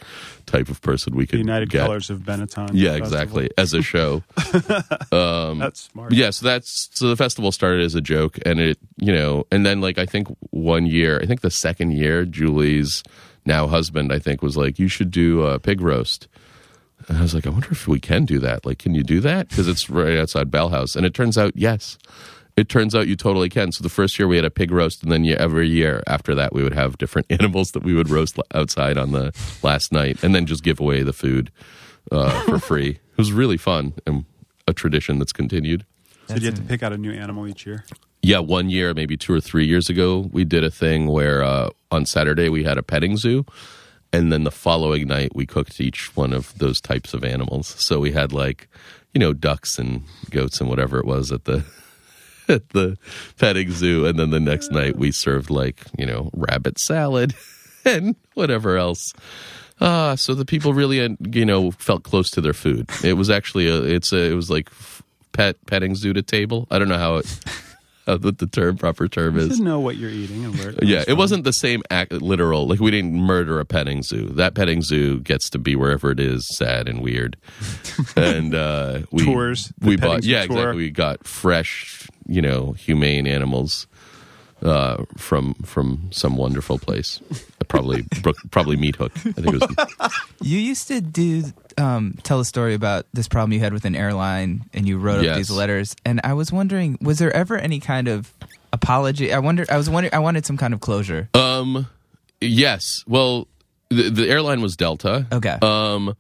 type 0.46 0.70
of 0.70 0.82
person 0.82 1.16
we 1.16 1.26
could 1.28 1.40
United 1.40 1.70
get. 1.70 1.86
Colors 1.86 2.10
of 2.10 2.20
Benetton. 2.20 2.72
yeah 2.74 2.96
exactly. 2.96 3.50
As 3.58 3.74
a 3.74 3.82
show. 3.82 4.24
Um, 5.12 5.60
That's 5.60 5.82
smart. 5.82 6.12
yeah 6.14 6.30
so 6.32 6.46
that's 6.46 6.90
so 6.94 7.08
the 7.08 7.16
festival 7.16 7.52
started 7.52 7.84
as 7.84 7.94
a 7.96 8.02
joke 8.02 8.40
and 8.46 8.60
it 8.60 8.78
you 8.98 9.14
know 9.14 9.46
and 9.52 9.66
then 9.66 9.80
like 9.82 9.98
i 9.98 10.06
think 10.06 10.28
one 10.50 10.86
year 10.86 11.20
i 11.22 11.26
think 11.26 11.42
the 11.42 11.52
second 11.52 11.92
year 11.92 12.26
julie's 12.26 13.04
now 13.46 13.68
husband 13.68 14.12
i 14.12 14.18
think 14.20 14.42
was 14.42 14.58
like 14.58 14.80
you 14.80 14.88
should 14.88 15.12
do 15.12 15.44
a 15.44 15.60
pig 15.60 15.82
roast. 15.82 16.28
And 17.08 17.18
i 17.18 17.22
was 17.22 17.34
like 17.36 17.46
i 17.46 17.50
wonder 17.50 17.70
if 17.72 17.88
we 17.88 18.00
can 18.00 18.26
do 18.26 18.40
that. 18.40 18.66
Like 18.66 18.80
can 18.80 18.96
you 18.96 19.04
do 19.04 19.20
that? 19.22 19.50
Because 19.50 19.68
it's 19.68 19.90
right 19.90 20.18
outside 20.18 20.50
bell 20.50 20.70
house. 20.70 20.96
And 20.96 21.06
it 21.06 21.14
turns 21.14 21.38
out 21.38 21.52
yes 21.56 21.98
it 22.56 22.70
turns 22.70 22.94
out 22.94 23.08
you 23.08 23.16
totally 23.16 23.50
can 23.50 23.72
so 23.72 23.82
the 23.84 23.90
first 23.90 24.18
year 24.20 24.28
we 24.28 24.36
had 24.36 24.46
a 24.46 24.52
pig 24.52 24.72
roast 24.72 25.04
and 25.04 25.12
then 25.12 25.24
yeah, 25.24 25.36
every 25.40 25.68
year 25.68 26.04
after 26.08 26.36
that 26.36 26.54
we 26.54 26.64
would 26.64 26.74
have 26.74 26.98
different 26.98 27.26
animals 27.32 27.72
that 27.72 27.84
we 27.84 27.94
would 27.94 28.10
roast 28.10 28.38
outside 28.54 28.98
on 28.98 29.12
the 29.12 29.34
last 29.64 29.92
night 29.92 30.24
and 30.24 30.34
then 30.36 30.46
just 30.46 30.64
give 30.64 30.80
away 30.80 31.04
the 31.04 31.14
food 31.14 31.52
uh, 32.12 32.42
for 32.44 32.60
free 32.70 32.90
it 32.90 33.18
was 33.18 33.32
really 33.32 33.58
fun 33.58 33.94
and 34.06 34.26
a 34.68 34.74
tradition 34.74 35.20
that's 35.20 35.34
continued 35.34 35.86
So 36.28 36.36
you 36.36 36.46
have 36.46 36.56
to 36.56 36.62
pick 36.62 36.84
out 36.84 36.94
a 36.94 36.98
new 36.98 37.12
animal 37.12 37.48
each 37.48 37.66
year. 37.66 37.84
yeah, 38.22 38.40
one 38.40 38.70
year, 38.70 38.94
maybe 38.94 39.18
two 39.18 39.34
or 39.34 39.42
three 39.42 39.66
years 39.66 39.90
ago, 39.90 40.30
we 40.32 40.46
did 40.46 40.64
a 40.64 40.72
thing 40.72 41.08
where 41.08 41.44
uh, 41.44 41.70
on 41.92 42.06
Saturday 42.06 42.48
we 42.48 42.64
had 42.64 42.78
a 42.78 42.84
petting 42.84 43.18
zoo, 43.18 43.46
and 44.14 44.32
then 44.32 44.46
the 44.46 44.52
following 44.52 45.06
night 45.08 45.36
we 45.36 45.46
cooked 45.46 45.82
each 45.82 46.16
one 46.16 46.32
of 46.32 46.58
those 46.58 46.80
types 46.80 47.14
of 47.14 47.26
animals. 47.26 47.76
So 47.78 48.00
we 48.00 48.14
had 48.14 48.32
like, 48.32 48.70
you 49.14 49.20
know, 49.20 49.34
ducks 49.34 49.78
and 49.78 50.04
goats 50.30 50.62
and 50.62 50.70
whatever 50.70 50.98
it 50.98 51.06
was 51.06 51.30
at 51.34 51.44
the 51.44 51.66
at 52.50 52.70
the 52.70 52.98
petting 53.38 53.72
zoo, 53.72 54.06
and 54.06 54.18
then 54.18 54.30
the 54.30 54.40
next 54.40 54.72
night 54.72 54.98
we 54.98 55.12
served 55.12 55.50
like 55.50 55.82
you 55.98 56.06
know 56.06 56.30
rabbit 56.34 56.80
salad 56.80 57.34
and 57.86 58.16
whatever 58.34 58.78
else. 58.78 59.14
Ah, 59.82 60.16
so 60.16 60.34
the 60.34 60.46
people 60.46 60.74
really, 60.74 61.02
uh, 61.02 61.10
you 61.32 61.46
know, 61.46 61.72
felt 61.72 62.04
close 62.04 62.30
to 62.32 62.42
their 62.42 62.54
food. 62.54 62.90
It 63.04 63.14
was 63.14 63.30
actually 63.30 63.68
a, 63.68 63.82
it's 63.82 64.14
a, 64.14 64.32
it 64.32 64.36
was 64.36 64.50
like 64.50 64.70
pet 65.34 65.58
petting 65.66 65.96
zoo 65.96 66.14
to 66.14 66.22
table. 66.22 66.68
I 66.72 66.80
don't 66.80 66.88
know 66.88 66.98
how 66.98 67.18
it, 67.18 67.40
what 68.06 68.38
the 68.38 68.48
term 68.48 68.78
proper 68.78 69.08
term 69.08 69.36
You 69.36 69.42
is. 69.44 69.56
should 69.58 69.66
know 69.66 69.80
what 69.80 69.96
you're 69.98 70.10
eating 70.10 70.44
and 70.46 70.56
where. 70.58 70.70
It 70.72 70.84
Yeah, 70.84 71.00
it 71.02 71.06
from. 71.06 71.18
wasn't 71.18 71.44
the 71.46 71.54
same 71.54 71.82
act, 71.90 72.12
literal. 72.12 72.68
Like 72.68 72.80
we 72.80 72.92
didn't 72.92 73.14
murder 73.16 73.60
a 73.60 73.66
petting 73.66 74.04
zoo. 74.04 74.30
That 74.30 74.54
petting 74.56 74.82
zoo 74.82 75.20
gets 75.22 75.50
to 75.52 75.60
be 75.60 75.76
wherever 75.76 76.12
it 76.12 76.20
is, 76.20 76.46
sad 76.58 76.88
and 76.90 77.02
weird. 77.02 77.38
and 78.16 78.54
uh, 78.54 79.02
we 79.12 79.24
Tours, 79.24 79.72
We 79.82 79.96
bought, 79.96 80.24
yeah, 80.24 80.46
tour. 80.46 80.58
exactly. 80.58 80.76
We 80.78 80.90
got 80.92 81.26
fresh, 81.26 82.08
you 82.28 82.42
know, 82.42 82.74
humane 82.74 83.26
animals 83.28 83.88
uh, 84.62 85.04
from 85.18 85.54
from 85.66 86.10
some 86.12 86.36
wonderful 86.38 86.78
place. 86.80 87.20
Probably 87.64 88.04
Brook- 88.22 88.38
probably 88.52 88.76
Meat 88.76 88.96
Hook. 88.96 89.12
I 89.16 89.32
think 89.32 89.48
it 89.48 89.62
was. 89.62 90.12
You 90.42 90.58
used 90.60 90.90
to 90.90 91.00
do 91.00 91.44
um, 91.78 92.18
tell 92.24 92.40
a 92.42 92.46
story 92.46 92.74
about 92.74 93.06
this 93.14 93.28
problem 93.30 93.54
you 93.54 93.60
had 93.60 93.72
with 93.72 93.86
an 93.86 93.96
airline, 93.96 94.66
and 94.74 94.86
you 94.88 94.98
wrote 94.98 95.26
up 95.26 95.38
these 95.38 95.50
letters. 95.50 95.96
And 96.04 96.20
I 96.24 96.34
was 96.34 96.52
wondering, 96.52 96.98
was 97.02 97.18
there 97.20 97.32
ever 97.34 97.58
any 97.58 97.80
kind 97.80 98.08
of 98.10 98.34
apology? 98.74 99.32
I 99.34 99.40
wonder. 99.40 99.66
I 99.70 99.78
was 99.78 99.90
wondering. 99.90 100.14
I 100.14 100.20
wanted 100.20 100.46
some 100.46 100.58
kind 100.58 100.74
of 100.74 100.82
closure. 100.82 101.30
Um, 101.34 101.88
yes. 102.42 103.04
Well, 103.08 103.48
the, 103.90 104.10
the 104.10 104.28
airline 104.30 104.62
was 104.62 104.76
Delta. 104.76 105.26
Okay. 105.32 105.58
Um, 105.62 106.16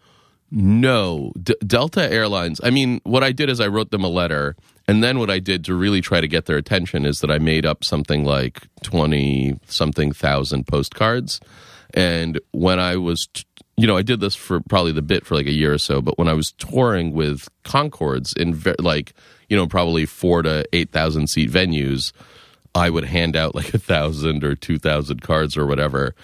no, 0.51 1.34
D- 1.41 1.56
Delta 1.65 2.10
Airlines. 2.12 2.62
I 2.63 2.69
mean, 2.69 3.01
what 3.03 3.23
I 3.23 3.32
did 3.32 3.49
is 3.49 3.60
I 3.60 3.67
wrote 3.67 3.91
them 3.91 4.03
a 4.03 4.08
letter, 4.10 4.56
and 4.88 5.04
then 5.04 5.19
what 5.19 5.30
I 5.30 5.39
did 5.39 5.63
to 5.65 5.76
really 5.76 6.02
try 6.02 6.22
to 6.22 6.28
get 6.28 6.46
their 6.46 6.58
attention 6.58 7.06
is 7.06 7.19
that 7.22 7.32
I 7.32 7.39
made 7.39 7.65
up 7.65 7.84
something 7.84 8.24
like 8.26 8.67
twenty 8.84 9.60
something 9.67 10.12
thousand 10.12 10.67
postcards, 10.67 11.39
and 11.93 12.39
when 12.52 12.80
I 12.80 12.98
was. 12.98 13.28
You 13.76 13.88
know, 13.88 13.98
I 13.98 14.04
did 14.04 14.19
this 14.19 14.36
for 14.36 14.60
probably 14.62 14.91
the 14.91 15.02
bit 15.02 15.26
for 15.26 15.34
like 15.34 15.48
a 15.48 15.52
year 15.52 15.74
or 15.74 15.80
so, 15.80 16.00
but 16.00 16.19
when 16.19 16.28
I 16.28 16.34
was 16.34 16.52
touring 16.60 17.12
with 17.12 17.50
Conchords 17.65 18.38
in 18.38 18.62
like, 18.78 19.15
you 19.50 19.58
know, 19.58 19.65
probably 19.65 20.06
four 20.06 20.43
to 20.43 20.63
8,000 20.72 21.28
seat 21.28 21.50
venues, 21.50 22.12
I 22.76 22.90
would 22.90 23.06
hand 23.06 23.36
out 23.36 23.56
like 23.56 23.74
a 23.74 23.80
thousand 23.80 24.44
or 24.44 24.56
two 24.56 24.80
thousand 24.80 25.22
cards 25.22 25.58
or 25.58 25.66
whatever. 25.66 26.16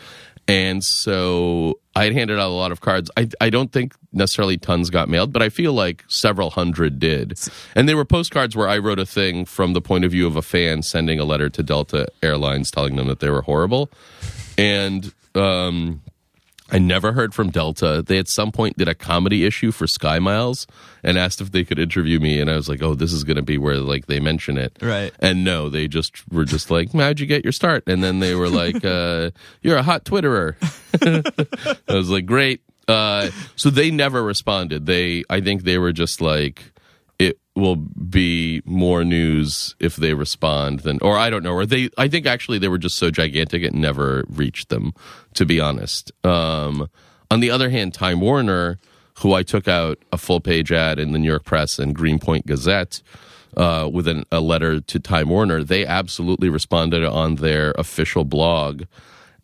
And 0.47 0.83
so 0.83 1.79
I 1.95 2.05
had 2.05 2.13
handed 2.13 2.39
out 2.39 2.49
a 2.49 2.53
lot 2.53 2.71
of 2.71 2.81
cards. 2.81 3.11
I, 3.15 3.29
I 3.39 3.51
don't 3.51 3.71
think 3.71 3.93
necessarily 4.11 4.57
tons 4.57 4.89
got 4.89 5.07
mailed, 5.07 5.31
but 5.31 5.43
I 5.43 5.49
feel 5.49 5.73
like 5.73 6.03
several 6.07 6.49
hundred 6.49 6.97
did. 6.97 7.37
And 7.75 7.87
they 7.87 7.93
were 7.93 8.03
postcards 8.03 8.55
where 8.55 8.67
I 8.67 8.79
wrote 8.79 8.97
a 8.97 9.05
thing 9.05 9.45
from 9.45 9.73
the 9.73 9.81
point 9.81 10.05
of 10.05 10.11
view 10.11 10.25
of 10.25 10.35
a 10.35 10.41
fan 10.41 10.81
sending 10.81 11.19
a 11.19 11.23
letter 11.23 11.49
to 11.49 11.61
Delta 11.61 12.07
Airlines 12.23 12.71
telling 12.71 12.95
them 12.95 13.07
that 13.09 13.19
they 13.19 13.29
were 13.29 13.43
horrible. 13.43 13.91
And 14.57 15.13
um, 15.35 16.01
I 16.71 16.79
never 16.79 17.13
heard 17.13 17.33
from 17.33 17.49
Delta. 17.49 18.03
They 18.05 18.17
at 18.17 18.27
some 18.27 18.51
point 18.51 18.77
did 18.77 18.87
a 18.87 18.95
comedy 18.95 19.45
issue 19.45 19.71
for 19.71 19.87
Sky 19.87 20.19
Miles 20.19 20.67
and 21.03 21.17
asked 21.17 21.41
if 21.41 21.51
they 21.51 21.63
could 21.63 21.79
interview 21.79 22.19
me, 22.19 22.39
and 22.39 22.49
I 22.49 22.55
was 22.55 22.69
like, 22.69 22.81
"Oh, 22.81 22.93
this 22.93 23.11
is 23.13 23.23
going 23.23 23.37
to 23.37 23.41
be 23.41 23.57
where 23.57 23.77
like 23.77 24.07
they 24.07 24.19
mention 24.19 24.57
it." 24.57 24.77
Right. 24.81 25.13
And 25.19 25.43
no, 25.43 25.69
they 25.69 25.87
just 25.87 26.27
were 26.31 26.45
just 26.45 26.69
like, 26.69 26.91
"How'd 26.91 27.19
you 27.19 27.25
get 27.25 27.43
your 27.43 27.51
start?" 27.51 27.83
And 27.87 28.03
then 28.03 28.19
they 28.19 28.35
were 28.35 28.49
like, 28.49 28.83
uh, 28.85 29.31
"You're 29.61 29.77
a 29.77 29.83
hot 29.83 30.05
Twitterer." 30.05 30.55
I 31.87 31.93
was 31.93 32.09
like, 32.09 32.25
"Great." 32.25 32.61
Uh, 32.87 33.29
so 33.55 33.69
they 33.69 33.91
never 33.91 34.23
responded. 34.23 34.87
They, 34.87 35.23
I 35.29 35.41
think 35.41 35.61
they 35.61 35.77
were 35.77 35.93
just 35.93 36.21
like, 36.21 36.71
it 37.19 37.37
will 37.55 37.75
be 37.75 38.61
more 38.65 39.03
news 39.03 39.75
if 39.79 39.97
they 39.97 40.13
respond 40.13 40.79
than, 40.79 40.97
or 41.01 41.17
I 41.17 41.29
don't 41.29 41.43
know, 41.43 41.53
or 41.53 41.65
they, 41.65 41.89
I 41.97 42.07
think 42.07 42.25
actually 42.25 42.57
they 42.57 42.69
were 42.69 42.77
just 42.77 42.95
so 42.95 43.11
gigantic 43.11 43.61
it 43.61 43.73
never 43.73 44.23
reached 44.29 44.69
them, 44.69 44.93
to 45.33 45.45
be 45.45 45.59
honest. 45.59 46.11
Um, 46.25 46.89
on 47.29 47.41
the 47.41 47.51
other 47.51 47.69
hand, 47.69 47.93
Time 47.93 48.21
Warner, 48.21 48.79
who 49.19 49.33
I 49.33 49.43
took 49.43 49.67
out 49.67 49.99
a 50.11 50.17
full 50.17 50.39
page 50.39 50.71
ad 50.71 50.97
in 50.97 51.11
the 51.11 51.19
New 51.19 51.27
York 51.27 51.43
Press 51.43 51.77
and 51.77 51.93
Greenpoint 51.93 52.47
Gazette, 52.47 53.01
uh, 53.57 53.89
with 53.91 54.07
an, 54.07 54.23
a 54.31 54.39
letter 54.39 54.79
to 54.79 54.99
Time 54.99 55.29
Warner, 55.29 55.63
they 55.63 55.85
absolutely 55.85 56.49
responded 56.49 57.03
on 57.03 57.35
their 57.35 57.71
official 57.71 58.23
blog 58.23 58.83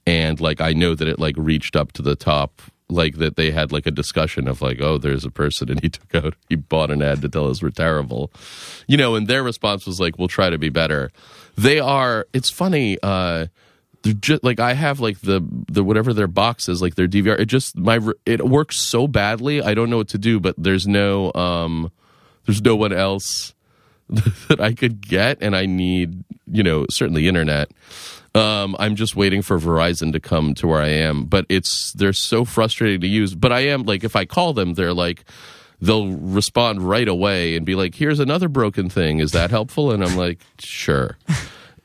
and 0.08 0.40
like 0.40 0.62
I 0.62 0.74
know 0.74 0.96
that 0.96 1.08
it 1.08 1.20
like 1.20 1.36
reached 1.38 1.76
up 1.76 1.92
to 1.94 2.02
the 2.02 2.16
top 2.16 2.62
like 2.88 3.16
that 3.18 3.36
they 3.36 3.52
had 3.52 3.72
like 3.72 3.88
a 3.88 3.92
discussion 3.92 4.48
of 4.48 4.62
like 4.62 4.80
oh 4.82 4.98
there's 4.98 5.26
a 5.26 5.32
person 5.32 5.70
and 5.70 5.82
he 5.82 5.90
took 5.98 6.14
out 6.16 6.36
he 6.50 6.56
bought 6.56 6.92
an 6.92 7.02
ad 7.02 7.22
to 7.22 7.30
tell 7.30 7.50
us 7.50 7.62
we're 7.62 7.70
terrible 7.70 8.32
you 8.88 8.96
know 8.96 9.16
and 9.16 9.28
their 9.28 9.44
response 9.44 9.86
was 9.86 10.00
like 10.00 10.18
we'll 10.18 10.28
try 10.28 10.50
to 10.50 10.58
be 10.58 10.70
better 10.70 11.12
they 11.58 11.80
are 11.80 12.28
it's 12.34 12.50
funny 12.50 12.98
uh 13.02 13.48
they're 14.04 14.14
just 14.14 14.44
like 14.44 14.60
I 14.60 14.74
have 14.74 15.00
like 15.00 15.22
the 15.22 15.44
the 15.68 15.84
whatever 15.84 16.14
their 16.14 16.28
box 16.28 16.70
is 16.70 16.80
like 16.80 16.94
their 16.94 17.08
DVR 17.08 17.40
it 17.40 17.46
just 17.46 17.76
my 17.76 18.00
it 18.26 18.46
works 18.48 18.78
so 18.80 19.08
badly 19.08 19.64
I 19.64 19.74
don't 19.74 19.90
know 19.90 19.98
what 19.98 20.10
to 20.10 20.20
do 20.20 20.40
but 20.40 20.54
there's 20.60 20.86
no 20.86 21.34
um 21.34 21.92
there's 22.46 22.62
no 22.62 22.76
one 22.76 22.94
else 22.94 23.56
that 24.10 24.62
I 24.62 24.74
could 24.74 25.02
get, 25.02 25.40
and 25.42 25.56
I 25.56 25.66
need, 25.66 26.24
you 26.46 26.62
know, 26.62 26.86
certainly 26.90 27.28
internet. 27.28 27.72
Um, 28.36 28.76
I'm 28.80 28.96
just 28.96 29.16
waiting 29.16 29.42
for 29.42 29.58
Verizon 29.58 30.12
to 30.12 30.20
come 30.20 30.54
to 30.56 30.68
where 30.68 30.82
I 30.82 30.90
am, 30.90 31.26
but 31.26 31.46
it's 31.50 31.94
they're 31.94 32.14
so 32.14 32.44
frustrating 32.46 33.02
to 33.02 33.08
use. 33.08 33.34
But 33.34 33.52
I 33.54 33.62
am 33.68 33.84
like, 33.84 34.04
if 34.04 34.16
I 34.16 34.26
call 34.26 34.54
them, 34.54 34.74
they're 34.74 34.94
like, 34.94 35.24
they'll 35.82 36.10
respond 36.10 36.82
right 36.82 37.08
away 37.08 37.56
and 37.56 37.66
be 37.66 37.76
like, 37.76 37.96
"Here's 37.96 38.20
another 38.20 38.50
broken 38.50 38.90
thing. 38.90 39.20
Is 39.20 39.32
that 39.32 39.52
helpful?" 39.52 39.92
And 39.92 40.04
I'm 40.04 40.16
like, 40.18 40.40
"Sure." 40.60 41.18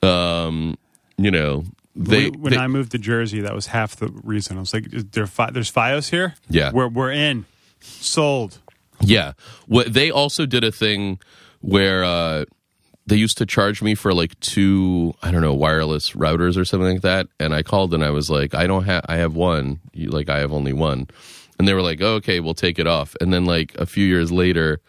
Um, 0.03 0.79
you 1.19 1.31
know, 1.31 1.65
they, 1.95 2.31
when 2.31 2.53
they- 2.55 2.59
I 2.59 2.69
moved 2.69 2.93
to 2.93 2.99
Jersey, 2.99 3.41
that 3.43 3.55
was 3.55 3.67
half 3.67 3.97
the 3.97 4.09
reason. 4.25 4.57
I 4.57 4.61
was 4.61 4.73
like, 4.73 4.87
there 4.91 5.27
fi- 5.27 5.51
"There's 5.51 5.71
FiOS 5.71 6.09
here. 6.09 6.35
Yeah. 6.49 6.73
we're 6.73 6.89
we're 6.89 7.13
in, 7.13 7.45
sold." 7.81 8.61
Yeah. 9.03 9.33
What 9.67 9.93
they 9.93 10.11
also 10.11 10.47
did 10.47 10.65
a 10.65 10.73
thing 10.73 11.19
where 11.61 12.03
uh 12.03 12.47
they 13.11 13.17
used 13.17 13.39
to 13.39 13.45
charge 13.47 13.83
me 13.83 13.97
for 13.97 14.15
like 14.15 14.39
two 14.39 15.15
I 15.21 15.33
don't 15.33 15.43
know 15.43 15.53
wireless 15.53 16.13
routers 16.13 16.57
or 16.57 16.65
something 16.65 16.93
like 16.93 17.03
that, 17.03 17.27
and 17.41 17.53
I 17.53 17.65
called 17.65 17.93
and 17.93 18.05
I 18.05 18.11
was 18.11 18.31
like, 18.31 18.55
I 18.55 18.69
don't 18.69 18.85
have 18.85 19.05
I 19.09 19.17
have 19.17 19.35
one, 19.35 19.81
like 19.97 20.29
I 20.29 20.39
have 20.39 20.53
only 20.53 20.73
one, 20.73 21.09
and 21.59 21.67
they 21.67 21.75
were 21.75 21.83
like, 21.83 22.01
oh, 22.01 22.15
okay, 22.15 22.39
we'll 22.39 22.55
take 22.55 22.79
it 22.79 22.87
off, 22.87 23.17
and 23.21 23.33
then 23.33 23.47
like 23.47 23.75
a 23.75 23.85
few 23.85 24.07
years 24.07 24.33
later, 24.33 24.81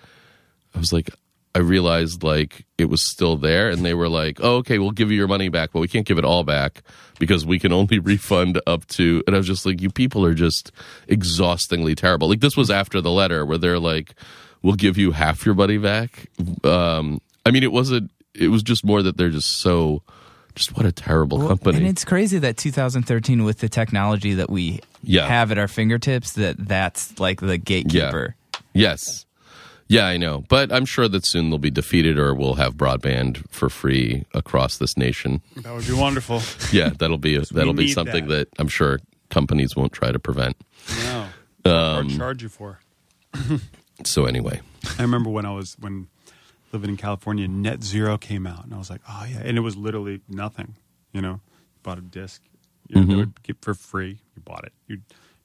I 0.74 0.80
was 0.80 0.94
like. 0.94 1.10
I 1.54 1.60
realized 1.60 2.24
like 2.24 2.66
it 2.78 2.86
was 2.86 3.06
still 3.12 3.36
there, 3.36 3.70
and 3.70 3.84
they 3.84 3.94
were 3.94 4.08
like, 4.08 4.40
"Oh, 4.42 4.56
okay, 4.60 4.80
we'll 4.80 4.92
give 4.92 5.12
you 5.12 5.18
your 5.18 5.28
money 5.28 5.50
back, 5.50 5.72
but 5.74 5.82
we 5.82 5.90
can't 5.90 6.06
give 6.06 6.18
it 6.18 6.24
all 6.24 6.46
back 6.46 6.82
because 7.20 7.46
we 7.46 7.60
can 7.60 7.74
only 7.74 8.00
refund 8.12 8.62
up 8.66 8.88
to." 8.96 9.22
And 9.28 9.36
I 9.36 9.38
was 9.38 9.48
just 9.48 9.66
like, 9.66 9.82
"You 9.82 9.90
people 9.90 10.24
are 10.24 10.34
just 10.34 10.72
exhaustingly 11.10 11.94
terrible." 11.94 12.30
Like 12.30 12.40
this 12.40 12.56
was 12.56 12.72
after 12.72 13.02
the 13.02 13.12
letter 13.12 13.46
where 13.46 13.58
they're 13.58 13.80
like, 13.80 14.16
"We'll 14.62 14.76
give 14.76 14.98
you 14.98 15.12
half 15.12 15.46
your 15.46 15.54
money 15.54 15.78
back." 15.78 16.28
Um, 16.64 17.20
I 17.46 17.52
mean, 17.52 17.64
it 17.64 17.72
wasn't. 17.72 18.12
It 18.34 18.48
was 18.50 18.64
just 18.64 18.86
more 18.86 19.02
that 19.04 19.18
they're 19.18 19.30
just 19.30 19.60
so. 19.60 20.04
Just 20.56 20.76
what 20.76 20.86
a 20.86 20.92
terrible 20.92 21.38
Well, 21.38 21.48
company. 21.50 21.78
And 21.78 21.88
it's 21.88 22.04
crazy 22.04 22.38
that 22.40 22.58
2013, 22.58 23.46
with 23.46 23.60
the 23.60 23.70
technology 23.70 24.34
that 24.34 24.50
we 24.50 24.82
Yeah. 25.02 25.26
have 25.28 25.50
at 25.52 25.58
our 25.58 25.70
fingertips, 25.70 26.34
that 26.34 26.58
that's 26.68 27.18
like 27.20 27.40
the 27.40 27.58
gatekeeper. 27.58 28.36
Yes. 28.74 29.26
Yeah, 29.88 30.06
I 30.08 30.18
know. 30.18 30.44
But 30.50 30.72
I'm 30.74 30.86
sure 30.86 31.08
that 31.08 31.26
soon 31.26 31.50
they'll 31.50 31.58
be 31.58 31.72
defeated 31.72 32.18
or 32.20 32.34
we'll 32.34 32.56
have 32.56 32.76
broadband 32.76 33.50
for 33.50 33.70
free 33.70 34.26
across 34.34 34.78
this 34.78 34.98
nation. 34.98 35.42
That 35.56 35.74
would 35.74 35.88
be 35.88 35.94
wonderful. 35.94 36.42
Yeah, 36.74 36.90
that'll 36.98 37.18
be 37.18 37.38
that'll 37.52 37.74
be 37.74 37.88
something 37.92 38.28
that. 38.28 38.50
that. 38.52 38.60
I'm 38.62 38.68
sure 38.68 39.00
companies 39.30 39.76
won't 39.76 39.94
try 39.94 40.12
to 40.12 40.20
prevent. 40.20 40.58
No. 41.06 41.28
Um, 41.64 42.08
or 42.08 42.10
charge 42.18 42.44
you 42.44 42.50
for. 42.50 42.80
So 44.04 44.26
anyway, 44.26 44.60
I 45.00 45.02
remember 45.02 45.30
when 45.30 45.46
I 45.46 45.52
was 45.54 45.76
when 45.80 46.08
living 46.74 46.90
in 46.90 46.98
California, 46.98 47.48
Net 47.48 47.84
Zero 47.84 48.18
came 48.18 48.48
out, 48.48 48.64
and 48.64 48.74
I 48.74 48.78
was 48.78 48.90
like, 48.90 49.02
oh 49.08 49.26
yeah, 49.30 49.42
and 49.44 49.58
it 49.58 49.62
was 49.62 49.76
literally 49.76 50.22
nothing. 50.30 50.76
You 51.14 51.22
know, 51.22 51.42
you 51.52 51.80
bought 51.84 51.98
a 51.98 52.02
disc, 52.02 52.42
you 52.88 53.02
know, 53.02 53.08
they 53.08 53.16
would 53.16 53.44
get 53.44 53.58
for 53.62 53.74
free. 53.74 54.20
You 54.36 54.42
bought 54.44 54.66
it. 54.66 54.74
You 54.88 55.00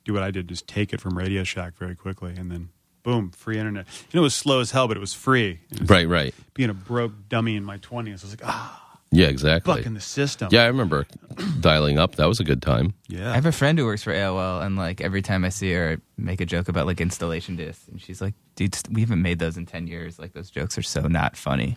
do 0.04 0.12
what 0.12 0.22
I 0.22 0.30
did, 0.30 0.48
just 0.48 0.66
take 0.68 0.92
it 0.92 1.00
from 1.00 1.16
Radio 1.16 1.44
Shack 1.44 1.76
very 1.76 1.94
quickly, 1.94 2.34
and 2.36 2.50
then 2.50 2.68
boom, 3.02 3.30
free 3.30 3.58
internet. 3.58 3.86
You 4.10 4.18
know, 4.18 4.22
it 4.22 4.24
was 4.24 4.34
slow 4.34 4.60
as 4.60 4.70
hell, 4.72 4.88
but 4.88 4.96
it 4.96 5.00
was 5.00 5.14
free. 5.14 5.60
It 5.70 5.80
was 5.80 5.90
right, 5.90 6.08
right. 6.08 6.34
Being 6.54 6.70
a 6.70 6.74
broke 6.74 7.28
dummy 7.28 7.56
in 7.56 7.64
my 7.64 7.78
twenties, 7.78 8.22
I 8.22 8.26
was 8.26 8.32
like, 8.32 8.48
ah, 8.48 8.85
Yeah, 9.16 9.26
exactly. 9.28 9.74
bucking 9.74 9.94
the 9.94 10.00
system. 10.00 10.48
Yeah, 10.50 10.62
I 10.62 10.66
remember 10.66 11.06
dialing 11.60 11.98
up. 11.98 12.16
That 12.16 12.26
was 12.26 12.40
a 12.40 12.44
good 12.44 12.60
time. 12.62 12.94
yeah. 13.08 13.30
I 13.30 13.34
have 13.34 13.46
a 13.46 13.52
friend 13.52 13.78
who 13.78 13.84
works 13.86 14.02
for 14.02 14.12
AOL, 14.12 14.64
and 14.64 14.76
like 14.76 15.00
every 15.00 15.22
time 15.22 15.44
I 15.44 15.48
see 15.50 15.72
her, 15.72 15.92
I 15.92 16.02
make 16.18 16.40
a 16.40 16.46
joke 16.46 16.68
about 16.68 16.86
like 16.86 17.00
installation 17.00 17.56
discs, 17.56 17.88
and 17.88 18.00
she's 18.00 18.20
like, 18.20 18.34
"Dude, 18.56 18.76
we 18.90 19.00
haven't 19.02 19.22
made 19.22 19.38
those 19.38 19.56
in 19.56 19.64
ten 19.66 19.86
years. 19.86 20.18
Like 20.18 20.32
those 20.34 20.50
jokes 20.50 20.76
are 20.78 20.82
so 20.82 21.02
not 21.08 21.36
funny." 21.36 21.76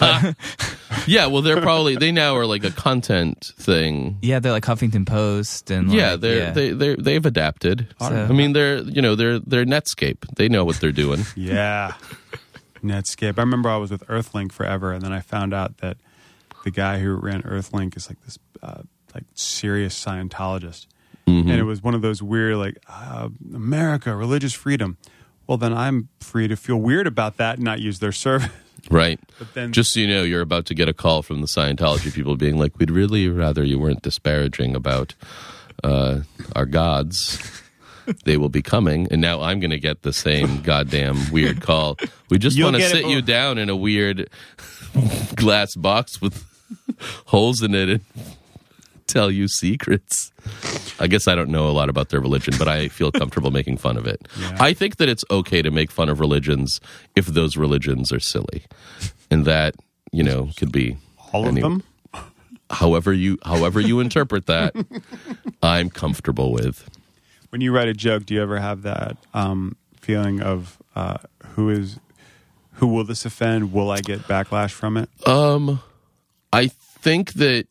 Yeah, 1.06 1.26
well, 1.26 1.42
they're 1.42 1.60
probably 1.60 1.96
they 1.96 2.12
now 2.12 2.36
are 2.36 2.44
like 2.46 2.64
a 2.64 2.70
content 2.70 3.52
thing. 3.58 4.18
Yeah, 4.20 4.40
they're 4.40 4.52
like 4.52 4.64
Huffington 4.64 5.06
Post, 5.06 5.70
and 5.70 5.90
Yeah, 5.90 6.16
they're 6.16 6.36
yeah. 6.38 6.50
they 6.50 6.70
they 6.72 6.94
they've 6.96 7.24
adapted. 7.24 7.86
So- 8.00 8.06
I 8.06 8.32
mean, 8.32 8.52
they're 8.52 8.78
you 8.78 9.00
know 9.00 9.14
they're 9.14 9.38
they're 9.38 9.64
Netscape. 9.64 10.18
They 10.36 10.48
know 10.48 10.64
what 10.64 10.76
they're 10.80 10.92
doing. 10.92 11.24
Yeah. 11.36 11.94
Netscape. 12.82 13.38
I 13.38 13.42
remember 13.42 13.68
I 13.70 13.76
was 13.76 13.90
with 13.90 14.06
Earthlink 14.06 14.52
forever, 14.52 14.92
and 14.92 15.02
then 15.02 15.12
I 15.12 15.20
found 15.20 15.52
out 15.54 15.78
that 15.78 15.96
the 16.68 16.74
guy 16.74 16.98
who 16.98 17.14
ran 17.14 17.40
Earthlink 17.44 17.96
is 17.96 18.10
like 18.10 18.20
this 18.24 18.38
uh, 18.62 18.82
like 19.14 19.24
serious 19.32 19.94
Scientologist, 20.04 20.86
and 21.26 21.50
it 21.50 21.62
was 21.62 21.82
one 21.82 21.94
of 21.94 22.02
those 22.02 22.22
weird 22.22 22.56
like 22.56 22.76
uh, 22.88 23.30
America, 23.54 24.14
religious 24.14 24.52
freedom. 24.52 24.98
Well, 25.46 25.56
then 25.56 25.72
I'm 25.72 26.10
free 26.20 26.46
to 26.48 26.56
feel 26.56 26.76
weird 26.76 27.06
about 27.06 27.38
that 27.38 27.54
and 27.56 27.64
not 27.64 27.80
use 27.80 27.98
their 28.00 28.12
service. 28.12 28.50
Right. 28.90 29.18
But 29.38 29.52
then- 29.54 29.72
just 29.72 29.92
so 29.92 30.00
you 30.00 30.06
know, 30.06 30.22
you're 30.22 30.40
about 30.40 30.64
to 30.66 30.74
get 30.74 30.88
a 30.88 30.94
call 30.94 31.22
from 31.22 31.40
the 31.42 31.46
Scientology 31.48 32.14
people 32.14 32.36
being 32.36 32.56
like, 32.58 32.78
"We'd 32.78 32.90
really 32.92 33.28
rather 33.28 33.62
you 33.64 33.78
weren't 33.78 34.02
disparaging 34.02 34.74
about 34.76 35.14
uh, 35.84 36.20
our 36.54 36.64
gods. 36.64 37.38
They 38.24 38.36
will 38.38 38.48
be 38.48 38.62
coming." 38.62 39.08
And 39.10 39.20
now 39.20 39.42
I'm 39.42 39.58
going 39.60 39.72
to 39.72 39.80
get 39.80 40.02
the 40.02 40.12
same 40.12 40.62
goddamn 40.70 41.18
weird 41.32 41.60
call. 41.60 41.98
We 42.30 42.38
just 42.38 42.56
want 42.62 42.76
to 42.76 42.80
get 42.80 42.92
it, 42.94 43.02
sit 43.02 43.06
you 43.08 43.20
down 43.20 43.58
in 43.58 43.68
a 43.68 43.76
weird 43.76 44.30
glass 45.34 45.74
box 45.74 46.22
with 46.22 46.47
holes 47.26 47.62
in 47.62 47.74
it 47.74 47.88
and 47.88 48.00
tell 49.06 49.30
you 49.30 49.48
secrets. 49.48 50.32
I 51.00 51.06
guess 51.06 51.28
I 51.28 51.34
don't 51.34 51.50
know 51.50 51.68
a 51.68 51.72
lot 51.72 51.88
about 51.88 52.08
their 52.10 52.20
religion, 52.20 52.54
but 52.58 52.68
I 52.68 52.88
feel 52.88 53.10
comfortable 53.12 53.50
making 53.50 53.76
fun 53.78 53.96
of 53.96 54.06
it. 54.06 54.26
Yeah. 54.38 54.56
I 54.60 54.72
think 54.72 54.96
that 54.96 55.08
it's 55.08 55.24
okay 55.30 55.62
to 55.62 55.70
make 55.70 55.90
fun 55.90 56.08
of 56.08 56.20
religions 56.20 56.80
if 57.16 57.26
those 57.26 57.56
religions 57.56 58.12
are 58.12 58.20
silly, 58.20 58.64
and 59.30 59.44
that 59.44 59.74
you 60.12 60.22
know 60.24 60.50
could 60.56 60.72
be 60.72 60.96
All 61.32 61.46
any- 61.46 61.60
of 61.62 61.70
them. 61.70 61.82
however 62.70 63.12
you 63.12 63.38
however 63.44 63.80
you 63.80 64.00
interpret 64.00 64.46
that. 64.46 64.74
I'm 65.62 65.90
comfortable 65.90 66.52
with. 66.52 66.88
When 67.50 67.60
you 67.62 67.72
write 67.74 67.88
a 67.88 67.94
joke, 67.94 68.26
do 68.26 68.34
you 68.34 68.42
ever 68.42 68.58
have 68.60 68.82
that 68.82 69.16
um, 69.32 69.76
feeling 69.96 70.40
of 70.42 70.76
uh, 70.94 71.16
who 71.54 71.70
is 71.70 71.98
who 72.74 72.86
will 72.88 73.04
this 73.04 73.24
offend? 73.24 73.72
Will 73.72 73.90
I 73.90 74.00
get 74.00 74.20
backlash 74.22 74.70
from 74.72 74.96
it? 74.96 75.08
Um, 75.26 75.80
I 76.52 76.68
think 76.68 77.34
that 77.34 77.66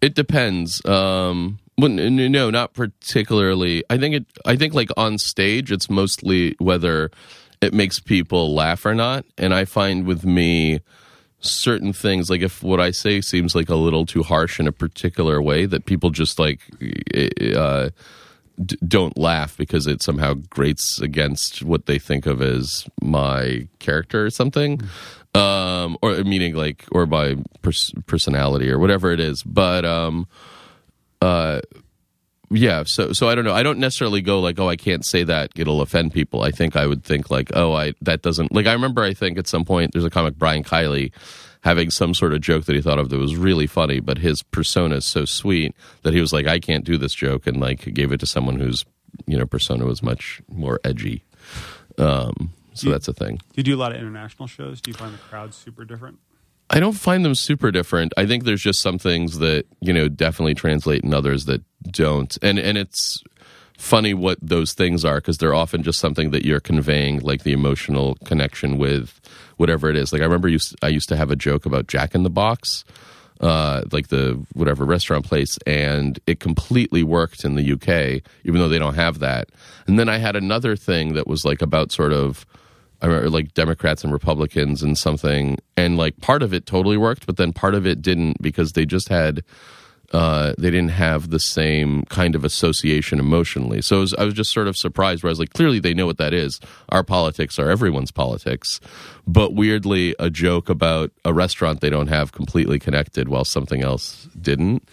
it 0.00 0.14
depends. 0.14 0.84
Um, 0.84 1.58
no, 1.78 2.50
not 2.50 2.74
particularly. 2.74 3.84
I 3.88 3.96
think 3.98 4.14
it. 4.14 4.26
I 4.44 4.56
think 4.56 4.74
like 4.74 4.90
on 4.96 5.18
stage, 5.18 5.72
it's 5.72 5.88
mostly 5.88 6.54
whether 6.58 7.10
it 7.60 7.72
makes 7.72 8.00
people 8.00 8.54
laugh 8.54 8.84
or 8.84 8.94
not. 8.94 9.24
And 9.38 9.54
I 9.54 9.64
find 9.64 10.06
with 10.06 10.24
me, 10.24 10.80
certain 11.40 11.92
things 11.92 12.28
like 12.28 12.42
if 12.42 12.62
what 12.62 12.80
I 12.80 12.90
say 12.90 13.20
seems 13.20 13.54
like 13.54 13.68
a 13.68 13.76
little 13.76 14.04
too 14.06 14.22
harsh 14.22 14.60
in 14.60 14.66
a 14.66 14.72
particular 14.72 15.40
way, 15.40 15.66
that 15.66 15.86
people 15.86 16.10
just 16.10 16.38
like. 16.38 16.60
Uh, 17.56 17.90
d- 18.62 18.76
don't 18.86 19.16
laugh 19.16 19.56
because 19.56 19.86
it 19.86 20.02
somehow 20.02 20.34
grates 20.34 21.00
against 21.00 21.62
what 21.62 21.86
they 21.86 21.98
think 21.98 22.26
of 22.26 22.42
as 22.42 22.86
my 23.00 23.66
character 23.78 24.26
or 24.26 24.30
something 24.30 24.80
um 25.34 25.96
or 26.02 26.24
meaning 26.24 26.54
like 26.54 26.84
or 26.92 27.06
by 27.06 27.36
pers- 27.62 27.92
personality 28.06 28.70
or 28.70 28.78
whatever 28.78 29.12
it 29.12 29.20
is 29.20 29.42
but 29.42 29.84
um 29.84 30.26
uh 31.22 31.60
yeah 32.50 32.82
so 32.84 33.12
so 33.12 33.28
i 33.28 33.34
don't 33.34 33.44
know. 33.44 33.54
I 33.54 33.62
don't 33.62 33.78
necessarily 33.78 34.22
go 34.22 34.40
like 34.40 34.58
oh 34.58 34.68
i 34.68 34.76
can't 34.76 35.04
say 35.04 35.22
that 35.24 35.52
it'll 35.54 35.82
offend 35.82 36.12
people. 36.12 36.42
I 36.42 36.50
think 36.50 36.74
i 36.74 36.86
would 36.86 37.04
think 37.04 37.30
like 37.30 37.50
oh 37.54 37.72
i 37.74 37.94
that 38.02 38.22
doesn't 38.22 38.52
like 38.52 38.66
i 38.66 38.72
remember 38.72 39.02
i 39.02 39.14
think 39.14 39.38
at 39.38 39.46
some 39.46 39.64
point 39.64 39.92
there's 39.92 40.04
a 40.04 40.10
comic 40.10 40.36
brian 40.36 40.64
kiley 40.64 41.12
having 41.62 41.90
some 41.90 42.14
sort 42.14 42.32
of 42.32 42.40
joke 42.40 42.64
that 42.64 42.74
he 42.74 42.80
thought 42.80 42.98
of 42.98 43.10
that 43.10 43.18
was 43.18 43.36
really 43.36 43.66
funny 43.66 44.00
but 44.00 44.18
his 44.18 44.42
persona 44.42 44.96
is 44.96 45.04
so 45.04 45.24
sweet 45.24 45.76
that 46.02 46.14
he 46.14 46.20
was 46.20 46.32
like 46.32 46.46
i 46.46 46.58
can't 46.58 46.84
do 46.84 46.96
this 46.96 47.14
joke 47.14 47.46
and 47.46 47.60
like 47.60 47.92
gave 47.94 48.10
it 48.10 48.18
to 48.18 48.26
someone 48.26 48.58
whose 48.58 48.84
you 49.26 49.38
know 49.38 49.46
persona 49.46 49.84
was 49.84 50.02
much 50.02 50.40
more 50.48 50.80
edgy. 50.84 51.22
Um 51.98 52.52
so 52.80 52.86
You- 52.88 52.92
that's 52.92 53.08
a 53.08 53.12
thing 53.12 53.36
Do 53.36 53.42
you 53.56 53.62
do 53.62 53.74
a 53.74 53.80
lot 53.80 53.92
of 53.92 53.98
international 53.98 54.46
shows? 54.48 54.80
Do 54.80 54.90
you 54.90 54.94
find 54.96 55.12
the 55.14 55.18
crowds 55.18 55.56
super 55.56 55.84
different? 55.84 56.18
I 56.72 56.78
don't 56.78 56.92
find 56.92 57.24
them 57.24 57.34
super 57.34 57.72
different. 57.72 58.12
I 58.16 58.26
think 58.26 58.44
there's 58.44 58.62
just 58.62 58.80
some 58.80 58.98
things 58.98 59.38
that 59.38 59.66
you 59.80 59.92
know 59.92 60.08
definitely 60.08 60.54
translate 60.54 61.02
and 61.02 61.12
others 61.14 61.46
that 61.46 61.62
don't. 61.90 62.36
And 62.42 62.58
and 62.58 62.78
it's 62.78 63.22
funny 63.76 64.14
what 64.14 64.38
those 64.42 64.72
things 64.74 65.04
are 65.04 65.16
because 65.16 65.38
they're 65.38 65.54
often 65.54 65.82
just 65.82 65.98
something 65.98 66.30
that 66.30 66.44
you're 66.44 66.60
conveying, 66.60 67.18
like 67.20 67.42
the 67.44 67.52
emotional 67.52 68.16
connection 68.24 68.76
with 68.78 69.20
whatever 69.56 69.88
it 69.90 69.96
is. 69.96 70.12
Like 70.12 70.20
I 70.22 70.26
remember 70.26 70.48
used, 70.48 70.76
I 70.82 70.88
used 70.88 71.08
to 71.08 71.16
have 71.16 71.30
a 71.30 71.36
joke 71.36 71.64
about 71.66 71.86
Jack 71.88 72.14
in 72.14 72.22
the 72.22 72.30
Box, 72.30 72.84
uh, 73.40 73.82
like 73.90 74.08
the 74.08 74.44
whatever 74.52 74.84
restaurant 74.84 75.24
place, 75.24 75.58
and 75.66 76.20
it 76.26 76.40
completely 76.40 77.02
worked 77.02 77.42
in 77.44 77.54
the 77.56 77.72
UK, 77.72 78.22
even 78.44 78.60
though 78.60 78.68
they 78.68 78.78
don't 78.78 78.94
have 78.94 79.18
that. 79.20 79.48
And 79.86 79.98
then 79.98 80.08
I 80.10 80.18
had 80.18 80.36
another 80.36 80.76
thing 80.76 81.14
that 81.14 81.26
was 81.26 81.44
like 81.44 81.62
about 81.62 81.90
sort 81.90 82.12
of 82.12 82.44
I 83.02 83.06
remember 83.06 83.30
like 83.30 83.54
Democrats 83.54 84.04
and 84.04 84.12
Republicans 84.12 84.82
and 84.82 84.96
something, 84.96 85.58
and 85.76 85.96
like 85.96 86.20
part 86.20 86.42
of 86.42 86.52
it 86.52 86.66
totally 86.66 86.96
worked, 86.96 87.26
but 87.26 87.36
then 87.36 87.52
part 87.52 87.74
of 87.74 87.86
it 87.86 88.02
didn't 88.02 88.40
because 88.42 88.72
they 88.72 88.84
just 88.84 89.08
had 89.08 89.42
uh, 90.12 90.54
they 90.58 90.70
didn't 90.70 90.90
have 90.90 91.30
the 91.30 91.38
same 91.38 92.02
kind 92.06 92.34
of 92.34 92.44
association 92.44 93.20
emotionally. 93.20 93.80
So 93.80 94.00
was, 94.00 94.12
I 94.14 94.24
was 94.24 94.34
just 94.34 94.52
sort 94.52 94.66
of 94.66 94.76
surprised. 94.76 95.22
Where 95.22 95.28
I 95.28 95.32
was 95.32 95.38
like, 95.38 95.52
clearly 95.52 95.78
they 95.78 95.94
know 95.94 96.06
what 96.06 96.18
that 96.18 96.34
is. 96.34 96.60
Our 96.88 97.04
politics 97.04 97.58
are 97.58 97.70
everyone's 97.70 98.10
politics, 98.10 98.80
but 99.26 99.54
weirdly, 99.54 100.16
a 100.18 100.28
joke 100.28 100.68
about 100.68 101.12
a 101.24 101.32
restaurant 101.32 101.80
they 101.80 101.90
don't 101.90 102.08
have 102.08 102.32
completely 102.32 102.78
connected, 102.78 103.28
while 103.28 103.44
something 103.44 103.82
else 103.82 104.28
didn't. 104.40 104.88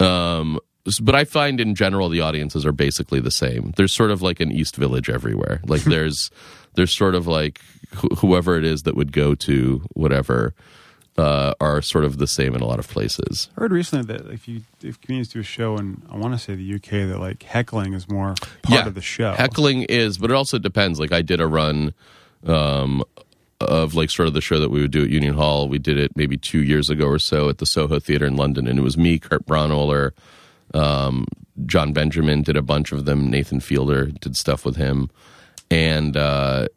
Um, 0.00 0.58
but 1.02 1.14
I 1.14 1.24
find 1.24 1.60
in 1.60 1.74
general 1.74 2.08
the 2.08 2.20
audiences 2.20 2.64
are 2.64 2.72
basically 2.72 3.20
the 3.20 3.30
same. 3.30 3.72
There's 3.76 3.92
sort 3.92 4.10
of 4.10 4.22
like 4.22 4.40
an 4.40 4.52
East 4.52 4.76
Village 4.76 5.10
everywhere. 5.10 5.60
Like 5.66 5.82
there's 5.84 6.30
there's 6.76 6.96
sort 6.96 7.14
of 7.14 7.26
like 7.26 7.60
wh- 7.94 8.18
whoever 8.18 8.56
it 8.56 8.64
is 8.64 8.82
that 8.82 8.96
would 8.96 9.12
go 9.12 9.34
to 9.34 9.82
whatever 9.94 10.54
uh, 11.18 11.54
are 11.60 11.80
sort 11.80 12.04
of 12.04 12.18
the 12.18 12.26
same 12.26 12.54
in 12.54 12.60
a 12.60 12.66
lot 12.66 12.78
of 12.78 12.88
places. 12.88 13.48
I 13.56 13.62
heard 13.62 13.72
recently 13.72 14.14
that 14.14 14.30
if 14.30 14.46
you 14.46 14.62
if 14.82 15.00
comedians 15.00 15.28
do 15.28 15.40
a 15.40 15.42
show 15.42 15.76
in 15.76 16.02
I 16.10 16.16
want 16.16 16.34
to 16.34 16.38
say 16.38 16.54
the 16.54 16.74
UK 16.74 17.08
that 17.08 17.18
like 17.18 17.42
heckling 17.42 17.94
is 17.94 18.08
more 18.08 18.34
part 18.62 18.86
of 18.86 18.94
the 18.94 19.00
show. 19.00 19.32
Heckling 19.32 19.82
is, 19.84 20.18
but 20.18 20.30
it 20.30 20.34
also 20.34 20.58
depends. 20.58 21.00
Like 21.00 21.12
I 21.12 21.22
did 21.22 21.40
a 21.40 21.46
run 21.46 21.94
um, 22.46 23.02
of 23.60 23.94
like 23.94 24.10
sort 24.10 24.28
of 24.28 24.34
the 24.34 24.40
show 24.40 24.60
that 24.60 24.70
we 24.70 24.80
would 24.80 24.90
do 24.90 25.02
at 25.04 25.10
Union 25.10 25.34
Hall. 25.34 25.68
We 25.68 25.78
did 25.78 25.98
it 25.98 26.16
maybe 26.16 26.36
two 26.36 26.62
years 26.62 26.90
ago 26.90 27.06
or 27.06 27.18
so 27.18 27.48
at 27.48 27.58
the 27.58 27.66
Soho 27.66 27.98
Theater 27.98 28.26
in 28.26 28.36
London, 28.36 28.66
and 28.66 28.78
it 28.78 28.82
was 28.82 28.98
me, 28.98 29.18
Kurt 29.18 29.46
Braunohler, 29.46 30.12
um, 30.74 31.26
Jon 31.64 31.92
Benjamin 31.92 32.42
did 32.42 32.56
a 32.56 32.62
bunch 32.62 32.92
of 32.92 33.06
them. 33.06 33.30
Nathan 33.30 33.60
Fielder 33.60 34.06
did 34.06 34.36
stuff 34.36 34.64
with 34.64 34.76
him, 34.76 35.10
and 35.70 36.16
uh, 36.16 36.68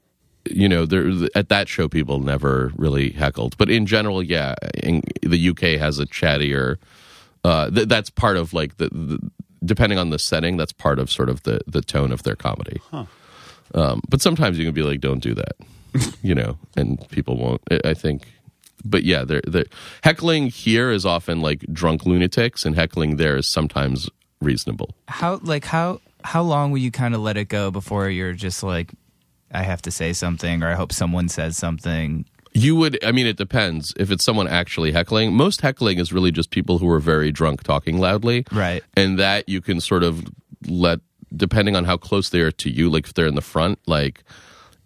you 0.50 0.68
know, 0.70 0.86
there 0.86 1.12
at 1.36 1.50
that 1.50 1.68
show 1.68 1.88
people 1.88 2.20
never 2.20 2.72
really 2.76 3.12
heckled, 3.12 3.58
but 3.58 3.70
in 3.70 3.86
general, 3.86 4.24
yeah, 4.24 4.56
in, 4.84 5.04
the 5.22 5.50
UK 5.50 5.80
has 5.80 6.00
a 6.00 6.06
chattier. 6.06 6.78
Uh, 7.44 7.70
th- 7.70 7.88
that's 7.88 8.10
part 8.10 8.36
of 8.38 8.54
like 8.54 8.78
the, 8.78 8.90
the 8.90 9.32
depending 9.64 9.98
on 10.00 10.10
the 10.10 10.20
setting, 10.20 10.58
that's 10.58 10.74
part 10.74 11.00
of 11.00 11.10
sort 11.12 11.30
of 11.30 11.44
the 11.44 11.60
the 11.68 11.82
tone 11.82 12.12
of 12.12 12.24
their 12.24 12.36
comedy. 12.36 12.82
Um, 13.76 14.02
but 14.10 14.22
sometimes 14.22 14.58
you 14.58 14.66
can 14.66 14.74
be 14.74 14.82
like, 14.84 15.00
"Don't 15.02 15.22
do 15.22 15.36
that," 15.36 15.56
you 16.24 16.34
know, 16.36 16.58
and 16.76 17.08
people 17.10 17.38
won't. 17.38 17.62
I- 17.72 17.90
I 17.90 17.94
think, 17.94 18.28
but 18.84 19.04
yeah, 19.04 19.24
they're, 19.24 19.42
they're 19.48 19.66
heckling 20.04 20.48
here 20.48 20.90
is 20.92 21.06
often 21.06 21.42
like 21.42 21.60
drunk 21.72 22.06
lunatics, 22.06 22.66
and 22.66 22.76
heckling 22.76 23.18
there 23.18 23.38
is 23.38 23.48
sometimes 23.48 24.10
reasonable. 24.42 24.96
How 25.08 25.40
like 25.44 25.66
how 25.66 26.02
how 26.24 26.42
long 26.42 26.72
will 26.72 26.80
you 26.80 26.92
kind 26.92 27.16
of 27.16 27.22
let 27.22 27.38
it 27.38 27.46
go 27.46 27.72
before 27.72 28.10
you're 28.10 28.34
just 28.34 28.64
like, 28.64 28.92
I 29.52 29.64
have 29.64 29.82
to 29.84 29.92
say 29.92 30.14
something, 30.14 30.64
or 30.64 30.70
I 30.70 30.76
hope 30.76 30.92
someone 30.92 31.30
says 31.30 31.58
something. 31.58 32.26
You 32.54 32.76
would, 32.76 33.04
I 33.04 33.12
mean, 33.12 33.28
it 33.28 33.38
depends. 33.38 33.94
If 33.98 34.12
it's 34.12 34.26
someone 34.26 34.48
actually 34.48 34.92
heckling, 34.92 35.34
most 35.34 35.62
heckling 35.62 36.00
is 36.00 36.12
really 36.12 36.32
just 36.32 36.52
people 36.52 36.78
who 36.78 36.90
are 36.90 37.00
very 37.00 37.32
drunk 37.32 37.64
talking 37.64 38.00
loudly. 38.00 38.46
Right. 38.52 38.84
And 38.96 39.20
that 39.20 39.48
you 39.48 39.62
can 39.62 39.80
sort 39.82 40.04
of 40.04 40.26
let, 40.68 41.00
depending 41.36 41.76
on 41.76 41.86
how 41.86 41.98
close 41.98 42.30
they 42.30 42.42
are 42.42 42.52
to 42.52 42.70
you, 42.70 42.90
like 42.90 43.06
if 43.06 43.14
they're 43.14 43.28
in 43.28 43.36
the 43.36 43.42
front, 43.42 43.80
like 43.86 44.24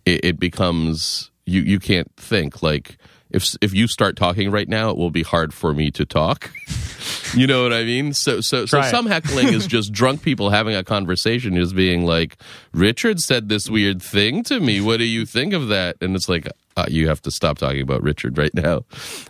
it, 0.05 0.23
it 0.23 0.39
becomes, 0.39 1.31
you, 1.45 1.61
you 1.61 1.79
can't 1.79 2.11
think. 2.17 2.61
Like 2.61 2.97
if, 3.33 3.55
if 3.61 3.73
you 3.73 3.87
start 3.87 4.15
talking 4.15 4.51
right 4.51 4.69
now, 4.69 4.89
it 4.89 4.97
will 4.97 5.11
be 5.11 5.23
hard 5.23 5.53
for 5.53 5.73
me 5.73 5.91
to 5.91 6.05
talk. 6.05 6.51
you 7.33 7.47
know 7.47 7.63
what 7.63 7.73
I 7.73 7.83
mean? 7.83 8.13
So, 8.13 8.41
so, 8.41 8.65
so 8.65 8.77
Try 8.77 8.87
it. 8.87 8.91
some 8.91 9.05
heckling 9.05 9.47
is 9.49 9.67
just 9.67 9.91
drunk 9.91 10.21
people 10.21 10.49
having 10.49 10.75
a 10.75 10.83
conversation, 10.83 11.55
just 11.55 11.75
being 11.75 12.05
like, 12.05 12.37
Richard 12.73 13.19
said 13.19 13.49
this 13.49 13.69
weird 13.69 14.01
thing 14.01 14.43
to 14.43 14.59
me. 14.59 14.79
What 14.81 14.97
do 14.97 15.05
you 15.05 15.25
think 15.25 15.53
of 15.53 15.67
that? 15.69 15.97
And 16.01 16.15
it's 16.15 16.29
like, 16.29 16.47
uh, 16.77 16.85
you 16.87 17.07
have 17.07 17.21
to 17.23 17.31
stop 17.31 17.57
talking 17.57 17.81
about 17.81 18.03
Richard 18.03 18.37
right 18.37 18.53
now. 18.53 18.85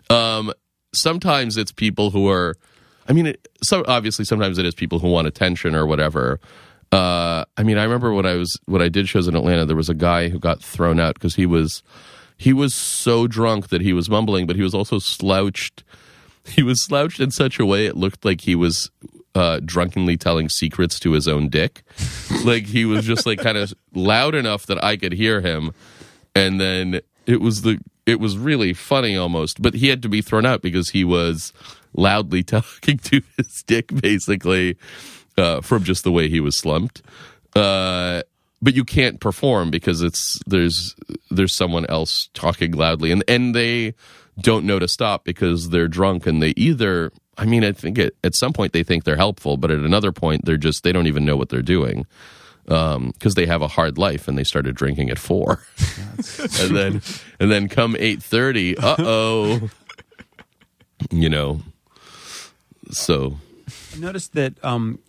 Um, 0.10 0.54
sometimes 0.93 1.58
it's 1.58 1.72
people 1.72 2.12
who 2.12 2.30
are, 2.30 2.56
I 3.08 3.14
mean, 3.14 3.28
it, 3.28 3.47
so 3.64 3.84
obviously 3.88 4.26
sometimes 4.26 4.58
it 4.58 4.66
is 4.66 4.76
people 4.76 4.99
who 4.99 5.10
want 5.10 5.28
attention 5.28 5.76
or 5.76 5.86
whatever. 5.86 6.39
Uh, 6.91 7.43
I 7.58 7.64
mean, 7.64 7.78
I 7.78 7.84
remember 7.84 8.14
when 8.14 8.26
I 8.26 8.36
was 8.36 8.60
when 8.66 8.82
I 8.82 8.88
did 8.88 9.10
shows 9.10 9.28
in 9.28 9.36
Atlanta, 9.36 9.66
there 9.66 9.76
was 9.76 9.89
a 9.89 9.95
guy 9.95 10.30
who 10.30 10.38
got 10.38 10.62
thrown 10.62 10.99
out 10.99 11.16
because 11.16 11.34
he 11.34 11.47
was 11.47 11.82
he 12.44 12.52
was 12.52 12.76
so 12.76 13.26
drunk 13.26 13.70
that 13.70 13.80
he 13.80 13.94
was 13.94 14.10
mumbling, 14.10 14.46
but 14.46 14.58
he 14.58 14.62
was 14.62 14.74
also 14.74 15.00
slouched. 15.00 15.82
He 16.46 16.62
was 16.62 16.84
slouched 16.84 17.22
in 17.22 17.32
such 17.32 17.58
a 17.58 17.66
way 17.66 17.86
it 17.86 17.96
looked 17.96 18.26
like 18.26 18.41
he 18.41 18.54
was 18.54 18.91
uh, 19.34 19.62
drunkenly 19.64 20.18
telling 20.18 20.50
secrets 20.50 21.00
to 21.00 21.14
his 21.14 21.26
own 21.26 21.48
dick. 21.48 21.84
like 22.44 22.66
he 22.66 22.84
was 22.84 23.06
just 23.06 23.26
like 23.26 23.39
kind 23.39 23.58
of 23.58 23.74
loud 23.96 24.36
enough 24.36 24.66
that 24.66 24.84
I 24.84 24.98
could 24.98 25.14
hear 25.14 25.39
him, 25.39 25.72
and 26.36 26.60
then 26.60 27.00
it 27.26 27.39
was 27.39 27.62
the 27.62 27.80
it 28.06 28.20
was 28.20 28.38
really 28.38 28.74
funny 28.74 29.16
almost. 29.16 29.62
But 29.62 29.76
he 29.76 29.88
had 29.88 30.02
to 30.02 30.10
be 30.10 30.22
thrown 30.22 30.46
out 30.46 30.62
because 30.62 30.89
he 30.89 31.06
was 31.06 31.54
loudly 31.94 32.44
talking 32.58 32.98
to 32.98 33.22
his 33.38 33.64
dick, 33.66 33.88
basically, 34.02 34.76
uh, 35.38 35.62
from 35.62 35.86
just 35.86 36.04
the 36.04 36.12
way 36.12 36.28
he 36.28 36.41
was 36.41 36.58
slumped. 36.58 37.04
Uh, 37.56 38.24
but 38.64 38.74
you 38.74 38.86
can't 38.86 39.20
perform 39.20 39.70
because 39.70 40.01
it's 40.01 40.39
there's 40.47 40.95
there's 41.30 41.53
someone 41.53 41.86
else 41.88 42.30
talking 42.34 42.72
loudly, 42.72 43.11
and 43.11 43.22
and 43.28 43.53
they 43.53 43.93
don't 44.39 44.66
know 44.66 44.80
to 44.80 44.88
stop 44.88 45.26
because 45.26 45.70
they're 45.70 45.89
drunk 45.89 46.26
and 46.26 46.41
they 46.41 46.53
either. 46.55 47.11
I 47.38 47.45
mean, 47.45 47.64
I 47.64 47.72
think 47.72 47.97
at, 47.99 48.14
at 48.24 48.36
some 48.36 48.53
point 48.53 48.74
they 48.74 48.84
think 48.84 49.03
they're 49.03 49.18
helpful, 49.18 49.57
but 49.57 49.72
at 49.72 49.80
another 49.80 50.11
point 50.11 50.45
they're 50.45 50.55
just 50.55 50.84
they 50.84 50.93
don't 50.93 51.07
even 51.07 51.26
know 51.26 51.36
what 51.36 51.49
they're 51.49 51.61
doing 51.61 52.05
because 52.66 53.34
they 53.36 53.45
have 53.45 53.61
a 53.61 53.68
hard 53.68 53.97
life 53.97 54.28
and 54.28 54.38
they 54.38 54.43
started 54.43 54.76
drinking 54.76 55.09
at 55.09 55.20
four, 55.20 55.66
and 56.61 56.76
then 56.76 57.01
and 57.39 57.51
then 57.51 57.68
come 57.68 57.97
eight 57.99 58.24
thirty, 58.24 58.78
uh 58.78 58.95
oh, 58.99 59.70
you 61.11 61.28
know. 61.28 61.59
So 62.91 63.38
I 63.93 63.99
noticed 63.99 64.34
that 64.34 64.64
um, 64.64 64.99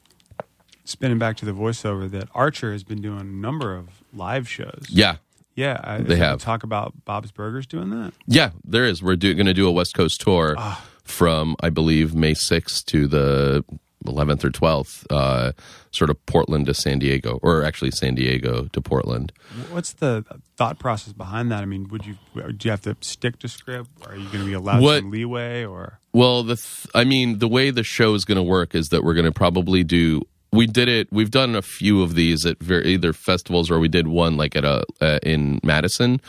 spinning 1.05 1.19
back 1.19 1.37
to 1.39 1.45
the 1.45 1.53
voiceover, 1.53 2.11
that 2.11 2.29
Archer 2.35 2.73
has 2.73 2.83
been 2.83 3.03
doing 3.03 3.21
a 3.21 3.25
number 3.25 3.75
of 3.77 3.89
live 4.15 4.49
shows. 4.49 4.87
yeah, 4.89 5.17
yeah. 5.55 5.81
I, 5.85 5.99
They 5.99 6.17
have. 6.17 6.41
talk 6.41 6.63
about 6.63 6.95
Bob's 7.05 7.31
Burgers 7.31 7.67
doing 7.67 7.91
that. 7.91 8.13
yeah, 8.27 8.51
there 8.65 8.87
is. 8.87 9.03
We're 9.03 9.17
going 9.17 9.45
to 9.47 9.55
do 9.55 9.69
a 9.69 9.73
West 9.73 9.95
Coast 9.95 10.21
tour 10.21 10.57
from 11.05 11.57
I 11.61 11.69
believe 11.71 12.15
May 12.15 12.35
sixth 12.35 12.87
to 12.87 13.07
the 13.07 13.65
eleventh 14.07 14.45
or 14.45 14.51
twelfth, 14.51 15.07
uh, 15.11 15.53
sort 15.91 16.11
of 16.11 16.25
Portland 16.27 16.67
to 16.67 16.75
San 16.75 16.99
Diego, 16.99 17.39
or 17.43 17.63
actually 17.65 17.91
San 17.91 18.15
Diego 18.15 18.67
to 18.73 18.81
Portland. 18.81 19.33
What's 19.71 19.93
the 19.93 20.25
thought 20.57 20.79
process 20.79 21.13
behind 21.13 21.51
that? 21.53 21.63
I 21.63 21.67
mean, 21.67 21.89
would 21.91 22.07
you 22.07 22.17
do 22.35 22.57
you 22.65 22.71
have 22.71 22.83
to 22.83 22.97
stick 23.03 23.39
to 23.41 23.49
script? 23.49 23.91
or 24.07 24.13
Are 24.13 24.17
you 24.17 24.25
going 24.27 24.41
to 24.41 24.47
be 24.47 24.53
allowed 24.55 24.83
What- 24.83 25.01
some 25.01 25.11
leeway, 25.11 25.65
or 25.65 25.99
Well, 26.13 26.43
the 26.43 26.57
th- 26.57 26.87
I 26.95 27.05
mean, 27.05 27.39
the 27.39 27.49
way 27.49 27.71
the 27.71 27.83
show 27.83 28.15
is 28.15 28.25
going 28.25 28.37
to 28.37 28.43
work 28.43 28.75
is 28.75 28.89
that 28.91 29.05
we're 29.05 29.15
going 29.15 29.27
to 29.27 29.33
probably 29.33 29.85
do. 29.85 30.23
We 30.55 30.67
did 30.67 30.89
it. 30.89 31.09
We've 31.11 31.31
done 31.31 31.57
a 31.57 31.63
few 31.63 32.03
of 32.03 32.15
these 32.15 32.47
at 32.47 32.63
ver 32.63 32.81
either 32.81 33.13
festivals 33.13 33.71
or 33.71 33.81
we 33.81 33.89
did 33.89 34.07
one 34.07 34.37
like 34.37 34.55
at 34.55 34.65
a 34.65 34.85
uh, 35.01 35.19
in 35.23 35.61
Madison. 35.65 36.21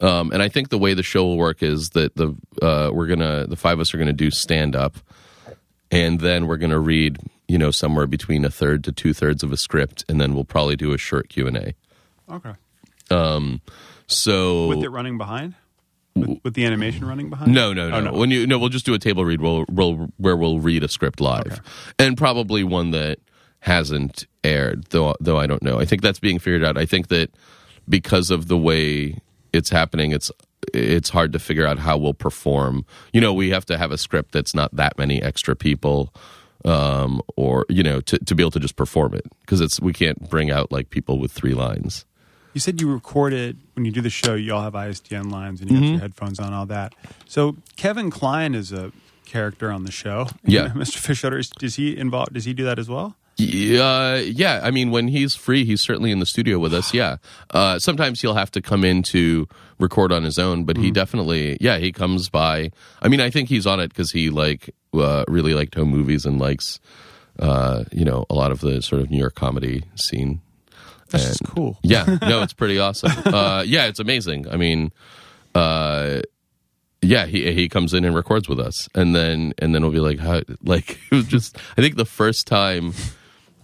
Um, 0.00 0.30
and 0.30 0.42
I 0.42 0.48
think 0.48 0.68
the 0.68 0.78
way 0.78 0.94
the 0.94 1.02
show 1.02 1.24
will 1.24 1.36
work 1.36 1.62
is 1.62 1.90
that 1.90 2.14
the 2.14 2.36
uh, 2.62 2.90
we're 2.92 3.08
gonna 3.08 3.46
the 3.48 3.56
five 3.56 3.74
of 3.74 3.80
us 3.80 3.92
are 3.92 3.98
gonna 3.98 4.12
do 4.12 4.30
stand 4.30 4.76
up, 4.76 4.96
and 5.90 6.20
then 6.20 6.46
we're 6.46 6.58
gonna 6.58 6.78
read 6.78 7.18
you 7.48 7.58
know 7.58 7.70
somewhere 7.70 8.06
between 8.06 8.44
a 8.44 8.50
third 8.50 8.84
to 8.84 8.92
two 8.92 9.12
thirds 9.12 9.42
of 9.42 9.52
a 9.52 9.56
script, 9.56 10.04
and 10.08 10.20
then 10.20 10.34
we'll 10.34 10.44
probably 10.44 10.76
do 10.76 10.92
a 10.92 10.98
short 10.98 11.28
Q 11.28 11.46
and 11.48 11.56
A. 11.56 11.74
okay, 12.30 12.52
Um. 13.10 13.60
So 14.06 14.68
with 14.68 14.84
it 14.84 14.90
running 14.90 15.16
behind, 15.18 15.54
with, 16.14 16.38
with 16.44 16.54
the 16.54 16.66
animation 16.66 17.06
running 17.06 17.30
behind? 17.30 17.52
No, 17.52 17.72
no, 17.72 17.88
no. 17.88 17.96
Oh, 17.96 18.00
no. 18.00 18.12
When 18.12 18.30
you 18.30 18.46
no, 18.46 18.58
we'll 18.58 18.68
just 18.68 18.86
do 18.86 18.94
a 18.94 18.98
table 18.98 19.24
read. 19.24 19.40
We'll, 19.40 19.64
we'll 19.70 20.12
where 20.18 20.36
we'll 20.36 20.60
read 20.60 20.84
a 20.84 20.88
script 20.88 21.20
live, 21.20 21.60
and 21.98 22.16
probably 22.16 22.62
one 22.62 22.90
that 22.90 23.18
hasn't 23.62 24.26
aired. 24.44 24.84
Though, 24.90 25.14
though 25.20 25.38
I 25.38 25.46
don't 25.46 25.62
know. 25.62 25.78
I 25.80 25.84
think 25.84 26.02
that's 26.02 26.18
being 26.20 26.38
figured 26.38 26.64
out. 26.64 26.76
I 26.76 26.84
think 26.86 27.08
that 27.08 27.30
because 27.88 28.30
of 28.30 28.48
the 28.48 28.58
way 28.58 29.18
it's 29.52 29.70
happening, 29.70 30.12
it's 30.12 30.30
it's 30.72 31.10
hard 31.10 31.32
to 31.32 31.38
figure 31.38 31.66
out 31.66 31.78
how 31.78 31.96
we'll 31.98 32.14
perform. 32.14 32.84
You 33.12 33.20
know, 33.20 33.32
we 33.32 33.50
have 33.50 33.64
to 33.66 33.76
have 33.78 33.90
a 33.90 33.98
script 33.98 34.32
that's 34.32 34.54
not 34.54 34.74
that 34.76 34.96
many 34.98 35.22
extra 35.22 35.56
people. 35.56 36.12
Um, 36.64 37.20
or 37.36 37.66
you 37.68 37.82
know, 37.82 38.00
to, 38.02 38.18
to 38.20 38.34
be 38.36 38.42
able 38.44 38.52
to 38.52 38.60
just 38.60 38.76
perform 38.76 39.14
it 39.14 39.24
because 39.40 39.60
it's 39.60 39.80
we 39.80 39.92
can't 39.92 40.30
bring 40.30 40.50
out 40.52 40.70
like 40.70 40.90
people 40.90 41.18
with 41.18 41.32
three 41.32 41.54
lines. 41.54 42.04
You 42.54 42.60
said 42.60 42.80
you 42.80 42.92
recorded 42.92 43.58
when 43.74 43.84
you 43.84 43.90
do 43.90 44.00
the 44.00 44.10
show. 44.10 44.34
You 44.34 44.54
all 44.54 44.62
have 44.62 44.74
ISDN 44.74 45.32
lines 45.32 45.60
and 45.60 45.70
you 45.70 45.76
Mm-hmm. 45.76 45.84
have 45.84 45.92
your 45.92 46.00
headphones 46.02 46.38
on, 46.38 46.52
all 46.52 46.66
that. 46.66 46.94
So 47.26 47.56
Kevin 47.76 48.10
Kline 48.10 48.54
is 48.54 48.72
a 48.72 48.92
character 49.24 49.72
on 49.72 49.82
the 49.84 49.90
show. 49.90 50.28
Yeah. 50.44 50.68
Mr. 50.74 50.98
Fisher. 50.98 51.36
Is, 51.38 51.48
does 51.48 51.76
he 51.76 51.96
involve? 51.96 52.32
Does 52.32 52.44
he 52.44 52.52
do 52.54 52.62
that 52.64 52.78
as 52.78 52.88
well? 52.88 53.16
Yeah, 53.42 54.16
yeah. 54.16 54.60
I 54.62 54.70
mean, 54.70 54.90
when 54.90 55.08
he's 55.08 55.34
free, 55.34 55.64
he's 55.64 55.80
certainly 55.80 56.10
in 56.10 56.18
the 56.18 56.26
studio 56.26 56.58
with 56.58 56.74
us. 56.74 56.92
Yeah. 56.94 57.16
Uh, 57.50 57.78
sometimes 57.78 58.20
he'll 58.20 58.34
have 58.34 58.50
to 58.52 58.62
come 58.62 58.84
in 58.84 59.02
to 59.04 59.48
record 59.78 60.12
on 60.12 60.22
his 60.22 60.38
own, 60.38 60.64
but 60.64 60.76
he 60.76 60.90
definitely, 60.90 61.58
yeah, 61.60 61.78
he 61.78 61.92
comes 61.92 62.28
by. 62.28 62.70
I 63.00 63.08
mean, 63.08 63.20
I 63.20 63.30
think 63.30 63.48
he's 63.48 63.66
on 63.66 63.80
it 63.80 63.88
because 63.88 64.12
he 64.12 64.30
like 64.30 64.74
uh, 64.94 65.24
really 65.28 65.54
liked 65.54 65.74
home 65.74 65.90
movies 65.90 66.24
and 66.24 66.38
likes, 66.38 66.80
uh, 67.38 67.84
you 67.92 68.04
know, 68.04 68.24
a 68.30 68.34
lot 68.34 68.52
of 68.52 68.60
the 68.60 68.80
sort 68.82 69.02
of 69.02 69.10
New 69.10 69.18
York 69.18 69.34
comedy 69.34 69.84
scene. 69.96 70.40
That's 71.10 71.26
just 71.26 71.44
cool. 71.44 71.78
Yeah, 71.82 72.04
no, 72.22 72.42
it's 72.42 72.54
pretty 72.54 72.78
awesome. 72.78 73.12
Uh, 73.26 73.64
yeah, 73.66 73.86
it's 73.86 74.00
amazing. 74.00 74.48
I 74.48 74.56
mean, 74.56 74.92
uh, 75.54 76.22
yeah, 77.02 77.26
he 77.26 77.52
he 77.52 77.68
comes 77.68 77.92
in 77.92 78.04
and 78.04 78.14
records 78.14 78.48
with 78.48 78.58
us, 78.60 78.88
and 78.94 79.14
then 79.14 79.52
and 79.58 79.74
then 79.74 79.82
we'll 79.82 79.90
be 79.90 80.00
like, 80.00 80.18
how, 80.18 80.40
like 80.62 80.98
it 81.10 81.14
was 81.14 81.26
just. 81.26 81.58
I 81.76 81.82
think 81.82 81.96
the 81.96 82.06
first 82.06 82.46
time 82.46 82.94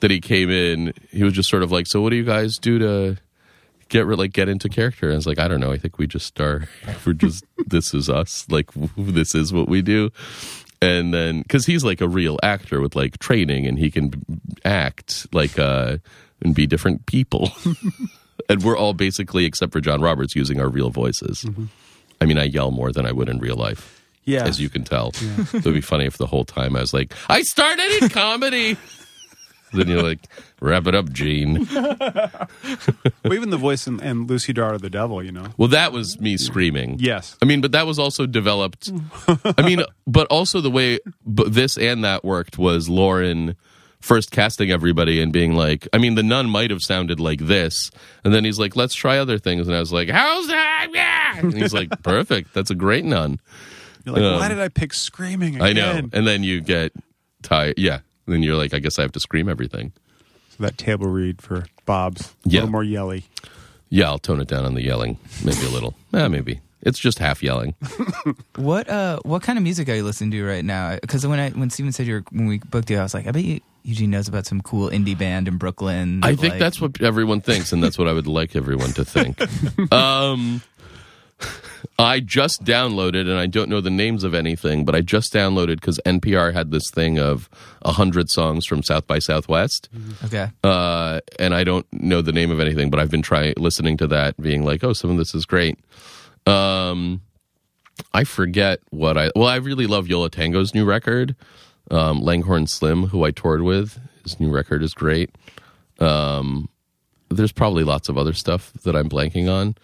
that 0.01 0.11
he 0.11 0.20
came 0.20 0.51
in, 0.51 0.92
he 1.11 1.24
was 1.24 1.32
just 1.32 1.49
sort 1.49 1.62
of 1.62 1.72
like, 1.72 1.86
so 1.86 2.01
what 2.01 2.11
do 2.11 2.16
you 2.16 2.24
guys 2.24 2.59
do 2.59 2.78
to 2.78 3.16
get 3.88 4.07
like 4.07 4.32
get 4.32 4.49
into 4.49 4.68
character? 4.68 5.07
And 5.07 5.14
I 5.14 5.16
was 5.16 5.26
like, 5.26 5.38
I 5.38 5.49
don't 5.49 5.61
know. 5.61 5.72
I 5.72 5.78
think 5.78 5.99
we 5.99 6.07
just 6.07 6.40
are. 6.40 6.68
We're 7.07 7.12
just 7.14 7.44
this 7.66 7.94
is 7.94 8.09
us. 8.09 8.46
Like 8.49 8.70
this 8.96 9.34
is 9.34 9.53
what 9.53 9.68
we 9.68 9.82
do. 9.82 10.11
And 10.80 11.12
then 11.12 11.42
because 11.42 11.66
he's 11.66 11.82
like 11.84 12.01
a 12.01 12.09
real 12.09 12.38
actor 12.42 12.80
with 12.80 12.94
like 12.94 13.18
training, 13.18 13.66
and 13.66 13.78
he 13.78 13.90
can 13.90 14.12
act 14.64 15.26
like 15.32 15.59
uh 15.59 15.99
and 16.40 16.55
be 16.55 16.66
different 16.66 17.07
people. 17.07 17.51
and 18.49 18.62
we're 18.62 18.76
all 18.76 18.94
basically, 18.94 19.44
except 19.44 19.72
for 19.72 19.80
John 19.80 20.01
Roberts, 20.01 20.36
using 20.36 20.61
our 20.61 20.68
real 20.68 20.90
voices. 20.90 21.44
I 22.20 22.26
mean, 22.26 22.38
I 22.38 22.44
yell 22.44 22.70
more 22.70 22.92
than 22.92 23.07
I 23.07 23.12
would 23.12 23.28
in 23.28 23.38
real 23.38 23.57
life, 23.57 24.01
Yeah. 24.24 24.44
as 24.44 24.61
you 24.61 24.68
can 24.68 24.84
tell. 24.84 25.12
It 25.53 25.64
would 25.64 25.74
be 25.74 25.80
funny 25.80 26.05
if 26.07 26.16
the 26.16 26.26
whole 26.26 26.44
time 26.44 26.76
I 26.76 26.80
was 26.80 26.94
like, 26.94 27.12
I 27.28 27.42
started 27.42 28.03
in 28.03 28.09
comedy. 28.11 28.76
Then 29.72 29.88
you're 29.88 30.02
like, 30.02 30.20
wrap 30.60 30.86
it 30.86 30.94
up, 30.94 31.10
Gene. 31.12 31.66
well, 31.72 33.32
even 33.32 33.50
the 33.50 33.56
voice 33.58 33.86
and, 33.86 34.00
and 34.00 34.28
Lucy 34.28 34.52
Daughter 34.52 34.74
of 34.74 34.82
the 34.82 34.90
Devil, 34.90 35.22
you 35.22 35.32
know. 35.32 35.46
Well, 35.56 35.68
that 35.68 35.92
was 35.92 36.18
me 36.20 36.36
screaming. 36.36 36.96
Yes. 36.98 37.36
I 37.42 37.44
mean, 37.44 37.60
but 37.60 37.72
that 37.72 37.86
was 37.86 37.98
also 37.98 38.26
developed. 38.26 38.90
I 39.44 39.62
mean, 39.62 39.82
but 40.06 40.26
also 40.28 40.60
the 40.60 40.70
way 40.70 40.98
b- 41.32 41.48
this 41.48 41.76
and 41.76 42.02
that 42.04 42.24
worked 42.24 42.58
was 42.58 42.88
Loren 42.88 43.56
first 44.00 44.30
casting 44.30 44.70
everybody 44.70 45.20
and 45.20 45.32
being 45.32 45.54
like, 45.54 45.88
I 45.92 45.98
mean, 45.98 46.14
the 46.14 46.22
nun 46.22 46.48
might 46.48 46.70
have 46.70 46.82
sounded 46.82 47.18
like 47.20 47.40
this, 47.40 47.90
and 48.24 48.32
then 48.32 48.44
he's 48.44 48.58
like, 48.58 48.76
let's 48.76 48.94
try 48.94 49.18
other 49.18 49.38
things, 49.38 49.66
and 49.66 49.76
I 49.76 49.80
was 49.80 49.92
like, 49.92 50.08
how's 50.08 50.46
that? 50.46 50.88
Yeah. 50.92 51.14
And 51.38 51.52
he's 51.54 51.72
like, 51.74 52.02
perfect. 52.02 52.52
That's 52.54 52.70
a 52.70 52.74
great 52.74 53.04
nun. 53.04 53.38
You're 54.04 54.14
like, 54.14 54.24
Um, 54.24 54.40
why 54.40 54.48
did 54.48 54.58
I 54.58 54.68
pick 54.68 54.92
screaming 54.94 55.56
again? 55.56 55.66
I 55.66 55.72
know. 55.72 56.08
And 56.12 56.26
then 56.26 56.42
you 56.42 56.60
get 56.60 56.92
tired. 57.42 57.74
Yeah. 57.76 58.00
Then 58.28 58.42
you're 58.42 58.56
like, 58.56 58.74
I 58.74 58.78
guess 58.78 58.98
I 58.98 59.02
have 59.02 59.12
to 59.12 59.20
scream 59.20 59.48
everything. 59.48 59.92
So 60.50 60.62
that 60.64 60.78
table 60.78 61.06
read 61.08 61.42
for 61.42 61.64
Bob's. 61.86 62.34
Yeah. 62.44 62.60
A 62.60 62.62
little 62.62 62.72
more 62.72 62.84
yelly. 62.84 63.24
Yeah, 63.90 64.06
I'll 64.08 64.18
tone 64.18 64.40
it 64.40 64.48
down 64.48 64.64
on 64.64 64.74
the 64.74 64.82
yelling, 64.82 65.18
maybe 65.44 65.64
a 65.64 65.70
little. 65.70 65.94
Yeah, 66.12 66.28
maybe 66.36 66.60
it's 66.82 66.98
just 66.98 67.18
half 67.18 67.42
yelling. 67.42 67.74
What 68.56 68.88
uh 68.90 69.20
what 69.22 69.42
kind 69.42 69.56
of 69.56 69.62
music 69.62 69.88
are 69.88 69.94
you 69.94 70.02
listening 70.04 70.32
to 70.32 70.44
right 70.44 70.64
now? 70.64 70.98
Because 71.00 71.26
when 71.26 71.38
I 71.38 71.50
when 71.50 71.70
Steven 71.70 71.92
said 71.92 72.06
you 72.06 72.14
were 72.14 72.24
when 72.30 72.46
we 72.46 72.58
booked 72.58 72.90
you, 72.90 72.98
I 72.98 73.02
was 73.02 73.14
like, 73.14 73.26
I 73.26 73.30
bet 73.30 73.44
you 73.44 73.60
Eugene 73.84 74.10
knows 74.10 74.28
about 74.28 74.44
some 74.46 74.60
cool 74.60 74.90
indie 74.90 75.16
band 75.16 75.48
in 75.48 75.56
Brooklyn. 75.56 76.20
I 76.22 76.34
think 76.34 76.54
like- 76.54 76.58
that's 76.58 76.80
what 76.80 77.00
everyone 77.00 77.40
thinks, 77.40 77.72
and 77.72 77.82
that's 77.82 77.96
what 77.96 78.06
I 78.08 78.12
would 78.12 78.26
like 78.26 78.54
everyone 78.56 78.90
to 78.92 79.04
think. 79.04 79.40
um, 79.92 80.60
I 81.99 82.20
just 82.20 82.64
downloaded, 82.64 83.22
and 83.22 83.39
I 83.39 83.47
don't 83.47 83.68
know 83.68 83.80
the 83.80 83.91
names 83.91 84.24
of 84.24 84.34
anything, 84.34 84.84
but 84.84 84.95
I 84.95 85.01
just 85.01 85.32
downloaded 85.32 85.76
because 85.76 86.01
NPR 86.07 86.53
had 86.53 86.70
this 86.70 86.91
thing 86.91 87.18
of 87.18 87.49
a 87.82 87.93
hundred 87.93 88.30
songs 88.30 88.66
from 88.66 88.82
South 88.82 89.07
by 89.07 89.18
Southwest, 89.18 89.89
okay. 90.24 90.51
uh, 90.62 91.20
and 91.39 91.55
I 91.55 91.64
don't 91.64 91.86
know 91.93 92.22
the 92.22 92.32
name 92.32 92.51
of 92.51 92.61
anything, 92.61 92.91
but 92.91 93.01
I've 93.01 93.11
been 93.11 93.22
trying 93.22 93.55
listening 93.57 93.97
to 93.99 94.07
that, 94.09 94.41
being 94.41 94.64
like, 94.64 94.84
oh, 94.84 94.93
some 94.93 95.11
of 95.11 95.16
this 95.16 95.34
is 95.34 95.45
great. 95.45 95.78
Um, 96.47 97.22
I 98.12 98.24
forget 98.24 98.80
what 98.91 99.18
I 99.18 99.30
well, 99.34 99.49
I 99.49 99.57
really 99.57 99.86
love 99.86 100.07
Yo 100.07 100.20
La 100.20 100.28
Tengo's 100.28 100.74
new 100.74 100.84
record. 100.84 101.34
Um, 101.91 102.20
Langhorne 102.20 102.66
Slim, 102.66 103.07
who 103.07 103.24
I 103.24 103.30
toured 103.30 103.62
with, 103.62 103.99
his 104.22 104.39
new 104.39 104.51
record 104.51 104.82
is 104.82 104.93
great. 104.93 105.30
Um, 105.99 106.68
there's 107.30 107.53
probably 107.53 107.84
lots 107.84 108.09
of 108.09 108.16
other 108.16 108.34
stuff 108.34 108.72
that 108.84 108.95
I'm 108.95 109.09
blanking 109.09 109.51
on. 109.51 109.74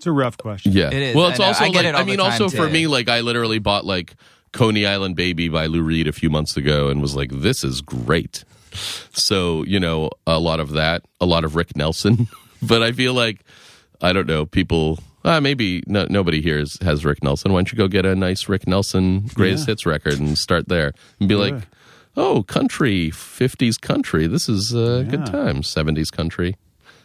It's 0.00 0.06
a 0.06 0.12
rough 0.12 0.38
question. 0.38 0.72
Yeah, 0.72 0.86
It 0.88 0.94
is. 0.94 1.14
well, 1.14 1.28
it's 1.28 1.38
know. 1.38 1.44
also 1.44 1.64
I 1.64 1.68
like 1.68 1.84
it 1.84 1.94
I 1.94 2.04
mean, 2.04 2.16
the 2.16 2.22
time, 2.22 2.42
also 2.42 2.48
for 2.48 2.70
me, 2.70 2.86
like 2.86 3.10
I 3.10 3.20
literally 3.20 3.58
bought 3.58 3.84
like 3.84 4.14
Coney 4.52 4.86
Island 4.86 5.14
Baby 5.14 5.50
by 5.50 5.66
Lou 5.66 5.82
Reed 5.82 6.08
a 6.08 6.12
few 6.12 6.30
months 6.30 6.56
ago 6.56 6.88
and 6.88 7.02
was 7.02 7.14
like, 7.14 7.30
this 7.30 7.62
is 7.62 7.82
great. 7.82 8.44
So 9.12 9.62
you 9.64 9.78
know, 9.78 10.10
a 10.26 10.38
lot 10.38 10.58
of 10.58 10.70
that, 10.70 11.02
a 11.20 11.26
lot 11.26 11.44
of 11.44 11.54
Rick 11.54 11.76
Nelson, 11.76 12.28
but 12.62 12.82
I 12.82 12.92
feel 12.92 13.12
like 13.14 13.40
I 14.00 14.12
don't 14.14 14.26
know 14.26 14.46
people. 14.46 14.98
Uh, 15.22 15.38
maybe 15.38 15.82
no, 15.86 16.06
nobody 16.08 16.40
here 16.40 16.58
is, 16.58 16.78
has 16.80 17.04
Rick 17.04 17.22
Nelson. 17.22 17.52
Why 17.52 17.58
don't 17.58 17.70
you 17.70 17.76
go 17.76 17.88
get 17.88 18.06
a 18.06 18.16
nice 18.16 18.48
Rick 18.48 18.66
Nelson 18.66 19.26
greatest 19.34 19.68
Yeah. 19.68 19.72
hits 19.72 19.84
record 19.84 20.18
and 20.18 20.38
start 20.38 20.68
there 20.68 20.94
and 21.20 21.28
be 21.28 21.34
like, 21.34 21.54
oh, 22.16 22.42
country, 22.44 23.10
fifties 23.10 23.76
country. 23.76 24.26
This 24.26 24.48
is 24.48 24.74
uh, 24.74 25.04
good 25.10 25.20
Yeah. 25.26 25.26
times. 25.26 25.68
Seventies 25.68 26.10
country. 26.10 26.56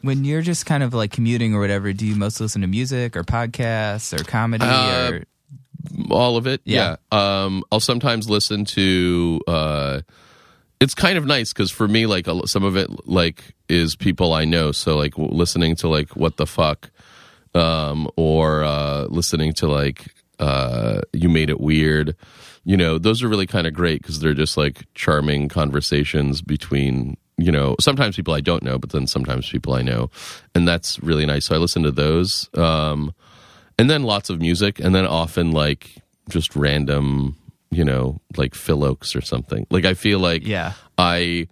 When 0.05 0.23
you're 0.23 0.41
just 0.43 0.65
kind 0.65 0.83
of 0.83 0.93
like 0.93 1.11
commuting 1.11 1.55
or 1.55 1.59
whatever, 1.59 1.91
do 1.93 2.05
you 2.05 2.15
mostly 2.15 2.45
listen 2.45 2.61
to 2.61 2.67
music 2.67 3.15
or 3.17 3.23
podcasts 3.23 4.13
or 4.17 4.23
comedy 4.23 4.63
Uh, 4.65 5.11
or 5.11 5.23
all 6.09 6.37
of 6.37 6.47
it 6.47 6.61
Yeah. 6.65 6.95
yeah, 7.11 7.43
um 7.45 7.63
i'll 7.71 7.79
sometimes 7.79 8.27
listen 8.29 8.65
to 8.65 9.39
uh 9.47 10.01
it's 10.79 10.93
kind 10.95 11.17
of 11.17 11.25
nice 11.25 11.53
because 11.53 11.69
for 11.71 11.87
me 11.87 12.05
like 12.05 12.25
some 12.45 12.63
of 12.63 12.75
it 12.75 12.89
like 13.07 13.53
is 13.69 13.95
people 13.95 14.33
i 14.33 14.45
know. 14.45 14.71
So 14.71 14.95
like 14.97 15.13
w- 15.15 15.31
listening 15.33 15.75
to 15.77 15.87
like 15.87 16.15
what 16.15 16.37
the 16.37 16.45
fuck 16.45 16.89
um 17.53 18.09
or 18.15 18.63
uh 18.63 19.05
listening 19.09 19.53
to 19.53 19.67
like 19.67 20.13
uh 20.39 21.01
you 21.13 21.29
made 21.29 21.49
it 21.49 21.59
weird. 21.61 22.15
You 22.63 22.77
know 22.77 22.97
those 22.97 23.23
are 23.23 23.27
really 23.29 23.47
kind 23.47 23.67
of 23.67 23.73
great 23.73 24.01
because 24.01 24.19
they're 24.19 24.33
just 24.33 24.57
like 24.57 24.85
charming 24.95 25.49
conversations 25.49 26.41
between 26.41 27.15
you 27.37 27.51
know 27.51 27.75
sometimes 27.81 28.15
people 28.15 28.33
i 28.33 28.39
don't 28.41 28.63
know 28.63 28.77
but 28.77 28.91
then 28.91 29.07
sometimes 29.07 29.49
people 29.49 29.73
i 29.73 29.81
know. 29.81 30.09
And 30.53 30.67
that's 30.67 30.99
really 31.03 31.25
nice. 31.25 31.45
So 31.47 31.55
i 31.55 31.57
listen 31.57 31.83
to 31.83 31.91
those 31.91 32.49
um 32.55 33.13
and 33.77 33.89
then 33.89 34.03
lots 34.03 34.29
of 34.29 34.39
music 34.39 34.79
and 34.79 34.95
then 34.95 35.05
often 35.05 35.51
like 35.51 35.95
just 36.29 36.55
random 36.55 37.35
you 37.71 37.83
know 37.83 38.21
like 38.37 38.55
phil 38.55 38.79
ochs 38.79 39.15
or 39.15 39.21
something. 39.21 39.67
Like 39.69 39.85
i 39.85 39.93
feel 39.93 40.19
like 40.19 40.45
Yeah. 40.47 40.73
i 40.97 41.47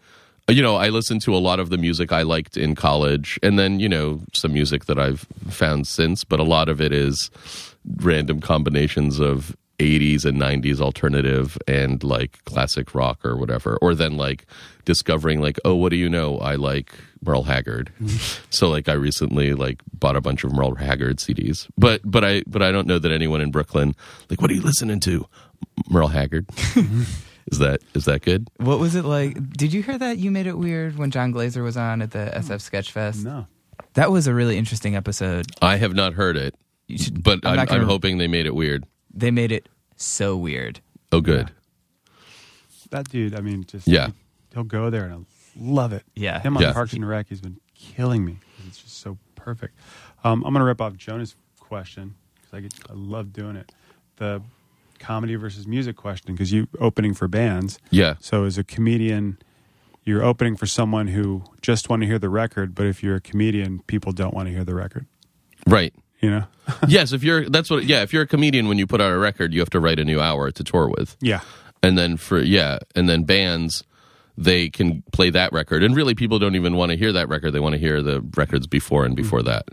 you 0.49 0.61
know 0.61 0.75
i 0.75 0.89
listen 0.89 1.19
to 1.19 1.35
a 1.35 1.39
lot 1.39 1.59
of 1.59 1.69
the 1.69 1.77
music 1.77 2.11
i 2.11 2.21
liked 2.21 2.57
in 2.57 2.75
college 2.75 3.39
and 3.41 3.57
then 3.59 3.79
you 3.79 3.87
know 3.89 4.21
some 4.33 4.51
music 4.53 4.85
that 4.85 4.99
i've 4.99 5.25
found 5.49 5.87
since 5.87 6.23
but 6.25 6.39
a 6.39 6.43
lot 6.43 6.67
of 6.69 6.81
it 6.81 6.91
is 6.91 7.31
random 7.97 8.41
combinations 8.41 9.19
of 9.21 9.55
80s 9.83 10.25
and 10.25 10.39
90s 10.41 10.79
alternative 10.81 11.57
and 11.67 12.03
like 12.03 12.43
classic 12.45 12.95
rock 12.95 13.23
or 13.25 13.35
whatever 13.37 13.77
or 13.81 13.93
then 13.93 14.17
like 14.17 14.45
discovering 14.85 15.41
like 15.41 15.59
oh 15.65 15.75
what 15.75 15.89
do 15.89 15.95
you 15.95 16.09
know 16.09 16.37
i 16.39 16.55
like 16.55 16.93
merle 17.25 17.43
haggard 17.43 17.91
so 18.49 18.69
like 18.69 18.87
i 18.89 18.93
recently 18.93 19.53
like 19.53 19.81
bought 19.93 20.15
a 20.15 20.21
bunch 20.21 20.43
of 20.43 20.51
merle 20.53 20.75
haggard 20.75 21.17
cds 21.17 21.67
but 21.77 22.01
but 22.03 22.23
i 22.23 22.41
but 22.47 22.61
i 22.61 22.71
don't 22.71 22.87
know 22.87 22.99
that 22.99 23.11
anyone 23.11 23.41
in 23.41 23.51
brooklyn 23.51 23.93
like 24.29 24.41
what 24.41 24.49
are 24.49 24.53
you 24.53 24.61
listening 24.61 24.99
to 24.99 25.25
merle 25.89 26.07
haggard 26.09 26.45
is 27.51 27.59
that 27.59 27.79
is 27.93 28.05
that 28.05 28.21
good 28.21 28.47
what 28.57 28.79
was 28.79 28.95
it 28.95 29.03
like? 29.05 29.35
Did 29.51 29.73
you 29.73 29.83
hear 29.83 29.97
that 29.97 30.17
you 30.17 30.31
made 30.31 30.47
it 30.47 30.57
weird 30.57 30.97
when 30.97 31.11
Jon 31.11 31.31
Glaser 31.31 31.61
was 31.61 31.75
on 31.75 32.01
at 32.01 32.11
the 32.11 32.31
SF 32.33 32.61
Sketchfest? 32.69 33.25
No. 33.25 33.47
That 33.95 34.11
was 34.11 34.27
a 34.27 34.33
really 34.33 34.57
interesting 34.57 34.95
episode. 34.95 35.47
i 35.61 35.75
have 35.77 35.93
not 35.93 36.13
heard 36.13 36.37
it 36.37 36.55
should, 36.89 37.21
but 37.23 37.39
I'm 37.43 37.51
i'm, 37.51 37.55
not 37.57 37.67
gonna- 37.67 37.81
I'm 37.81 37.87
hoping 37.87 38.17
they 38.17 38.27
made 38.27 38.45
it 38.45 38.55
weird 38.55 38.85
they 39.13 39.29
made 39.31 39.51
it 39.51 39.67
so 39.97 40.35
weird. 40.37 40.79
oh 41.11 41.21
good 41.21 41.51
That 42.91 43.09
dude, 43.09 43.35
I 43.35 43.41
mean, 43.41 43.63
just 43.65 43.87
Yeah. 43.87 44.09
he'll 44.53 44.63
go 44.63 44.89
there 44.89 45.05
and 45.05 45.13
I 45.13 45.19
love 45.59 45.93
it. 45.93 46.03
Yeah. 46.15 46.39
Him 46.41 46.57
on 46.57 46.63
Yeah. 46.63 46.73
Parks 46.73 46.93
and 46.93 47.07
Rec, 47.07 47.27
he's 47.29 47.41
been 47.41 47.59
killing 47.75 48.23
me. 48.25 48.37
It's 48.67 48.81
just 48.83 48.97
so 48.99 49.17
perfect. 49.35 49.73
Um, 50.23 50.43
I'm 50.45 50.53
going 50.53 50.61
to 50.61 50.65
rip 50.65 50.79
off 50.81 50.95
Jonah's 50.95 51.35
question 51.59 52.15
because 52.35 52.53
I, 52.57 52.61
get- 52.61 52.73
I 52.89 52.93
love 52.93 53.33
doing 53.33 53.55
it. 53.55 53.71
The 54.17 54.41
comedy 54.99 55.35
versus 55.35 55.65
music 55.67 55.95
question 55.97 56.33
because 56.33 56.51
you 56.51 56.67
opening 56.79 57.13
for 57.13 57.27
bands. 57.27 57.77
yeah 57.89 58.15
So 58.19 58.45
as 58.45 58.57
a 58.57 58.63
comedian, 58.63 59.37
you're 60.05 60.23
opening 60.23 60.55
for 60.55 60.65
someone 60.65 61.07
who 61.07 61.43
just 61.61 61.89
want 61.89 62.01
to 62.03 62.07
hear 62.07 62.19
the 62.19 62.29
record, 62.29 62.73
but 62.75 62.85
if 62.85 63.01
you're 63.03 63.15
a 63.15 63.21
comedian, 63.21 63.79
people 63.87 64.11
don't 64.11 64.33
want 64.33 64.47
to 64.47 64.53
hear 64.53 64.63
the 64.63 64.75
record. 64.75 65.05
right 65.67 65.93
You 66.23 66.31
know? 66.31 66.43
yes 66.87 67.11
if 67.11 67.23
you're 67.23 67.49
that's 67.49 67.69
what 67.69 67.83
yeah 67.83 68.01
if 68.03 68.13
you're 68.13 68.23
a 68.23 68.27
comedian 68.27 68.69
when 68.69 68.77
you 68.77 68.87
put 68.87 69.01
out 69.01 69.11
a 69.11 69.17
record 69.17 69.53
you 69.53 69.59
have 69.59 69.69
to 69.71 69.81
write 69.81 69.99
a 69.99 70.05
new 70.05 70.21
hour 70.21 70.49
to 70.49 70.63
tour 70.63 70.87
with. 70.87 71.17
Yeah. 71.19 71.41
and 71.83 71.97
then 71.97 72.15
for 72.17 72.39
yeah 72.39 72.79
and 72.95 73.09
then 73.09 73.23
bands 73.23 73.83
they 74.37 74.69
can 74.69 75.03
play 75.11 75.29
that 75.29 75.53
record. 75.53 75.83
And 75.83 75.95
really 75.95 76.15
people 76.15 76.39
don't 76.39 76.55
even 76.55 76.75
want 76.75 76.91
to 76.91 76.97
hear 76.97 77.11
that 77.13 77.29
record. 77.29 77.51
They 77.51 77.59
want 77.59 77.73
to 77.73 77.79
hear 77.79 78.01
the 78.01 78.21
records 78.35 78.67
before 78.67 79.05
and 79.05 79.15
before 79.15 79.43
that. 79.43 79.65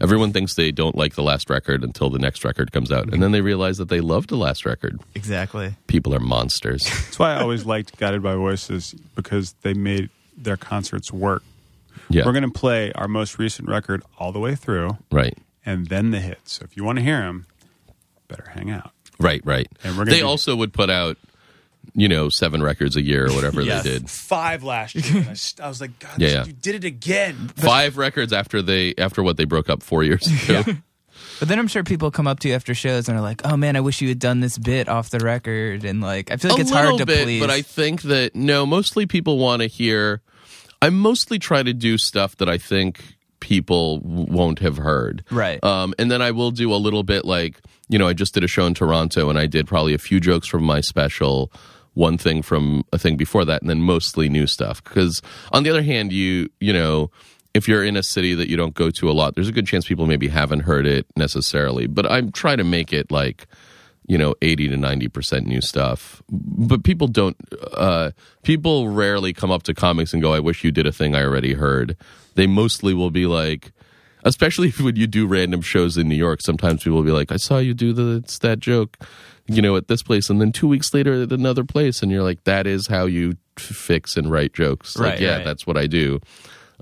Everyone 0.00 0.32
thinks 0.32 0.54
they 0.56 0.72
don't 0.72 0.96
like 0.96 1.14
the 1.14 1.22
last 1.22 1.48
record 1.48 1.82
until 1.82 2.10
the 2.10 2.18
next 2.18 2.44
record 2.44 2.72
comes 2.72 2.90
out. 2.92 3.12
And 3.12 3.22
then 3.22 3.32
they 3.32 3.40
realize 3.40 3.78
that 3.78 3.88
they 3.88 4.00
loved 4.00 4.28
the 4.28 4.36
last 4.36 4.66
record. 4.66 5.00
Exactly. 5.14 5.76
people 5.86 6.14
are 6.14 6.20
monsters. 6.20 6.84
That's 6.84 7.18
why 7.18 7.34
I 7.34 7.40
always 7.40 7.64
liked 7.64 7.96
Guided 7.96 8.22
by 8.22 8.34
Voices 8.34 8.94
because 9.14 9.54
they 9.62 9.72
made 9.72 10.10
their 10.36 10.56
concerts 10.56 11.12
work. 11.12 11.42
yeah. 12.10 12.26
We're 12.26 12.32
going 12.32 12.44
to 12.44 12.50
play 12.50 12.92
our 12.92 13.08
most 13.08 13.38
recent 13.38 13.68
record 13.68 14.02
all 14.18 14.32
the 14.32 14.40
way 14.40 14.56
through. 14.56 14.98
Right 15.10 15.38
and 15.66 15.86
then 15.88 16.10
the 16.10 16.20
hits. 16.20 16.52
So 16.54 16.64
if 16.64 16.76
you 16.76 16.84
want 16.84 16.98
to 16.98 17.04
hear 17.04 17.20
them, 17.20 17.46
better 18.28 18.50
hang 18.54 18.70
out. 18.70 18.90
right 19.18 19.40
right 19.44 19.68
And 19.84 19.92
we're 19.96 20.04
gonna 20.04 20.10
they 20.12 20.20
do- 20.20 20.26
also 20.26 20.56
would 20.56 20.72
put 20.72 20.90
out 20.90 21.16
you 21.94 22.08
know 22.08 22.28
seven 22.30 22.62
records 22.62 22.96
a 22.96 23.02
year 23.02 23.26
or 23.26 23.32
whatever 23.34 23.60
Yes. 23.60 23.84
they 23.84 23.90
did 23.90 24.10
Five 24.10 24.62
last 24.64 24.94
year. 24.94 25.04
and 25.22 25.28
I, 25.30 25.34
st- 25.34 25.64
I 25.64 25.68
was 25.68 25.80
like, 25.80 25.98
God, 25.98 26.12
Yeah, 26.18 26.28
yeah. 26.28 26.44
you 26.46 26.52
did 26.52 26.74
it 26.76 26.84
again. 26.84 27.52
five 27.56 27.96
records 27.98 28.32
after 28.32 28.62
they 28.62 28.94
after 28.96 29.22
what 29.22 29.36
they 29.36 29.44
broke 29.44 29.68
up 29.68 29.82
four 29.82 30.02
years 30.02 30.26
ago 30.48 30.64
But 31.40 31.48
then 31.48 31.58
I'm 31.58 31.66
sure 31.68 31.82
people 31.84 32.10
come 32.12 32.26
up 32.28 32.40
to 32.40 32.48
you 32.48 32.54
after 32.54 32.74
shows 32.74 33.08
and 33.08 33.18
are 33.18 33.20
like, 33.20 33.40
"Oh 33.44 33.56
man, 33.56 33.74
I 33.76 33.80
wish 33.80 34.00
you 34.00 34.08
had 34.08 34.20
done 34.20 34.38
this 34.40 34.56
bit 34.56 34.88
off 34.88 35.10
the 35.10 35.18
record." 35.18 35.84
And 35.84 36.00
like, 36.00 36.30
I 36.30 36.36
feel 36.36 36.50
like 36.52 36.58
a 36.58 36.62
it's 36.62 36.70
hard 36.70 36.98
to 36.98 37.06
bit, 37.06 37.24
please. 37.24 37.40
but 37.40 37.50
I 37.50 37.60
think 37.62 38.02
that 38.02 38.36
no, 38.36 38.64
mostly 38.66 39.06
people 39.06 39.38
want 39.38 39.60
to 39.62 39.66
hear. 39.66 40.22
I 40.80 40.90
mostly 40.90 41.40
try 41.40 41.62
to 41.64 41.72
do 41.72 41.98
stuff 41.98 42.36
that 42.36 42.48
I 42.48 42.56
think 42.58 43.16
people 43.44 44.00
won't 44.00 44.58
have 44.60 44.78
heard. 44.78 45.22
Right. 45.30 45.62
Um, 45.62 45.92
and 45.98 46.10
then 46.10 46.22
I 46.22 46.30
will 46.30 46.50
do 46.50 46.72
a 46.72 46.76
little 46.76 47.02
bit 47.02 47.26
like 47.26 47.60
you 47.90 47.98
know 47.98 48.08
I 48.08 48.14
just 48.14 48.32
did 48.32 48.42
a 48.42 48.48
show 48.48 48.64
in 48.66 48.72
Toronto 48.72 49.28
and 49.28 49.38
I 49.38 49.46
did 49.46 49.66
probably 49.66 49.92
a 49.92 49.98
few 49.98 50.18
jokes 50.18 50.48
from 50.48 50.64
my 50.64 50.80
special. 50.80 51.52
One 51.92 52.18
thing 52.18 52.42
from 52.42 52.82
a 52.92 52.98
thing 52.98 53.16
before 53.16 53.44
that, 53.44 53.60
and 53.60 53.70
then 53.70 53.80
mostly 53.80 54.28
new 54.28 54.48
stuff. 54.48 54.82
Because 54.82 55.22
on 55.52 55.62
the 55.62 55.70
other 55.70 55.82
hand, 55.82 56.12
you 56.12 56.48
you 56.58 56.72
know, 56.72 57.12
if 57.52 57.68
you're 57.68 57.84
in 57.84 57.96
a 57.96 58.02
city 58.02 58.34
that 58.34 58.50
you 58.50 58.56
don't 58.56 58.74
go 58.74 58.90
to 58.90 59.08
a 59.08 59.12
lot, 59.12 59.36
there's 59.36 59.48
a 59.48 59.52
good 59.52 59.68
chance 59.68 59.86
people 59.86 60.06
maybe 60.06 60.26
haven't 60.26 60.60
heard 60.60 60.86
it 60.86 61.06
necessarily. 61.16 61.86
But 61.86 62.10
I'm 62.10 62.32
trying 62.32 62.58
to 62.58 62.64
make 62.64 62.92
it 62.92 63.12
like 63.12 63.46
you 64.06 64.18
know 64.18 64.34
80 64.42 64.68
to 64.68 64.76
90% 64.76 65.46
new 65.46 65.60
stuff 65.60 66.22
but 66.28 66.84
people 66.84 67.06
don't 67.06 67.36
uh 67.72 68.10
people 68.42 68.90
rarely 68.90 69.32
come 69.32 69.50
up 69.50 69.62
to 69.62 69.72
comics 69.72 70.12
and 70.12 70.20
go 70.20 70.34
i 70.34 70.40
wish 70.40 70.62
you 70.62 70.70
did 70.70 70.86
a 70.86 70.92
thing 70.92 71.14
i 71.14 71.22
already 71.22 71.54
heard 71.54 71.96
they 72.34 72.46
mostly 72.46 72.94
will 72.94 73.10
be 73.10 73.26
like 73.26 73.72
especially 74.24 74.70
when 74.80 74.96
you 74.96 75.06
do 75.06 75.26
random 75.26 75.60
shows 75.60 75.96
in 75.96 76.08
new 76.08 76.14
york 76.14 76.40
sometimes 76.42 76.82
people 76.82 76.96
will 76.96 77.04
be 77.04 77.10
like 77.10 77.32
i 77.32 77.36
saw 77.36 77.58
you 77.58 77.74
do 77.74 77.92
the 77.92 78.16
it's 78.16 78.38
that 78.38 78.60
joke 78.60 78.98
you 79.46 79.60
know 79.60 79.76
at 79.76 79.88
this 79.88 80.02
place 80.02 80.30
and 80.30 80.40
then 80.40 80.52
two 80.52 80.68
weeks 80.68 80.94
later 80.94 81.22
at 81.22 81.32
another 81.32 81.64
place 81.64 82.02
and 82.02 82.10
you're 82.10 82.22
like 82.22 82.42
that 82.44 82.66
is 82.66 82.86
how 82.86 83.04
you 83.04 83.36
f- 83.58 83.64
fix 83.64 84.16
and 84.16 84.30
write 84.30 84.52
jokes 84.52 84.96
like 84.96 85.20
yeah 85.20 85.36
right. 85.36 85.44
that's 85.44 85.66
what 85.66 85.76
i 85.76 85.86
do 85.86 86.20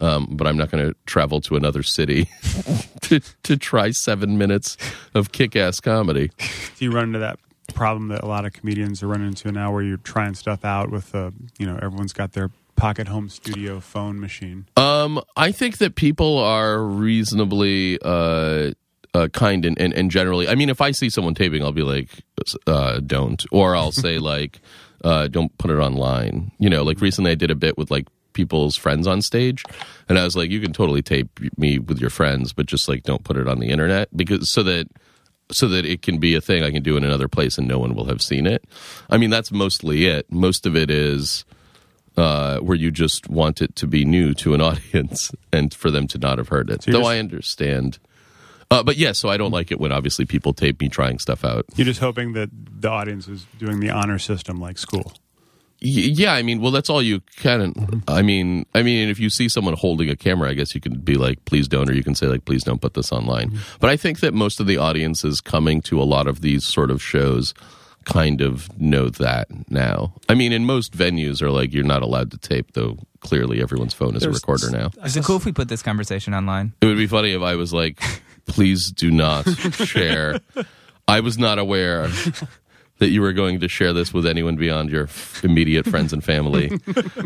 um, 0.00 0.28
but 0.30 0.46
I'm 0.46 0.56
not 0.56 0.70
going 0.70 0.88
to 0.88 0.96
travel 1.06 1.40
to 1.42 1.56
another 1.56 1.82
city 1.82 2.28
to 3.02 3.20
to 3.42 3.56
try 3.56 3.90
seven 3.90 4.38
minutes 4.38 4.76
of 5.14 5.32
kick-ass 5.32 5.80
comedy. 5.80 6.30
Do 6.78 6.84
you 6.84 6.90
run 6.90 7.04
into 7.04 7.18
that 7.18 7.38
problem 7.74 8.08
that 8.08 8.22
a 8.22 8.26
lot 8.26 8.44
of 8.44 8.52
comedians 8.52 9.02
are 9.02 9.08
running 9.08 9.28
into 9.28 9.50
now, 9.52 9.72
where 9.72 9.82
you're 9.82 9.98
trying 9.98 10.34
stuff 10.34 10.64
out 10.64 10.90
with, 10.90 11.14
uh, 11.14 11.30
you 11.58 11.66
know, 11.66 11.78
everyone's 11.82 12.12
got 12.12 12.32
their 12.32 12.50
pocket 12.76 13.08
home 13.08 13.28
studio 13.28 13.80
phone 13.80 14.20
machine. 14.20 14.66
Um, 14.76 15.20
I 15.36 15.52
think 15.52 15.78
that 15.78 15.94
people 15.94 16.38
are 16.38 16.82
reasonably 16.82 17.98
uh, 18.02 18.72
uh, 19.14 19.28
kind 19.28 19.64
and, 19.64 19.78
and, 19.80 19.92
and 19.92 20.10
generally. 20.10 20.48
I 20.48 20.54
mean, 20.54 20.68
if 20.68 20.80
I 20.80 20.90
see 20.90 21.10
someone 21.10 21.34
taping, 21.34 21.62
I'll 21.62 21.72
be 21.72 21.82
like, 21.82 22.08
uh, 22.66 23.00
"Don't," 23.00 23.44
or 23.52 23.76
I'll 23.76 23.92
say 23.92 24.18
like, 24.34 24.60
uh, 25.04 25.28
"Don't 25.28 25.56
put 25.58 25.70
it 25.70 25.78
online." 25.78 26.52
You 26.58 26.70
know, 26.70 26.82
like 26.82 27.00
recently 27.00 27.32
I 27.32 27.34
did 27.34 27.50
a 27.50 27.54
bit 27.54 27.76
with 27.76 27.90
like 27.90 28.06
people's 28.32 28.76
friends 28.76 29.06
on 29.06 29.20
stage, 29.20 29.64
and 30.08 30.18
I 30.18 30.24
was 30.24 30.36
like, 30.36 30.50
"You 30.50 30.60
can 30.60 30.72
totally 30.72 31.02
tape 31.02 31.28
me 31.56 31.78
with 31.78 32.00
your 32.00 32.10
friends, 32.10 32.52
but 32.52 32.66
just 32.66 32.88
like 32.88 33.02
don't 33.02 33.24
put 33.24 33.36
it 33.36 33.48
on 33.48 33.58
the 33.58 33.68
internet 33.68 34.14
because 34.16 34.50
so 34.52 34.62
that." 34.64 34.88
So 35.50 35.68
that 35.68 35.84
it 35.84 36.00
can 36.00 36.16
be 36.16 36.34
a 36.34 36.40
thing 36.40 36.62
I 36.62 36.70
can 36.70 36.82
do 36.82 36.96
in 36.96 37.04
another 37.04 37.28
place 37.28 37.58
and 37.58 37.68
no 37.68 37.78
one 37.78 37.94
will 37.94 38.06
have 38.06 38.22
seen 38.22 38.46
it. 38.46 38.64
I 39.10 39.18
mean, 39.18 39.28
that's 39.28 39.52
mostly 39.52 40.06
it. 40.06 40.32
Most 40.32 40.64
of 40.64 40.74
it 40.74 40.88
is 40.88 41.44
uh, 42.16 42.58
where 42.58 42.76
you 42.76 42.90
just 42.90 43.28
want 43.28 43.62
it 43.62 43.74
to 43.76 43.86
be 43.86 44.04
new 44.04 44.34
to 44.34 44.54
an 44.54 44.60
audience 44.70 45.32
and 45.52 45.72
for 45.72 45.90
them 45.90 46.06
to 46.08 46.18
not 46.18 46.38
have 46.38 46.48
heard 46.48 46.70
it. 46.70 46.86
you're 46.86 46.92
Though 46.92 47.00
just- 47.00 47.10
I 47.10 47.18
understand. 47.18 47.98
Uh, 48.70 48.82
but 48.82 48.96
yeah, 48.96 49.12
so 49.12 49.28
I 49.28 49.36
don't 49.36 49.50
like 49.50 49.70
it 49.70 49.78
when 49.78 49.92
obviously 49.92 50.24
people 50.24 50.54
tape 50.54 50.80
me 50.80 50.88
trying 50.88 51.18
stuff 51.18 51.44
out. 51.44 51.66
You're 51.76 51.84
just 51.84 52.00
hoping 52.00 52.32
that 52.32 52.48
the 52.80 52.88
audience 52.88 53.28
is 53.28 53.44
doing 53.58 53.80
the 53.80 53.90
honor 53.90 54.18
system 54.18 54.58
like 54.60 54.78
school. 54.78 55.12
Y- 55.82 55.88
yeah, 56.14 56.32
I 56.32 56.42
mean, 56.42 56.58
well, 56.62 56.70
that's 56.70 56.88
all 56.88 57.02
you 57.02 57.20
can. 57.36 58.02
I 58.08 58.22
mean, 58.22 58.64
I 58.74 58.82
mean, 58.82 59.10
if 59.10 59.18
you 59.20 59.28
see 59.28 59.50
someone 59.50 59.74
holding 59.74 60.08
a 60.08 60.16
camera, 60.16 60.48
I 60.48 60.54
guess 60.54 60.74
you 60.74 60.80
could 60.80 61.04
be 61.04 61.16
like, 61.16 61.44
"Please 61.44 61.68
don't," 61.68 61.90
or 61.90 61.92
you 61.92 62.02
can 62.04 62.14
say 62.14 62.28
like, 62.28 62.46
"Please 62.46 62.62
don't 62.64 62.80
put 62.80 62.94
this 62.94 63.12
online." 63.12 63.58
But 63.78 63.90
I 63.90 63.96
think 63.98 64.20
that 64.20 64.32
most 64.32 64.58
of 64.58 64.66
the 64.66 64.78
audiences 64.78 65.42
coming 65.42 65.82
to 65.82 66.00
a 66.00 66.04
lot 66.04 66.26
of 66.26 66.40
these 66.40 66.64
sort 66.64 66.90
of 66.90 67.02
shows 67.02 67.52
kind 68.04 68.40
of 68.40 68.68
know 68.80 69.08
that 69.08 69.48
now. 69.70 70.14
I 70.28 70.34
mean, 70.34 70.52
in 70.52 70.64
most 70.64 70.96
venues 70.96 71.40
are 71.42 71.50
like, 71.50 71.72
you're 71.72 71.84
not 71.84 72.02
allowed 72.02 72.30
to 72.32 72.38
tape, 72.38 72.72
though. 72.72 72.98
Clearly, 73.20 73.62
everyone's 73.62 73.94
phone 73.94 74.16
is 74.16 74.22
There's- 74.22 74.36
a 74.36 74.40
recorder 74.40 74.70
now. 74.70 74.90
Is 75.04 75.16
it 75.16 75.24
cool 75.24 75.36
if 75.36 75.44
we 75.44 75.52
put 75.52 75.68
this 75.68 75.82
conversation 75.82 76.34
online? 76.34 76.72
It 76.80 76.86
would 76.86 76.96
be 76.96 77.06
funny 77.06 77.32
if 77.32 77.42
I 77.42 77.54
was 77.54 77.72
like, 77.72 78.02
please 78.46 78.90
do 78.90 79.10
not 79.12 79.44
share. 79.74 80.40
I 81.06 81.20
was 81.20 81.38
not 81.38 81.58
aware 81.58 82.08
that 82.98 83.08
you 83.10 83.20
were 83.22 83.32
going 83.32 83.60
to 83.60 83.68
share 83.68 83.92
this 83.92 84.12
with 84.12 84.26
anyone 84.26 84.56
beyond 84.56 84.90
your 84.90 85.04
f- 85.04 85.44
immediate 85.44 85.86
friends 85.86 86.12
and 86.12 86.22
family 86.24 86.72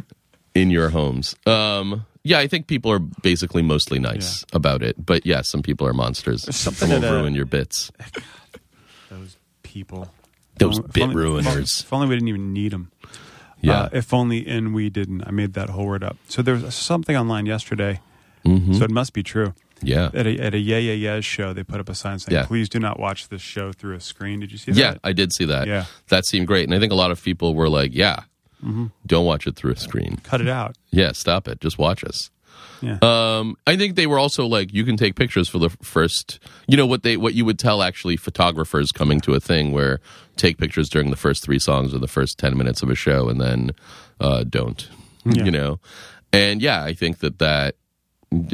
in 0.54 0.70
your 0.70 0.90
homes. 0.90 1.34
Um, 1.46 2.04
yeah, 2.24 2.40
I 2.40 2.46
think 2.46 2.66
people 2.66 2.90
are 2.92 2.98
basically 2.98 3.62
mostly 3.62 3.98
nice 3.98 4.44
about 4.52 4.82
it. 4.82 4.96
But 5.04 5.24
yeah, 5.24 5.40
some 5.42 5.62
people 5.62 5.86
are 5.86 5.92
monsters. 5.94 6.42
something 6.54 6.88
Some 6.88 6.90
will 6.90 7.00
that, 7.00 7.12
uh, 7.12 7.20
ruin 7.20 7.34
your 7.34 7.46
bits. 7.46 7.90
Those 9.10 9.36
people. 9.62 10.10
Those 10.58 10.78
If 10.78 10.92
bit 10.92 11.02
only- 11.04 11.14
ruiners. 11.16 11.82
If 11.82 11.92
only 11.92 12.06
we 12.08 12.16
didn't 12.16 12.28
even 12.28 12.52
need 12.52 12.72
them. 12.72 12.90
Yeah. 13.60 13.82
Uh, 13.82 13.88
if 13.92 14.12
only 14.14 14.46
and 14.46 14.74
we 14.74 14.90
didn't. 14.90 15.22
I 15.26 15.30
made 15.30 15.54
that 15.54 15.70
whole 15.70 15.86
word 15.86 16.04
up. 16.04 16.16
So 16.28 16.42
there 16.42 16.54
was 16.54 16.74
something 16.74 17.16
online 17.16 17.46
yesterday. 17.46 18.00
Mm-hmm. 18.44 18.74
So 18.74 18.84
it 18.84 18.90
must 18.90 19.12
be 19.12 19.22
true. 19.22 19.54
yeah. 19.82 20.10
At 20.14 20.26
a, 20.26 20.38
at 20.38 20.54
a 20.54 20.58
Yeah 20.58 20.78
Yeah 20.78 20.92
Yeahs 20.92 21.24
show, 21.24 21.52
they 21.52 21.64
put 21.64 21.80
up 21.80 21.88
a 21.88 21.94
sign 21.94 22.18
saying, 22.18 22.34
Yeah. 22.34 22.46
please 22.46 22.68
do 22.68 22.78
not 22.78 23.00
watch 23.00 23.28
this 23.28 23.42
show 23.42 23.72
through 23.72 23.96
a 23.96 24.00
screen. 24.00 24.40
Did 24.40 24.52
you 24.52 24.58
see 24.58 24.72
that? 24.72 24.78
Yeah. 24.78 24.94
I 25.02 25.12
did 25.12 25.32
see 25.32 25.46
that. 25.46 25.66
Yeah. 25.66 25.86
That 26.08 26.24
seemed 26.26 26.46
great. 26.46 26.64
And 26.64 26.74
I 26.74 26.78
think 26.78 26.92
a 26.92 26.96
lot 26.96 27.10
of 27.10 27.22
people 27.22 27.54
were 27.54 27.68
like, 27.68 27.92
yeah, 27.94 28.20
Mm-hmm. 28.64 28.86
don't 29.04 29.26
watch 29.26 29.46
it 29.46 29.54
through 29.56 29.72
a 29.72 29.76
screen. 29.76 30.18
Cut 30.22 30.40
it 30.40 30.48
out. 30.48 30.76
Yeah, 30.90 31.12
stop 31.12 31.46
it. 31.46 31.60
Just 31.60 31.76
watch 31.78 32.02
us. 32.02 32.30
Yeah. 32.80 32.98
Um, 33.02 33.56
I 33.66 33.76
think 33.76 33.96
they 33.96 34.06
were 34.06 34.18
also 34.18 34.46
like 34.46 34.72
you 34.72 34.84
can 34.84 34.96
take 34.96 35.16
pictures 35.16 35.48
for 35.48 35.58
the 35.58 35.70
first. 35.82 36.38
You 36.66 36.76
know 36.76 36.86
what 36.86 37.02
they 37.02 37.16
what 37.16 37.34
you 37.34 37.44
would 37.44 37.58
tell 37.58 37.82
actually 37.82 38.16
photographers 38.16 38.92
coming 38.92 39.20
to 39.22 39.34
a 39.34 39.40
thing 39.40 39.72
where 39.72 40.00
take 40.36 40.58
pictures 40.58 40.88
during 40.88 41.10
the 41.10 41.16
first 41.16 41.42
three 41.42 41.58
songs 41.58 41.94
or 41.94 41.98
the 41.98 42.08
first 42.08 42.38
ten 42.38 42.56
minutes 42.56 42.82
of 42.82 42.90
a 42.90 42.94
show 42.94 43.28
and 43.28 43.40
then 43.40 43.70
uh, 44.20 44.44
don't. 44.44 44.88
Yeah. 45.24 45.44
You 45.44 45.50
know, 45.50 45.80
and 46.32 46.62
yeah, 46.62 46.84
I 46.84 46.92
think 46.94 47.18
that 47.18 47.38
that 47.38 47.76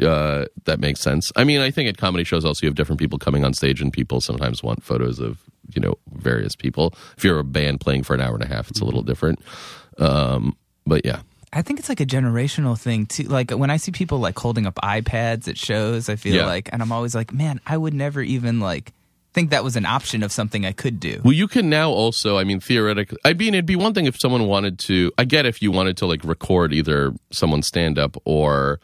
uh, 0.01 0.45
that 0.65 0.79
makes 0.79 0.99
sense. 0.99 1.31
I 1.35 1.43
mean, 1.43 1.59
I 1.59 1.71
think 1.71 1.89
at 1.89 1.97
comedy 1.97 2.23
shows 2.23 2.45
also 2.45 2.65
you 2.65 2.69
have 2.69 2.75
different 2.75 2.99
people 2.99 3.19
coming 3.19 3.43
on 3.43 3.53
stage, 3.53 3.81
and 3.81 3.91
people 3.91 4.21
sometimes 4.21 4.63
want 4.63 4.83
photos 4.83 5.19
of 5.19 5.41
you 5.73 5.81
know 5.81 5.95
various 6.13 6.55
people. 6.55 6.93
If 7.17 7.23
you're 7.23 7.39
a 7.39 7.43
band 7.43 7.79
playing 7.79 8.03
for 8.03 8.13
an 8.13 8.21
hour 8.21 8.33
and 8.33 8.43
a 8.43 8.47
half, 8.47 8.69
it's 8.69 8.81
a 8.81 8.85
little 8.85 9.03
different. 9.03 9.39
Um, 9.97 10.55
but 10.85 11.05
yeah, 11.05 11.21
I 11.55 11.61
think 11.61 11.79
it's 11.79 11.89
like 11.89 11.99
a 12.01 12.05
generational 12.05 12.77
thing 12.79 13.05
too. 13.05 13.23
Like 13.23 13.51
when 13.51 13.69
I 13.69 13.77
see 13.77 13.91
people 13.91 14.19
like 14.19 14.37
holding 14.37 14.65
up 14.65 14.75
iPads 14.83 15.47
at 15.47 15.57
shows, 15.57 16.09
I 16.09 16.15
feel 16.15 16.35
Yeah. 16.35 16.45
like, 16.45 16.69
and 16.73 16.81
I'm 16.81 16.91
always 16.91 17.13
like, 17.15 17.31
man, 17.31 17.61
I 17.65 17.77
would 17.77 17.93
never 17.93 18.21
even 18.21 18.59
like 18.59 18.91
think 19.33 19.49
that 19.51 19.63
was 19.63 19.75
an 19.75 19.85
option 19.85 20.21
of 20.23 20.31
something 20.31 20.65
I 20.65 20.71
could 20.73 20.99
do. 20.99 21.19
Well, 21.23 21.33
you 21.33 21.47
can 21.47 21.69
now 21.69 21.89
also, 21.89 22.37
I 22.37 22.43
mean, 22.43 22.59
theoretically, 22.59 23.17
I 23.25 23.33
mean, 23.33 23.53
it'd 23.55 23.65
be 23.65 23.75
one 23.75 23.93
thing 23.93 24.05
if 24.05 24.19
someone 24.19 24.45
wanted 24.47 24.77
to, 24.79 25.11
I 25.17 25.25
get 25.25 25.45
if 25.45 25.61
you 25.61 25.71
wanted 25.71 25.97
to 25.97 26.05
like 26.05 26.23
record 26.23 26.73
either 26.73 27.13
someone's 27.31 27.67
stand 27.67 27.97
up 27.97 28.15
or 28.25 28.79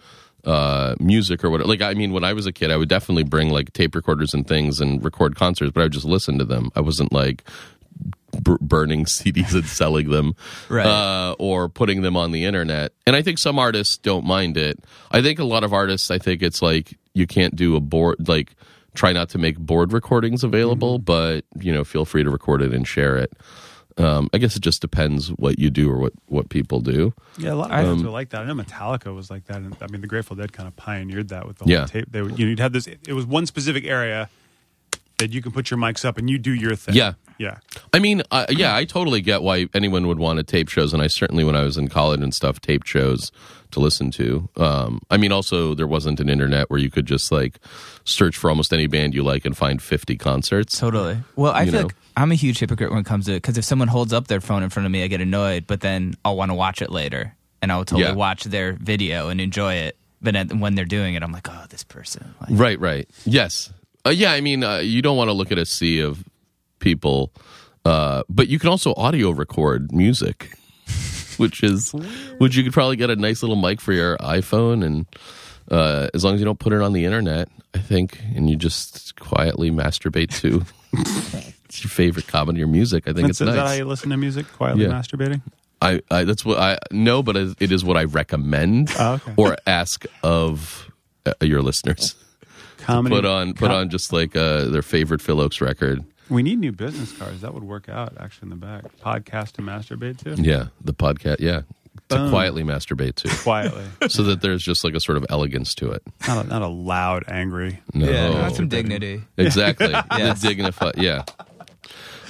uh, 0.45 0.95
music 0.99 1.43
or 1.43 1.49
whatever. 1.49 1.67
Like, 1.67 1.81
I 1.81 1.93
mean, 1.93 2.13
when 2.13 2.23
I 2.23 2.33
was 2.33 2.45
a 2.47 2.51
kid, 2.51 2.71
I 2.71 2.77
would 2.77 2.89
definitely 2.89 3.23
bring 3.23 3.49
like 3.51 3.73
tape 3.73 3.93
recorders 3.93 4.33
and 4.33 4.47
things 4.47 4.79
and 4.79 5.03
record 5.03 5.35
concerts, 5.35 5.71
but 5.71 5.81
I 5.81 5.83
would 5.85 5.93
just 5.93 6.05
listen 6.05 6.37
to 6.39 6.45
them. 6.45 6.71
I 6.75 6.81
wasn't 6.81 7.11
like, 7.11 7.43
b- 8.31 8.55
burning 8.61 9.05
CDs 9.05 9.53
and 9.53 9.65
selling 9.65 10.09
them, 10.09 10.35
Right. 10.69 10.85
uh, 10.85 11.35
or 11.39 11.69
putting 11.69 12.01
them 12.01 12.15
on 12.17 12.31
the 12.31 12.45
internet. 12.45 12.93
And 13.07 13.15
I 13.15 13.21
think 13.21 13.39
some 13.39 13.57
artists 13.59 13.97
don't 13.97 14.25
mind 14.25 14.57
it. 14.57 14.79
I 15.11 15.21
think 15.21 15.39
a 15.39 15.43
lot 15.45 15.63
of 15.63 15.73
artists, 15.73 16.11
I 16.11 16.17
think 16.17 16.41
it's 16.41 16.61
like 16.61 16.97
you 17.13 17.27
can't 17.27 17.55
do 17.55 17.75
a 17.75 17.79
board, 17.79 18.27
like 18.27 18.55
try 18.95 19.13
not 19.13 19.29
to 19.29 19.37
make 19.37 19.57
board 19.57 19.93
recordings 19.93 20.43
available, 20.43 20.99
but 20.99 21.45
you 21.59 21.71
know, 21.73 21.83
feel 21.83 22.05
free 22.05 22.23
to 22.23 22.29
record 22.29 22.61
it 22.61 22.73
and 22.73 22.87
share 22.87 23.17
it. 23.17 23.31
Um, 23.97 24.29
I 24.33 24.37
guess 24.37 24.55
it 24.55 24.61
just 24.61 24.79
depends 24.79 25.27
what 25.33 25.59
you 25.59 25.69
do 25.69 25.91
or 25.91 25.97
what 25.97 26.13
what 26.27 26.47
people 26.49 26.79
do. 26.79 27.13
Yeah, 27.37 27.51
a 27.51 27.55
lot 27.55 27.65
of 27.71 27.77
I- 27.77 27.83
bands 27.83 28.03
are 28.03 28.09
like 28.09 28.29
that. 28.29 28.41
I 28.41 28.45
know 28.45 28.53
Metallica 28.55 29.13
was 29.13 29.29
like 29.29 29.45
that. 29.45 29.57
And, 29.57 29.75
I 29.81 29.87
mean, 29.87 29.99
the 29.99 30.07
Grateful 30.07 30.37
Dead 30.37 30.53
kind 30.53 30.67
of 30.67 30.75
pioneered 30.77 31.29
that 31.29 31.45
with 31.45 31.57
the 31.57 31.65
whole 31.65 31.73
Yeah. 31.73 31.85
tape. 31.85 32.05
They 32.09 32.21
would, 32.21 32.39
you 32.39 32.45
know, 32.45 32.49
you'd 32.51 32.59
have 32.59 32.71
this. 32.71 32.87
It 32.87 33.11
was 33.13 33.25
one 33.25 33.45
specific 33.45 33.83
area 33.83 34.29
that 35.17 35.33
you 35.33 35.41
can 35.41 35.51
put 35.51 35.69
your 35.69 35.77
mics 35.77 36.05
up 36.05 36.17
and 36.17 36.29
you 36.29 36.37
do 36.37 36.53
your 36.53 36.75
thing. 36.77 36.95
Yeah. 36.95 37.13
yeah. 37.37 37.57
I 37.93 37.99
mean, 37.99 38.21
uh, 38.31 38.45
yeah, 38.49 38.75
I 38.75 38.85
totally 38.85 39.21
get 39.21 39.41
why 39.41 39.67
anyone 39.73 40.07
would 40.07 40.19
want 40.19 40.37
to 40.37 40.43
tape 40.43 40.69
shows, 40.69 40.93
and 40.93 41.01
I 41.01 41.07
certainly, 41.07 41.43
when 41.43 41.55
I 41.55 41.63
was 41.63 41.77
in 41.77 41.87
college 41.87 42.21
and 42.21 42.33
stuff, 42.33 42.59
taped 42.61 42.87
shows 42.87 43.31
to 43.71 43.79
listen 43.79 44.09
to. 44.11 44.47
Um, 44.57 45.01
I 45.09 45.17
mean, 45.17 45.31
also 45.31 45.73
there 45.75 45.87
wasn't 45.87 46.19
an 46.19 46.29
internet 46.29 46.69
where 46.69 46.79
you 46.79 46.89
could 46.89 47.05
just 47.05 47.31
like 47.31 47.59
search 48.03 48.35
for 48.37 48.49
almost 48.49 48.73
any 48.73 48.87
band 48.87 49.13
you 49.13 49.23
like 49.23 49.45
and 49.45 49.55
find 49.57 49.81
fifty 49.81 50.17
concerts. 50.17 50.77
Totally. 50.79 51.17
Well, 51.35 51.51
I 51.51 51.65
feel 51.65 51.73
know. 51.73 51.81
like 51.83 51.95
I'm 52.17 52.31
a 52.31 52.35
huge 52.35 52.59
hypocrite 52.59 52.89
when 52.89 52.99
it 52.99 53.05
comes 53.05 53.25
to 53.25 53.33
it 53.33 53.37
because 53.41 53.57
if 53.57 53.65
someone 53.65 53.87
holds 53.87 54.11
up 54.13 54.27
their 54.27 54.41
phone 54.41 54.63
in 54.63 54.69
front 54.69 54.85
of 54.85 54.91
me, 54.91 55.03
I 55.03 55.07
get 55.07 55.21
annoyed, 55.21 55.65
but 55.67 55.81
then 55.81 56.15
I'll 56.25 56.35
want 56.37 56.49
to 56.51 56.55
watch 56.55 56.81
it 56.81 56.91
later 56.91 57.35
and 57.61 57.71
I'll 57.71 57.85
totally 57.85 58.03
Yeah. 58.09 58.13
watch 58.13 58.43
their 58.45 58.73
video 58.73 59.29
and 59.29 59.39
enjoy 59.39 59.75
it. 59.75 59.97
But 60.21 60.51
when 60.53 60.75
they're 60.75 60.83
doing 60.85 61.15
it, 61.15 61.23
I'm 61.23 61.31
like, 61.31 61.47
oh, 61.49 61.65
this 61.69 61.83
person. 61.83 62.33
Like, 62.41 62.49
Right, 62.51 62.79
right. 62.79 63.09
Yes. 63.25 63.71
Uh, 64.05 64.09
yeah, 64.09 64.31
I 64.33 64.41
mean, 64.41 64.63
uh, 64.63 64.77
you 64.79 65.01
don't 65.01 65.15
want 65.15 65.29
to 65.29 65.33
look 65.33 65.51
at 65.51 65.57
a 65.57 65.65
sea 65.65 66.01
of 66.01 66.23
people, 66.79 67.31
uh, 67.89 68.23
but 68.29 68.47
you 68.47 68.59
can 68.59 68.69
also 68.69 68.93
audio 68.95 69.31
record 69.31 69.91
music, 69.91 70.51
which 71.37 71.63
is, 71.63 71.91
which 72.37 72.55
you 72.55 72.63
could 72.63 72.73
probably 72.73 72.95
get 72.95 73.09
a 73.09 73.15
nice 73.15 73.41
little 73.43 73.55
mic 73.55 73.81
for 73.81 73.93
your 73.93 74.17
iPhone, 74.17 74.83
and 74.85 75.05
uh, 75.71 76.07
as 76.13 76.23
long 76.23 76.33
as 76.35 76.39
you 76.41 76.45
don't 76.45 76.59
put 76.59 76.73
it 76.73 76.81
on 76.81 76.93
the 76.93 77.05
internet, 77.05 77.47
I 77.73 77.79
think, 77.79 78.19
and 78.35 78.49
you 78.49 78.55
just 78.55 79.15
quietly 79.19 79.71
masturbate 79.71 80.31
to 80.41 80.65
your 81.81 81.89
favorite 81.89 82.27
comedy 82.27 82.61
or 82.63 82.67
music, 82.67 83.07
I 83.07 83.13
think 83.13 83.27
That's, 83.27 83.41
it's 83.41 83.41
is 83.41 83.47
that 83.55 83.59
how 83.59 83.65
nice. 83.65 83.77
you 83.77 83.85
listen 83.85 84.09
to 84.09 84.17
music? 84.17 84.51
Quietly 84.53 84.83
Yeah. 84.85 84.91
masturbating? 84.91 85.41
I, 85.81 86.01
I 86.11 86.25
that's 86.25 86.43
what 86.43 86.57
I 86.59 86.77
no, 86.91 87.23
but 87.23 87.37
it 87.37 87.71
is 87.71 87.85
what 87.85 87.95
I 87.95 88.03
recommend 88.03 88.91
Oh, 88.99 89.13
okay. 89.13 89.33
or 89.37 89.55
ask 89.65 90.03
of 90.23 90.91
uh, 91.25 91.31
your 91.41 91.61
listeners 91.61 92.15
Comedy. 92.79 93.15
put 93.15 93.25
on 93.25 93.53
put 93.53 93.69
com- 93.69 93.77
on 93.77 93.89
just 93.89 94.11
like 94.11 94.35
uh, 94.35 94.65
their 94.65 94.81
favorite 94.81 95.21
Phil 95.21 95.37
Ochs 95.37 95.61
record. 95.61 96.03
We 96.29 96.43
need 96.43 96.59
new 96.59 96.71
business 96.71 97.11
cards. 97.17 97.41
That 97.41 97.53
would 97.53 97.63
work 97.63 97.89
out 97.89 98.13
actually 98.19 98.51
in 98.51 98.59
the 98.59 98.65
back. 98.65 98.83
Podcast 99.03 99.53
to 99.53 99.61
masturbate 99.61 100.17
to? 100.19 100.41
Yeah, 100.41 100.67
the 100.81 100.93
podcast. 100.93 101.39
Yeah, 101.39 101.61
to 102.09 102.15
Boom. 102.15 102.29
quietly 102.29 102.63
masturbate 102.63 103.15
to, 103.15 103.29
Quietly. 103.43 103.83
so 104.09 104.23
that 104.23 104.41
there's 104.41 104.63
just 104.63 104.83
like 104.83 104.93
a 104.93 104.99
sort 104.99 105.17
of 105.17 105.25
elegance 105.29 105.73
to 105.75 105.91
it. 105.91 106.01
not, 106.27 106.45
a, 106.45 106.47
not 106.47 106.61
a 106.61 106.67
loud, 106.67 107.23
angry. 107.27 107.79
No, 107.93 108.09
Yeah, 108.09 108.31
got 108.31 108.55
some 108.55 108.67
dignity. 108.67 109.21
exactly. 109.37 109.87
Yes. 110.17 110.41
The 110.41 110.47
dignified. 110.49 110.97
Yeah. 110.97 111.23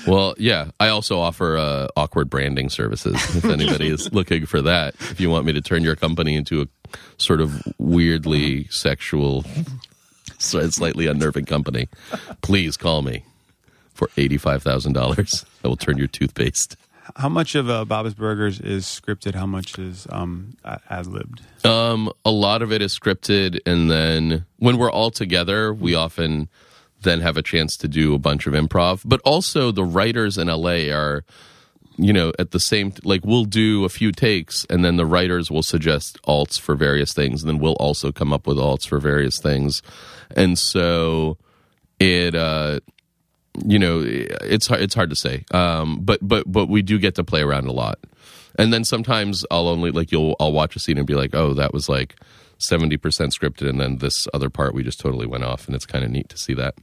Well, 0.07 0.33
yeah. 0.37 0.71
I 0.79 0.89
also 0.89 1.19
offer 1.19 1.57
uh, 1.57 1.87
awkward 1.95 2.29
branding 2.29 2.69
services. 2.69 3.15
If 3.35 3.45
anybody 3.45 3.87
is 3.89 4.11
looking 4.13 4.45
for 4.45 4.61
that, 4.61 4.95
if 4.95 5.19
you 5.19 5.29
want 5.29 5.45
me 5.45 5.53
to 5.53 5.61
turn 5.61 5.83
your 5.83 5.95
company 5.95 6.35
into 6.35 6.61
a 6.61 6.67
sort 7.17 7.41
of 7.41 7.61
weirdly 7.77 8.65
sexual, 8.69 9.43
slightly 10.37 11.07
unnerving 11.07 11.45
company, 11.45 11.89
please 12.41 12.77
call 12.77 13.01
me 13.01 13.23
for 13.99 14.09
eighty-five 14.17 14.63
thousand 14.63 14.93
dollars. 14.93 15.45
I 15.63 15.67
will 15.67 15.75
turn 15.75 15.97
your 15.97 16.07
toothpaste. 16.07 16.77
How 17.15 17.27
much 17.27 17.55
of 17.55 17.69
uh, 17.69 17.85
Bob's 17.85 18.13
Burgers 18.13 18.59
is 18.61 18.85
scripted? 18.85 19.33
How 19.35 19.45
much 19.45 19.77
is 19.77 20.07
um, 20.09 20.55
ad 20.63 21.07
libbed? 21.07 21.41
Um, 21.65 22.11
a 22.23 22.31
lot 22.31 22.61
of 22.61 22.71
it 22.71 22.81
is 22.81 22.97
scripted, 22.97 23.59
and 23.65 23.91
then 23.91 24.45
when 24.57 24.77
we're 24.77 24.91
all 24.91 25.11
together, 25.11 25.73
we 25.73 25.95
often 25.95 26.49
then 27.01 27.19
have 27.21 27.35
a 27.35 27.41
chance 27.41 27.75
to 27.77 27.87
do 27.87 28.13
a 28.13 28.19
bunch 28.19 28.47
of 28.47 28.53
improv. 28.53 29.01
But 29.03 29.21
also, 29.25 29.71
the 29.71 29.83
writers 29.83 30.37
in 30.37 30.47
LA 30.47 30.91
are, 30.95 31.25
you 31.97 32.13
know, 32.13 32.31
at 32.39 32.51
the 32.51 32.59
same 32.59 32.93
like 33.03 33.25
we'll 33.25 33.45
do 33.45 33.85
a 33.85 33.89
few 33.89 34.11
takes, 34.11 34.65
and 34.69 34.85
then 34.85 34.95
the 34.95 35.05
writers 35.05 35.49
will 35.51 35.63
suggest 35.63 36.21
alts 36.27 36.59
for 36.59 36.75
various 36.75 37.11
things, 37.11 37.41
and 37.41 37.49
then 37.49 37.59
we'll 37.59 37.73
also 37.73 38.11
come 38.11 38.31
up 38.31 38.45
with 38.47 38.57
alts 38.57 38.87
for 38.87 38.99
various 38.99 39.39
things, 39.39 39.81
and 40.35 40.57
so 40.57 41.37
it. 41.99 42.33
uh 42.35 42.79
you 43.65 43.79
know, 43.79 44.01
it's 44.05 44.67
hard, 44.67 44.81
it's 44.81 44.95
hard 44.95 45.09
to 45.09 45.15
say. 45.15 45.45
Um, 45.51 45.99
but 46.01 46.19
but 46.21 46.51
but 46.51 46.67
we 46.67 46.81
do 46.81 46.97
get 46.99 47.15
to 47.15 47.23
play 47.23 47.41
around 47.41 47.67
a 47.67 47.71
lot, 47.71 47.99
and 48.57 48.71
then 48.73 48.83
sometimes 48.83 49.45
I'll 49.51 49.67
only 49.67 49.91
like 49.91 50.11
you'll 50.11 50.35
I'll 50.39 50.51
watch 50.53 50.75
a 50.75 50.79
scene 50.79 50.97
and 50.97 51.07
be 51.07 51.15
like, 51.15 51.33
oh, 51.35 51.53
that 51.53 51.73
was 51.73 51.89
like 51.89 52.15
seventy 52.57 52.97
percent 52.97 53.33
scripted, 53.33 53.69
and 53.69 53.79
then 53.79 53.97
this 53.97 54.27
other 54.33 54.49
part 54.49 54.73
we 54.73 54.83
just 54.83 54.99
totally 54.99 55.27
went 55.27 55.43
off, 55.43 55.65
and 55.67 55.75
it's 55.75 55.85
kind 55.85 56.03
of 56.03 56.11
neat 56.11 56.29
to 56.29 56.37
see 56.37 56.53
that. 56.55 56.75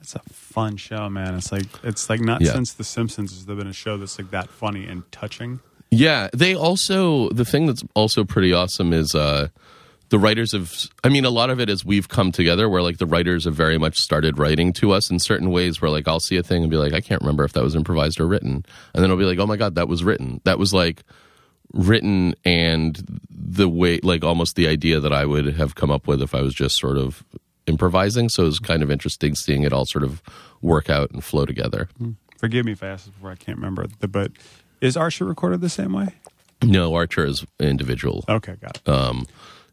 It's 0.00 0.14
a 0.14 0.20
fun 0.32 0.76
show, 0.76 1.08
man. 1.08 1.34
It's 1.34 1.50
like 1.50 1.66
it's 1.82 2.08
like 2.08 2.20
not 2.20 2.40
Yeah. 2.40 2.52
since 2.52 2.72
The 2.74 2.84
Simpsons 2.84 3.32
has 3.32 3.46
there 3.46 3.56
been 3.56 3.66
a 3.66 3.72
show 3.72 3.96
that's 3.96 4.18
like 4.18 4.30
that 4.30 4.48
funny 4.48 4.86
and 4.86 5.02
touching. 5.10 5.60
Yeah, 5.90 6.28
they 6.32 6.54
also 6.54 7.28
the 7.30 7.44
thing 7.44 7.66
that's 7.66 7.82
also 7.94 8.24
pretty 8.24 8.52
awesome 8.52 8.92
is 8.92 9.14
uh 9.14 9.48
the 10.08 10.18
writers 10.18 10.52
have 10.52 10.72
I 11.02 11.08
mean 11.08 11.24
a 11.24 11.30
lot 11.30 11.50
of 11.50 11.60
it 11.60 11.68
is 11.68 11.84
we've 11.84 12.08
come 12.08 12.32
together 12.32 12.68
where 12.68 12.82
like 12.82 12.98
the 12.98 13.06
writers 13.06 13.44
have 13.44 13.54
very 13.54 13.78
much 13.78 13.98
started 13.98 14.38
writing 14.38 14.72
to 14.74 14.92
us 14.92 15.10
in 15.10 15.18
certain 15.18 15.50
ways 15.50 15.80
where 15.80 15.90
like 15.90 16.06
I'll 16.06 16.20
see 16.20 16.36
a 16.36 16.42
thing 16.42 16.62
and 16.62 16.70
be 16.70 16.76
like 16.76 16.92
I 16.92 17.00
can't 17.00 17.20
remember 17.20 17.44
if 17.44 17.52
that 17.54 17.62
was 17.64 17.74
improvised 17.74 18.20
or 18.20 18.26
written 18.26 18.64
and 18.94 19.02
then 19.02 19.10
I'll 19.10 19.16
be 19.16 19.24
like 19.24 19.38
oh 19.38 19.46
my 19.46 19.56
god 19.56 19.74
that 19.74 19.88
was 19.88 20.04
written 20.04 20.40
that 20.44 20.58
was 20.58 20.72
like 20.72 21.02
written 21.72 22.34
and 22.44 23.20
the 23.28 23.68
way 23.68 23.98
like 24.02 24.22
almost 24.24 24.54
the 24.56 24.68
idea 24.68 25.00
that 25.00 25.12
I 25.12 25.24
would 25.24 25.56
have 25.56 25.74
come 25.74 25.90
up 25.90 26.06
with 26.06 26.22
if 26.22 26.34
I 26.34 26.40
was 26.40 26.54
just 26.54 26.76
sort 26.78 26.96
of 26.96 27.24
improvising 27.66 28.28
so 28.28 28.44
it 28.44 28.46
was 28.46 28.58
kind 28.60 28.82
of 28.82 28.90
interesting 28.90 29.34
seeing 29.34 29.62
it 29.64 29.72
all 29.72 29.84
sort 29.86 30.04
of 30.04 30.22
work 30.62 30.88
out 30.88 31.10
and 31.10 31.22
flow 31.22 31.44
together. 31.44 31.88
Forgive 32.38 32.64
me 32.64 32.72
if 32.72 32.82
I 32.82 32.88
asked 32.88 33.12
before. 33.12 33.30
I 33.30 33.34
can't 33.34 33.58
remember. 33.58 33.86
But 34.08 34.32
is 34.80 34.96
Archer 34.96 35.24
recorded 35.24 35.60
the 35.60 35.68
same 35.68 35.92
way? 35.92 36.14
No, 36.62 36.94
Archer 36.94 37.24
is 37.24 37.44
individual. 37.58 38.24
Okay, 38.28 38.54
got 38.60 38.76
it. 38.76 38.88
um, 38.88 39.26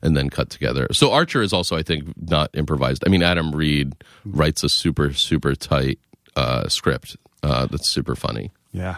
and 0.04 0.16
then 0.16 0.30
cut 0.30 0.52
together. 0.52 0.88
So 0.92 1.12
Archer 1.12 1.42
is 1.42 1.52
also, 1.54 1.76
I 1.76 1.82
think, 1.82 2.14
not 2.30 2.52
improvised. 2.54 3.04
I 3.06 3.10
mean, 3.10 3.24
Adam 3.24 3.56
Reed 3.56 3.94
writes 4.26 4.64
a 4.64 4.70
super 4.70 5.14
super 5.14 5.56
tight 5.56 5.98
uh, 6.36 6.68
script 6.68 7.18
uh, 7.42 7.66
that's 7.66 7.90
super 7.92 8.16
funny. 8.16 8.52
yeah. 8.72 8.98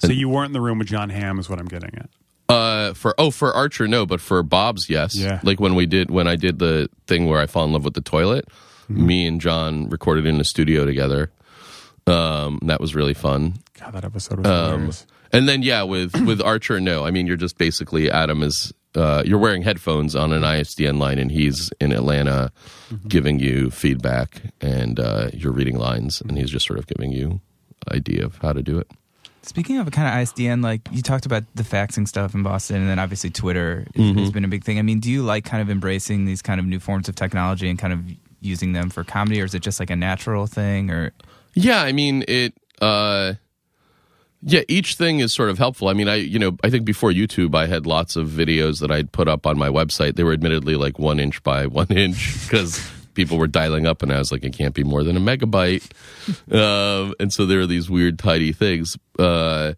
So 0.00 0.08
you 0.12 0.28
weren't 0.28 0.48
in 0.48 0.52
the 0.52 0.60
room 0.60 0.78
with 0.78 0.88
Jon 0.88 1.08
Hamm, 1.08 1.38
is 1.38 1.48
what 1.48 1.58
I'm 1.58 1.66
getting 1.68 1.94
at. 1.96 2.10
Uh, 2.46 2.92
for 2.92 3.14
oh, 3.16 3.30
for 3.30 3.54
Archer, 3.54 3.88
no, 3.88 4.04
but 4.04 4.20
for 4.20 4.42
Bob's, 4.42 4.90
yes. 4.90 5.16
Yeah. 5.16 5.40
Like 5.42 5.60
when 5.60 5.74
we 5.74 5.86
did 5.86 6.10
when 6.10 6.28
I 6.28 6.36
did 6.36 6.58
the 6.58 6.90
thing 7.06 7.26
where 7.26 7.40
I 7.40 7.46
fall 7.46 7.64
in 7.64 7.72
love 7.72 7.84
with 7.84 7.94
the 7.94 8.02
toilet, 8.02 8.46
me 8.88 9.26
and 9.26 9.40
John 9.40 9.88
recorded 9.88 10.26
in 10.26 10.38
a 10.40 10.44
studio 10.44 10.84
together. 10.84 11.30
Um, 12.06 12.58
that 12.66 12.80
was 12.80 12.94
really 12.94 13.14
fun. 13.14 13.54
God, 13.80 13.94
that 13.94 14.04
episode 14.04 14.40
was 14.40 14.46
Um, 14.46 14.70
hilarious. 14.72 15.06
and 15.32 15.48
then 15.48 15.62
yeah, 15.62 15.84
with 15.84 16.14
with 16.26 16.42
Archer, 16.42 16.80
no. 16.80 17.06
I 17.06 17.10
mean, 17.10 17.26
you're 17.26 17.38
just 17.38 17.56
basically 17.56 18.10
Adam 18.10 18.42
is 18.42 18.74
uh, 18.96 19.22
you're 19.26 19.38
wearing 19.38 19.62
headphones 19.62 20.14
on 20.14 20.32
an 20.32 20.42
ISDN 20.42 20.98
line, 20.98 21.18
and 21.18 21.30
he's 21.30 21.72
in 21.80 21.92
Atlanta 21.92 22.52
giving 23.08 23.38
you 23.38 23.70
feedback, 23.70 24.42
and 24.60 25.00
uh, 25.00 25.30
you're 25.32 25.52
reading 25.52 25.78
lines, 25.78 26.20
and 26.20 26.38
he's 26.38 26.50
just 26.50 26.66
sort 26.66 26.78
of 26.78 26.86
giving 26.86 27.12
you 27.12 27.40
idea 27.92 28.24
of 28.24 28.38
how 28.38 28.52
to 28.52 28.62
do 28.62 28.78
it. 28.78 28.90
Speaking 29.42 29.78
of 29.78 29.86
a 29.86 29.90
kind 29.90 30.08
of 30.08 30.14
ISDN, 30.14 30.62
like 30.62 30.80
you 30.90 31.02
talked 31.02 31.26
about 31.26 31.44
the 31.54 31.62
faxing 31.62 32.08
stuff 32.08 32.34
in 32.34 32.42
Boston, 32.42 32.76
and 32.76 32.88
then 32.88 32.98
obviously 32.98 33.30
Twitter 33.30 33.86
has, 33.94 34.16
has 34.16 34.30
been 34.30 34.44
a 34.44 34.48
big 34.48 34.64
thing. 34.64 34.78
I 34.78 34.82
mean, 34.82 35.00
do 35.00 35.10
you 35.10 35.22
like 35.22 35.44
kind 35.44 35.60
of 35.60 35.68
embracing 35.68 36.24
these 36.24 36.40
kind 36.40 36.58
of 36.58 36.66
new 36.66 36.80
forms 36.80 37.08
of 37.10 37.14
technology 37.14 37.68
and 37.68 37.78
kind 37.78 37.92
of 37.92 38.00
using 38.40 38.72
them 38.72 38.88
for 38.88 39.04
comedy, 39.04 39.42
or 39.42 39.44
is 39.44 39.54
it 39.54 39.60
just 39.60 39.80
like 39.80 39.90
a 39.90 39.96
natural 39.96 40.46
thing? 40.46 40.90
Or 40.90 41.12
Yeah, 41.54 41.82
I 41.82 41.92
mean 41.92 42.24
it. 42.26 42.54
Uh, 42.80 43.34
yeah, 44.46 44.60
each 44.68 44.96
thing 44.96 45.20
is 45.20 45.34
sort 45.34 45.48
of 45.48 45.56
helpful. 45.56 45.88
I 45.88 45.94
mean, 45.94 46.08
I 46.08 46.16
you 46.16 46.38
know 46.38 46.56
I 46.62 46.68
think 46.68 46.84
before 46.84 47.10
YouTube, 47.10 47.54
I 47.54 47.66
had 47.66 47.86
lots 47.86 48.14
of 48.14 48.28
videos 48.28 48.80
that 48.80 48.90
I'd 48.90 49.10
put 49.10 49.26
up 49.26 49.46
on 49.46 49.58
my 49.58 49.68
website. 49.68 50.16
They 50.16 50.22
were 50.22 50.34
admittedly 50.34 50.76
like 50.76 50.98
one 50.98 51.18
inch 51.18 51.42
by 51.42 51.66
one 51.80 51.90
inch 51.90 52.42
because 52.44 52.78
people 53.14 53.38
were 53.38 53.46
dialing 53.46 53.86
up, 53.86 54.02
and 54.02 54.12
I 54.12 54.18
was 54.18 54.30
like, 54.30 54.44
it 54.44 54.52
can't 54.52 54.74
be 54.74 54.84
more 54.84 55.02
than 55.02 55.16
a 55.16 55.20
megabyte. 55.20 55.90
um, 56.52 57.14
and 57.18 57.32
so 57.32 57.46
there 57.46 57.60
are 57.60 57.66
these 57.66 57.88
weird 57.88 58.18
tiny 58.18 58.52
things. 58.52 58.98
Uh, 59.18 59.74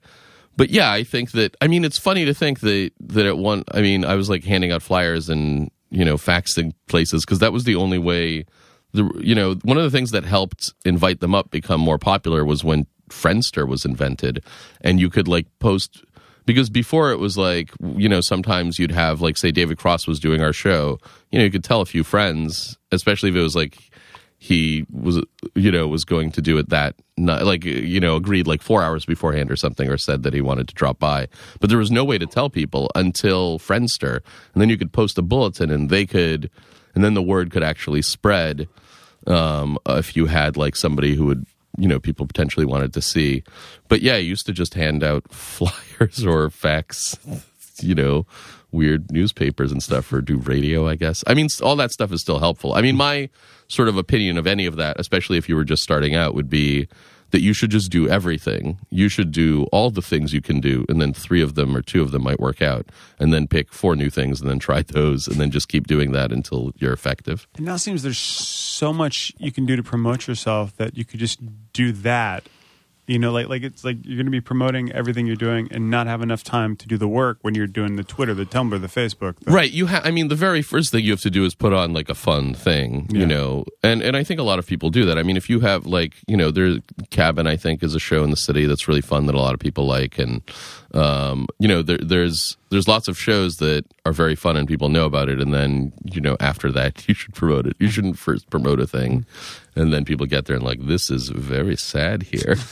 but 0.57 0.71
yeah, 0.71 0.91
I 0.91 1.05
think 1.05 1.31
that 1.33 1.57
I 1.61 1.69
mean 1.69 1.85
it's 1.85 1.99
funny 1.99 2.25
to 2.25 2.35
think 2.35 2.61
that 2.61 2.91
that 3.01 3.27
at 3.27 3.39
one 3.39 3.62
I 3.71 3.83
mean 3.83 4.05
I 4.05 4.17
was 4.17 4.29
like 4.29 4.43
handing 4.43 4.73
out 4.73 4.83
flyers 4.83 5.29
and 5.29 5.71
you 5.91 6.05
know 6.05 6.17
faxing 6.17 6.73
places 6.89 7.25
because 7.25 7.39
that 7.39 7.53
was 7.53 7.64
the 7.64 7.77
only 7.77 7.99
way 7.99 8.47
the 8.93 9.09
you 9.21 9.35
know 9.35 9.55
one 9.62 9.77
of 9.77 9.85
the 9.85 9.97
things 9.97 10.11
that 10.11 10.25
helped 10.25 10.73
invite 10.85 11.21
them 11.21 11.37
up 11.37 11.51
become 11.51 11.81
more 11.81 11.99
popular 11.99 12.45
was 12.45 12.64
when 12.64 12.87
Friendster 13.11 13.67
was 13.67 13.85
invented 13.85 14.45
and 14.81 15.01
you 15.01 15.11
could 15.11 15.29
like 15.29 15.47
post 15.59 16.05
because 16.45 16.71
before 16.71 17.11
it 17.11 17.19
was 17.19 17.37
like 17.37 17.71
you 17.97 18.09
know 18.09 18.21
sometimes 18.21 18.79
you'd 18.79 18.91
have 18.91 19.21
like 19.21 19.37
say 19.37 19.51
David 19.51 19.79
Cross 19.79 20.07
was 20.07 20.21
doing 20.21 20.43
our 20.43 20.53
show 20.53 20.99
you 21.31 21.39
know 21.39 21.45
you 21.45 21.51
could 21.51 21.65
tell 21.65 21.81
a 21.81 21.87
few 21.87 22.05
friends 22.05 22.79
especially 22.93 23.31
if 23.31 23.37
it 23.37 23.43
was 23.43 23.57
like 23.57 23.79
he 24.39 24.87
was 24.91 25.21
you 25.55 25.71
know 25.71 25.89
was 25.89 26.05
going 26.05 26.31
to 26.31 26.43
do 26.43 26.59
it 26.59 26.69
that 26.69 26.95
like 27.19 27.65
you 27.65 28.01
know 28.01 28.17
agreed 28.17 28.47
like 28.47 28.63
4 28.63 28.83
hours 28.83 29.07
beforehand 29.07 29.51
or 29.51 29.57
something 29.57 29.89
or 29.89 29.97
said 29.97 30.23
that 30.23 30.35
he 30.35 30.41
wanted 30.41 30.69
to 30.69 30.75
drop 30.75 30.99
by. 30.99 31.29
But 31.61 31.71
there 31.71 31.79
was 31.79 31.91
no 31.91 32.05
way 32.05 32.19
to 32.19 32.27
tell 32.27 32.51
people 32.51 32.91
until 32.95 33.59
Friendster 33.59 34.21
and 34.53 34.61
then 34.61 34.69
you 34.69 34.77
could 34.77 34.93
post 34.93 35.19
a 35.19 35.23
bulletin 35.23 35.71
and 35.71 35.91
they 35.91 36.07
could 36.07 36.51
and 36.95 37.03
then 37.03 37.15
the 37.15 37.23
word 37.23 37.51
could 37.51 37.63
actually 37.63 38.03
spread 38.03 38.69
um, 39.27 39.79
if 39.87 40.17
you 40.17 40.27
had 40.27 40.57
like 40.57 40.77
somebody 40.77 41.15
who 41.15 41.27
would 41.27 41.47
you 41.79 41.89
know 41.89 41.99
people 42.01 42.27
potentially 42.27 42.66
wanted 42.66 42.93
to 42.95 43.03
see. 43.03 43.43
But 43.89 44.03
yeah 44.03 44.14
i 44.14 44.18
used 44.18 44.47
to 44.47 44.53
just 44.53 44.74
hand 44.74 45.03
out 45.03 45.24
flyers 45.33 46.24
or 46.24 46.51
fax 46.51 47.18
you 47.81 47.95
know 47.95 48.27
weird 48.72 49.11
newspapers 49.11 49.72
and 49.72 49.83
stuff 49.83 50.12
or 50.12 50.20
do 50.20 50.37
radio 50.39 50.89
i 50.89 50.97
guess. 50.97 51.22
I 51.27 51.35
mean 51.35 51.49
all 51.62 51.77
that 51.77 51.93
stuff 51.93 52.12
is 52.12 52.20
still 52.20 52.39
helpful. 52.39 52.74
I 52.74 52.83
mean 52.83 52.97
my 52.97 53.29
sort 53.68 53.89
of 53.89 53.97
opinion 53.97 54.39
of 54.39 54.47
any 54.47 54.66
of 54.66 54.77
that 54.77 54.99
especially 55.01 55.39
if 55.39 55.49
you 55.49 55.57
were 55.57 55.64
just 55.64 55.83
starting 55.83 56.14
out 56.14 56.35
would 56.35 56.51
be 56.51 56.89
that 57.37 57.43
you 57.43 57.53
should 57.53 57.70
just 57.70 57.91
do 57.91 58.09
everything 58.09 58.78
you 58.89 59.11
should 59.11 59.30
do 59.30 59.64
all 59.70 59.91
the 59.91 60.01
things 60.01 60.32
you 60.32 60.41
can 60.41 60.59
do 60.59 60.87
and 60.89 61.03
then 61.03 61.12
three 61.12 61.43
of 61.43 61.55
them 61.55 61.76
or 61.76 61.82
two 61.82 62.01
of 62.01 62.11
them 62.11 62.22
might 62.22 62.41
work 62.41 62.62
out 62.62 62.87
and 63.18 63.30
then 63.30 63.47
pick 63.47 63.74
four 63.74 63.95
new 63.95 64.09
things 64.09 64.41
and 64.41 64.49
then 64.49 64.59
try 64.59 64.80
those 64.97 65.28
and 65.28 65.37
then 65.37 65.51
just 65.51 65.68
keep 65.68 65.87
doing 65.87 66.12
that 66.12 66.32
until 66.32 66.72
you're 66.78 66.95
effective 66.95 67.47
It 67.59 67.61
now 67.61 67.76
seems 67.76 68.03
there's 68.03 68.16
so 68.16 68.91
much 68.91 69.34
you 69.37 69.53
can 69.53 69.66
do 69.66 69.76
to 69.76 69.82
promote 69.82 70.26
yourself 70.26 70.74
that 70.76 70.97
you 70.97 71.05
could 71.05 71.20
just 71.20 71.41
do 71.74 71.93
that. 71.93 72.45
You 73.07 73.19
know, 73.21 73.31
like 73.33 73.49
like 73.49 73.63
it's 73.63 73.85
like 73.85 73.99
you're 74.03 74.17
going 74.17 74.27
to 74.27 74.31
be 74.33 74.41
promoting 74.41 74.91
everything 74.93 75.27
you're 75.27 75.37
doing 75.37 75.69
and 75.71 75.91
not 75.91 76.07
have 76.09 76.23
enough 76.23 76.43
time 76.43 76.75
to 76.77 76.89
do 76.89 76.97
the 76.99 77.07
work 77.07 77.39
when 77.43 77.55
you're 77.55 77.67
doing 77.69 77.97
the 77.97 78.03
Twitter, 78.03 78.35
the 78.35 78.45
Tumblr, 78.47 78.81
the 78.81 78.89
Facebook. 78.89 79.39
The, 79.41 79.53
Right. 79.53 79.71
You 79.71 79.87
have 79.87 80.05
I 80.05 80.11
mean, 80.11 80.29
the 80.29 80.35
very 80.35 80.61
first 80.63 80.91
thing 80.91 81.05
you 81.05 81.13
have 81.13 81.21
to 81.21 81.31
do 81.31 81.45
is 81.45 81.55
put 81.55 81.73
on 81.73 81.93
like 81.93 82.09
a 82.09 82.15
fun 82.15 82.53
thing, 82.55 83.07
Yeah. 83.11 83.21
you 83.21 83.27
know, 83.27 83.65
and 83.83 84.03
and 84.03 84.17
I 84.17 84.25
think 84.25 84.41
a 84.41 84.43
lot 84.43 84.59
of 84.59 84.67
people 84.67 84.91
do 84.91 85.05
that. 85.05 85.19
I 85.19 85.23
mean, 85.23 85.37
if 85.37 85.49
you 85.49 85.61
have 85.61 85.87
like, 85.87 86.15
you 86.27 86.37
know, 86.37 86.51
there's 86.51 86.81
Cabin, 87.11 87.47
I 87.47 87.57
think, 87.57 87.83
is 87.83 87.95
a 87.95 88.01
show 88.01 88.25
in 88.25 88.31
the 88.31 88.37
city 88.37 88.67
that's 88.67 88.89
really 88.89 89.01
fun 89.03 89.27
that 89.27 89.35
a 89.35 89.41
lot 89.41 89.55
of 89.55 89.61
people 89.61 89.87
like, 89.87 90.19
and 90.19 90.43
um, 90.97 91.47
you 91.59 91.68
know, 91.68 91.82
there, 91.82 91.99
there's 91.99 92.57
there's 92.70 92.88
lots 92.88 93.07
of 93.07 93.18
shows 93.18 93.57
that 93.57 93.84
are 94.05 94.12
very 94.12 94.34
fun 94.34 94.57
and 94.57 94.66
people 94.66 94.88
know 94.88 95.05
about 95.05 95.28
it, 95.28 95.40
and 95.40 95.53
then 95.55 95.92
you 96.05 96.20
know, 96.20 96.36
after 96.40 96.72
that, 96.72 97.07
you 97.09 97.14
should 97.14 97.34
promote 97.34 97.66
it. 97.66 97.76
You 97.78 97.88
shouldn't 97.90 98.18
first 98.18 98.49
promote 98.51 98.80
a 98.80 98.86
thing, 98.86 99.26
and 99.74 99.92
then 99.92 100.05
people 100.05 100.26
get 100.26 100.47
there 100.47 100.57
and 100.57 100.64
like, 100.64 100.80
this 100.86 101.11
is 101.11 101.28
very 101.28 101.76
sad 101.76 102.22
here. 102.24 102.57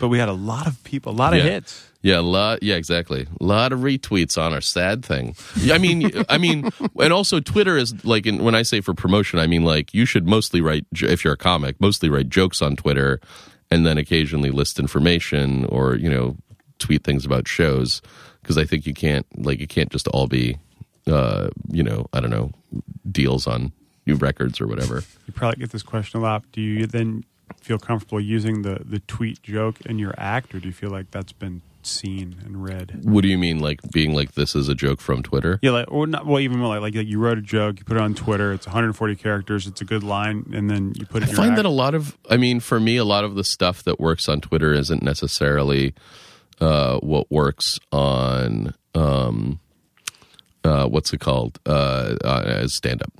But 0.00 0.08
we 0.08 0.18
had 0.18 0.28
a 0.28 0.32
lot 0.34 0.66
of 0.66 0.82
people, 0.84 1.12
a 1.12 1.14
lot 1.14 1.32
of 1.32 1.38
Yeah. 1.38 1.50
hits. 1.52 1.88
Yeah, 2.02 2.18
a 2.18 2.20
lot. 2.20 2.62
Yeah, 2.62 2.74
exactly. 2.74 3.26
A 3.40 3.44
lot 3.44 3.72
of 3.72 3.80
retweets 3.80 4.36
on 4.36 4.52
our 4.52 4.60
sad 4.60 5.02
thing. 5.04 5.34
Yeah, 5.56 5.74
I 5.74 5.78
mean, 5.78 6.10
I 6.28 6.36
mean, 6.36 6.68
and 7.00 7.12
also 7.12 7.40
Twitter 7.40 7.78
is 7.78 8.04
like, 8.04 8.26
in, 8.26 8.44
when 8.44 8.54
I 8.54 8.60
say 8.62 8.82
for 8.82 8.92
promotion, 8.92 9.38
I 9.38 9.46
mean 9.46 9.64
like 9.64 9.94
you 9.94 10.04
should 10.04 10.26
mostly 10.26 10.60
write 10.60 10.84
if 10.92 11.24
you're 11.24 11.32
a 11.32 11.38
comic, 11.38 11.80
mostly 11.80 12.10
write 12.10 12.28
jokes 12.28 12.60
on 12.60 12.76
Twitter, 12.76 13.20
and 13.70 13.86
then 13.86 13.96
occasionally 13.96 14.50
list 14.50 14.78
information 14.78 15.64
or 15.66 15.94
you 15.96 16.10
know 16.10 16.36
tweet 16.78 17.04
things 17.04 17.24
about 17.24 17.48
shows 17.48 18.02
because 18.42 18.58
I 18.58 18.64
think 18.64 18.86
you 18.86 18.94
can't 18.94 19.26
like 19.36 19.60
it 19.60 19.68
can't 19.68 19.90
just 19.90 20.08
all 20.08 20.26
be 20.26 20.58
uh, 21.06 21.48
you 21.70 21.82
know 21.82 22.06
I 22.12 22.20
don't 22.20 22.30
know 22.30 22.52
deals 23.10 23.46
on 23.46 23.72
new 24.06 24.16
records 24.16 24.60
or 24.60 24.66
whatever. 24.66 25.02
You 25.26 25.32
probably 25.32 25.60
get 25.60 25.70
this 25.70 25.82
question 25.82 26.20
a 26.20 26.22
lot. 26.22 26.44
Do 26.52 26.60
you 26.60 26.86
then 26.86 27.24
feel 27.60 27.78
comfortable 27.78 28.20
using 28.20 28.62
the 28.62 28.80
the 28.84 29.00
tweet 29.00 29.42
joke 29.42 29.80
in 29.82 29.98
your 29.98 30.14
act, 30.18 30.54
or 30.54 30.60
do 30.60 30.68
you 30.68 30.74
feel 30.74 30.90
like 30.90 31.10
that's 31.10 31.32
been 31.32 31.62
seen 31.86 32.36
and 32.44 32.64
read? 32.64 33.00
What 33.04 33.22
do 33.22 33.28
you 33.28 33.38
mean, 33.38 33.58
like 33.60 33.80
being 33.92 34.14
like 34.14 34.32
this 34.32 34.54
is 34.54 34.68
a 34.68 34.74
joke 34.74 35.00
from 35.00 35.22
Twitter? 35.22 35.58
Yeah, 35.62 35.70
like 35.70 35.90
or 35.90 36.06
not. 36.06 36.26
Well, 36.26 36.40
even 36.40 36.58
more 36.58 36.78
like 36.78 36.94
like 36.94 37.06
you 37.06 37.18
wrote 37.18 37.38
a 37.38 37.42
joke, 37.42 37.78
you 37.78 37.84
put 37.84 37.96
it 37.96 38.02
on 38.02 38.14
Twitter. 38.14 38.52
It's 38.52 38.66
140 38.66 39.16
characters. 39.16 39.66
It's 39.66 39.80
a 39.80 39.84
good 39.84 40.02
line, 40.02 40.50
and 40.54 40.70
then 40.70 40.92
you 40.96 41.06
put 41.06 41.22
it. 41.22 41.26
I 41.26 41.28
in 41.28 41.30
your 41.30 41.36
find 41.36 41.50
act. 41.52 41.56
that 41.56 41.66
a 41.66 41.70
lot 41.70 41.94
of, 41.94 42.16
I 42.30 42.36
mean, 42.36 42.60
for 42.60 42.80
me, 42.80 42.96
a 42.96 43.04
lot 43.04 43.24
of 43.24 43.34
the 43.34 43.44
stuff 43.44 43.82
that 43.84 44.00
works 44.00 44.28
on 44.28 44.40
Twitter 44.40 44.72
isn't 44.72 45.02
necessarily 45.02 45.94
uh, 46.60 46.98
what 46.98 47.30
works 47.30 47.78
on 47.92 48.74
um, 48.94 49.60
uh, 50.64 50.86
what's 50.86 51.12
it 51.12 51.20
called 51.20 51.58
uh, 51.66 52.16
uh, 52.24 52.42
as 52.44 52.74
stand 52.74 53.02
up. 53.02 53.12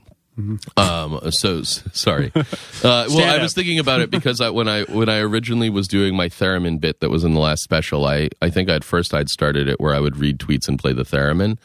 Um, 0.77 1.21
so 1.31 1.63
sorry. 1.63 2.33
Uh, 2.35 2.43
well, 2.83 3.39
I 3.39 3.41
was 3.41 3.55
thinking 3.55 3.79
about 3.79 4.01
it 4.01 4.11
because 4.11 4.41
I, 4.41 4.51
when 4.51 4.69
I 4.69 4.83
when 4.83 5.09
I 5.09 5.21
originally 5.21 5.71
was 5.71 5.87
doing 5.87 6.17
my 6.17 6.29
theremin 6.29 6.81
bit 6.81 7.01
that 7.01 7.09
was 7.09 7.25
in 7.25 7.35
the 7.35 7.41
last 7.41 7.63
special, 7.63 8.05
I 8.05 8.31
I 8.43 8.51
think 8.51 8.69
at 8.69 8.83
first 8.85 9.15
I'd 9.15 9.29
started 9.29 9.69
it 9.69 9.81
where 9.81 9.95
I 9.95 10.01
would 10.01 10.17
read 10.17 10.39
tweets 10.39 10.69
and 10.69 10.79
play 10.79 10.93
the 10.93 11.05
theremin. 11.05 11.57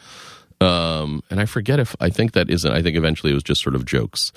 Um, 0.60 1.22
and 1.30 1.40
I 1.40 1.46
forget 1.46 1.80
if 1.80 1.96
I 2.00 2.10
think 2.10 2.32
that 2.32 2.48
isn't. 2.48 2.72
I 2.72 2.80
think 2.80 2.96
eventually 2.96 3.32
it 3.32 3.34
was 3.34 3.42
just 3.42 3.62
sort 3.62 3.74
of 3.74 3.84
jokes. 3.84 4.32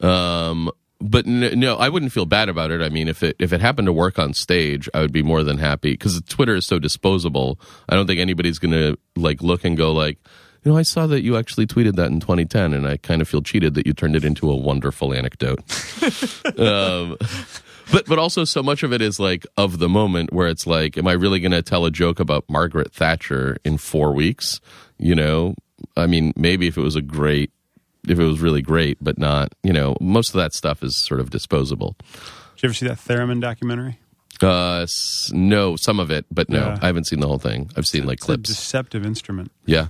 Um, 0.00 0.70
but 1.00 1.26
no, 1.26 1.76
I 1.76 1.88
wouldn't 1.88 2.12
feel 2.12 2.26
bad 2.26 2.48
about 2.48 2.70
it. 2.70 2.82
I 2.82 2.88
mean, 2.88 3.06
if 3.06 3.22
it 3.22 3.36
if 3.38 3.52
it 3.52 3.60
happened 3.60 3.86
to 3.86 3.92
work 3.92 4.18
on 4.18 4.34
stage, 4.34 4.88
I 4.92 5.00
would 5.00 5.12
be 5.12 5.22
more 5.22 5.44
than 5.44 5.58
happy 5.58 5.92
because 5.92 6.20
Twitter 6.28 6.56
is 6.56 6.66
so 6.66 6.78
disposable. 6.78 7.60
I 7.88 7.94
don't 7.94 8.06
think 8.06 8.20
anybody's 8.20 8.58
going 8.58 8.72
to 8.72 8.98
like 9.14 9.40
look 9.42 9.64
and 9.64 9.76
go 9.76 9.92
like, 9.92 10.18
you 10.64 10.72
know, 10.72 10.78
I 10.78 10.82
saw 10.82 11.06
that 11.06 11.22
you 11.22 11.36
actually 11.36 11.66
tweeted 11.66 11.94
that 11.96 12.10
in 12.10 12.18
2010, 12.18 12.74
and 12.74 12.86
I 12.86 12.96
kind 12.96 13.22
of 13.22 13.28
feel 13.28 13.42
cheated 13.42 13.74
that 13.74 13.86
you 13.86 13.92
turned 13.92 14.16
it 14.16 14.24
into 14.24 14.50
a 14.50 14.56
wonderful 14.56 15.14
anecdote. 15.14 15.60
um, 16.58 17.16
but 17.92 18.06
but 18.06 18.18
also 18.18 18.44
so 18.44 18.62
much 18.62 18.82
of 18.82 18.92
it 18.92 19.00
is 19.00 19.20
like 19.20 19.46
of 19.56 19.78
the 19.78 19.88
moment 19.88 20.32
where 20.32 20.48
it's 20.48 20.66
like, 20.66 20.98
am 20.98 21.06
I 21.06 21.12
really 21.12 21.38
going 21.38 21.52
to 21.52 21.62
tell 21.62 21.84
a 21.84 21.92
joke 21.92 22.18
about 22.18 22.44
Margaret 22.48 22.92
Thatcher 22.92 23.58
in 23.64 23.78
four 23.78 24.12
weeks? 24.12 24.60
You 24.98 25.14
know, 25.14 25.54
I 25.96 26.08
mean, 26.08 26.32
maybe 26.36 26.66
if 26.66 26.76
it 26.76 26.82
was 26.82 26.96
a 26.96 27.02
great, 27.02 27.52
if 28.10 28.18
it 28.18 28.24
was 28.24 28.40
really 28.40 28.62
great, 28.62 28.98
but 29.00 29.18
not. 29.18 29.54
You 29.62 29.72
know, 29.72 29.96
most 30.00 30.30
of 30.30 30.34
that 30.36 30.52
stuff 30.54 30.82
is 30.82 30.96
sort 30.96 31.20
of 31.20 31.30
disposable. 31.30 31.96
Did 32.56 32.62
you 32.62 32.66
ever 32.68 32.74
see 32.74 32.86
that 32.88 32.98
Theremin 32.98 33.40
documentary? 33.40 33.98
Uh, 34.42 34.82
s- 34.82 35.30
no, 35.32 35.74
some 35.76 35.98
of 36.00 36.10
it, 36.10 36.24
but 36.30 36.48
no, 36.48 36.58
Yeah. 36.60 36.78
I 36.80 36.86
haven't 36.86 37.06
seen 37.08 37.20
the 37.20 37.26
whole 37.26 37.38
thing. 37.40 37.70
I've 37.76 37.86
seen 37.86 38.06
like 38.06 38.14
It's 38.18 38.24
a 38.24 38.26
clips. 38.26 38.48
deceptive 38.50 39.04
instrument. 39.04 39.50
Yeah, 39.66 39.88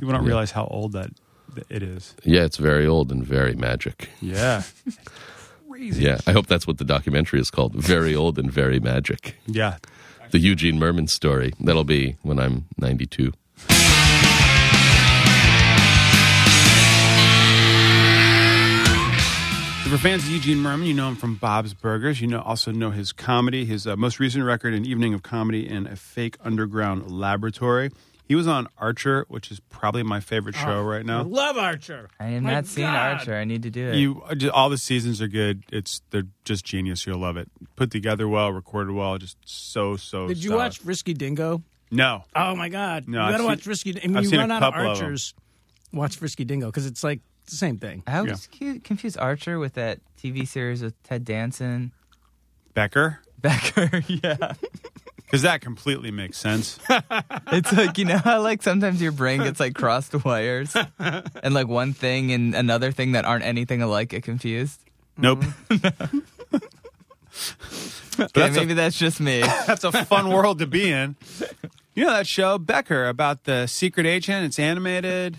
People 0.00 0.14
don't 0.14 0.24
realize 0.24 0.52
how 0.52 0.66
old 0.66 0.92
that 0.92 1.10
that 1.54 1.66
it 1.70 1.82
is. 1.82 2.14
yeah, 2.24 2.42
it's 2.44 2.56
very 2.56 2.86
old 2.86 3.12
and 3.12 3.24
very 3.24 3.54
magic. 3.54 4.08
Yeah. 4.20 4.62
Crazy. 5.70 6.02
Yeah, 6.04 6.18
I 6.26 6.32
hope 6.32 6.46
that's 6.46 6.66
what 6.66 6.78
the 6.78 6.84
documentary 6.84 7.40
is 7.40 7.50
called. 7.50 7.74
Very 7.74 8.14
old 8.14 8.38
and 8.38 8.50
very 8.50 8.78
magic. 8.80 9.36
Yeah. 9.46 9.76
The 10.30 10.38
Eugene 10.38 10.78
Mirman 10.80 11.08
story. 11.10 11.52
That'll 11.60 11.84
be 11.84 12.16
when 12.22 12.38
I'm 12.38 12.66
92. 12.78 13.32
So 19.84 19.90
for 19.90 19.98
fans 19.98 20.24
of 20.24 20.30
Eugene 20.30 20.56
Mirman, 20.58 20.86
you 20.86 20.94
know 20.94 21.08
him 21.08 21.16
from 21.16 21.34
Bob's 21.34 21.74
Burgers. 21.74 22.18
You 22.22 22.26
know 22.26 22.40
also 22.40 22.72
know 22.72 22.90
his 22.90 23.12
comedy, 23.12 23.66
his 23.66 23.86
uh, 23.86 23.96
most 23.96 24.18
recent 24.18 24.42
record, 24.44 24.72
An 24.72 24.86
Evening 24.86 25.12
of 25.12 25.22
Comedy 25.22 25.68
in 25.68 25.86
a 25.86 25.94
Fake 25.94 26.38
Underground 26.42 27.10
Laboratory. 27.10 27.90
He 28.26 28.34
was 28.34 28.46
on 28.48 28.66
Archer, 28.78 29.26
which 29.28 29.50
is 29.50 29.60
probably 29.68 30.02
my 30.02 30.20
favorite 30.20 30.54
show 30.54 30.80
right 30.80 31.00
I 31.00 31.02
now. 31.02 31.22
love 31.24 31.58
Archer. 31.58 32.08
I 32.18 32.28
have 32.28 32.42
My 32.42 32.52
not 32.52 32.66
seen 32.66 32.86
God. 32.86 32.94
Archer. 33.18 33.34
I 33.36 33.44
need 33.44 33.62
to 33.64 33.70
do 33.70 33.90
it. 33.90 33.96
You 33.96 34.22
uh, 34.22 34.48
all 34.54 34.70
the 34.70 34.78
seasons 34.78 35.20
are 35.20 35.28
good. 35.28 35.64
It's 35.70 36.00
they're 36.08 36.28
just 36.44 36.64
genius. 36.64 37.06
You'll 37.06 37.18
love 37.18 37.36
it. 37.36 37.50
Put 37.76 37.90
together 37.90 38.26
well, 38.26 38.50
recorded 38.52 38.94
well. 38.94 39.18
Just 39.18 39.36
so 39.44 39.96
so. 39.98 40.26
Did 40.28 40.38
you 40.42 40.48
solid. 40.50 40.62
watch 40.62 40.78
Frisky 40.78 41.12
Dingo? 41.12 41.62
No. 41.90 42.24
Oh 42.34 42.56
my 42.56 42.70
God! 42.70 43.06
No, 43.06 43.18
you 43.18 43.24
I've 43.24 43.30
gotta 43.32 43.42
seen- 43.42 43.46
watch 43.50 43.60
Frisky. 43.62 43.90
And 44.02 44.14
when 44.14 44.16
I've 44.16 44.24
you 44.24 44.30
seen 44.30 44.38
a 44.38 44.42
run 44.44 44.50
out 44.50 44.62
of 44.62 44.72
couple 44.72 44.90
of 44.90 44.96
'em. 44.98 45.04
Archers, 45.04 45.34
watch 45.92 46.16
Frisky 46.16 46.46
Dingo 46.46 46.68
because 46.68 46.86
it's 46.86 47.04
like 47.04 47.20
it's 47.44 47.52
the 47.52 47.56
same 47.58 47.78
thing. 47.78 48.02
I 48.06 48.18
always 48.18 48.48
cu- 48.48 48.80
confuse 48.80 49.16
Archer 49.16 49.58
with 49.58 49.74
that 49.74 50.00
TV 50.20 50.46
series 50.48 50.82
with 50.82 51.00
Ted 51.04 51.24
Danson. 51.24 51.92
Becker, 52.74 53.20
Becker, 53.40 54.02
yeah. 54.08 54.54
because 55.16 55.42
that 55.42 55.60
completely 55.60 56.10
makes 56.10 56.38
sense. 56.38 56.78
It's 57.52 57.72
like 57.72 57.98
you 57.98 58.04
know 58.06 58.18
how 58.18 58.40
like 58.42 58.62
sometimes 58.62 59.00
your 59.00 59.12
brain 59.12 59.40
gets 59.42 59.60
like 59.60 59.74
crossed 59.74 60.24
wires, 60.24 60.74
and 60.98 61.54
like 61.54 61.68
one 61.68 61.92
thing 61.92 62.32
and 62.32 62.54
another 62.54 62.90
thing 62.90 63.12
that 63.12 63.24
aren't 63.24 63.44
anything 63.44 63.80
alike 63.82 64.08
get 64.08 64.24
confused. 64.24 64.80
nope. 65.16 65.44
Okay, 68.16 68.28
that's 68.32 68.56
a- 68.56 68.60
maybe 68.60 68.74
that's 68.74 68.96
just 68.96 69.20
me. 69.20 69.40
That's 69.40 69.82
a 69.82 69.90
fun 70.04 70.28
world 70.30 70.60
to 70.60 70.66
be 70.68 70.88
in. 70.90 71.16
You 71.94 72.04
know 72.04 72.10
that 72.12 72.28
show 72.28 72.58
Becker 72.58 73.08
about 73.08 73.42
the 73.44 73.66
secret 73.66 74.06
agent? 74.06 74.46
It's 74.46 74.58
animated. 74.60 75.36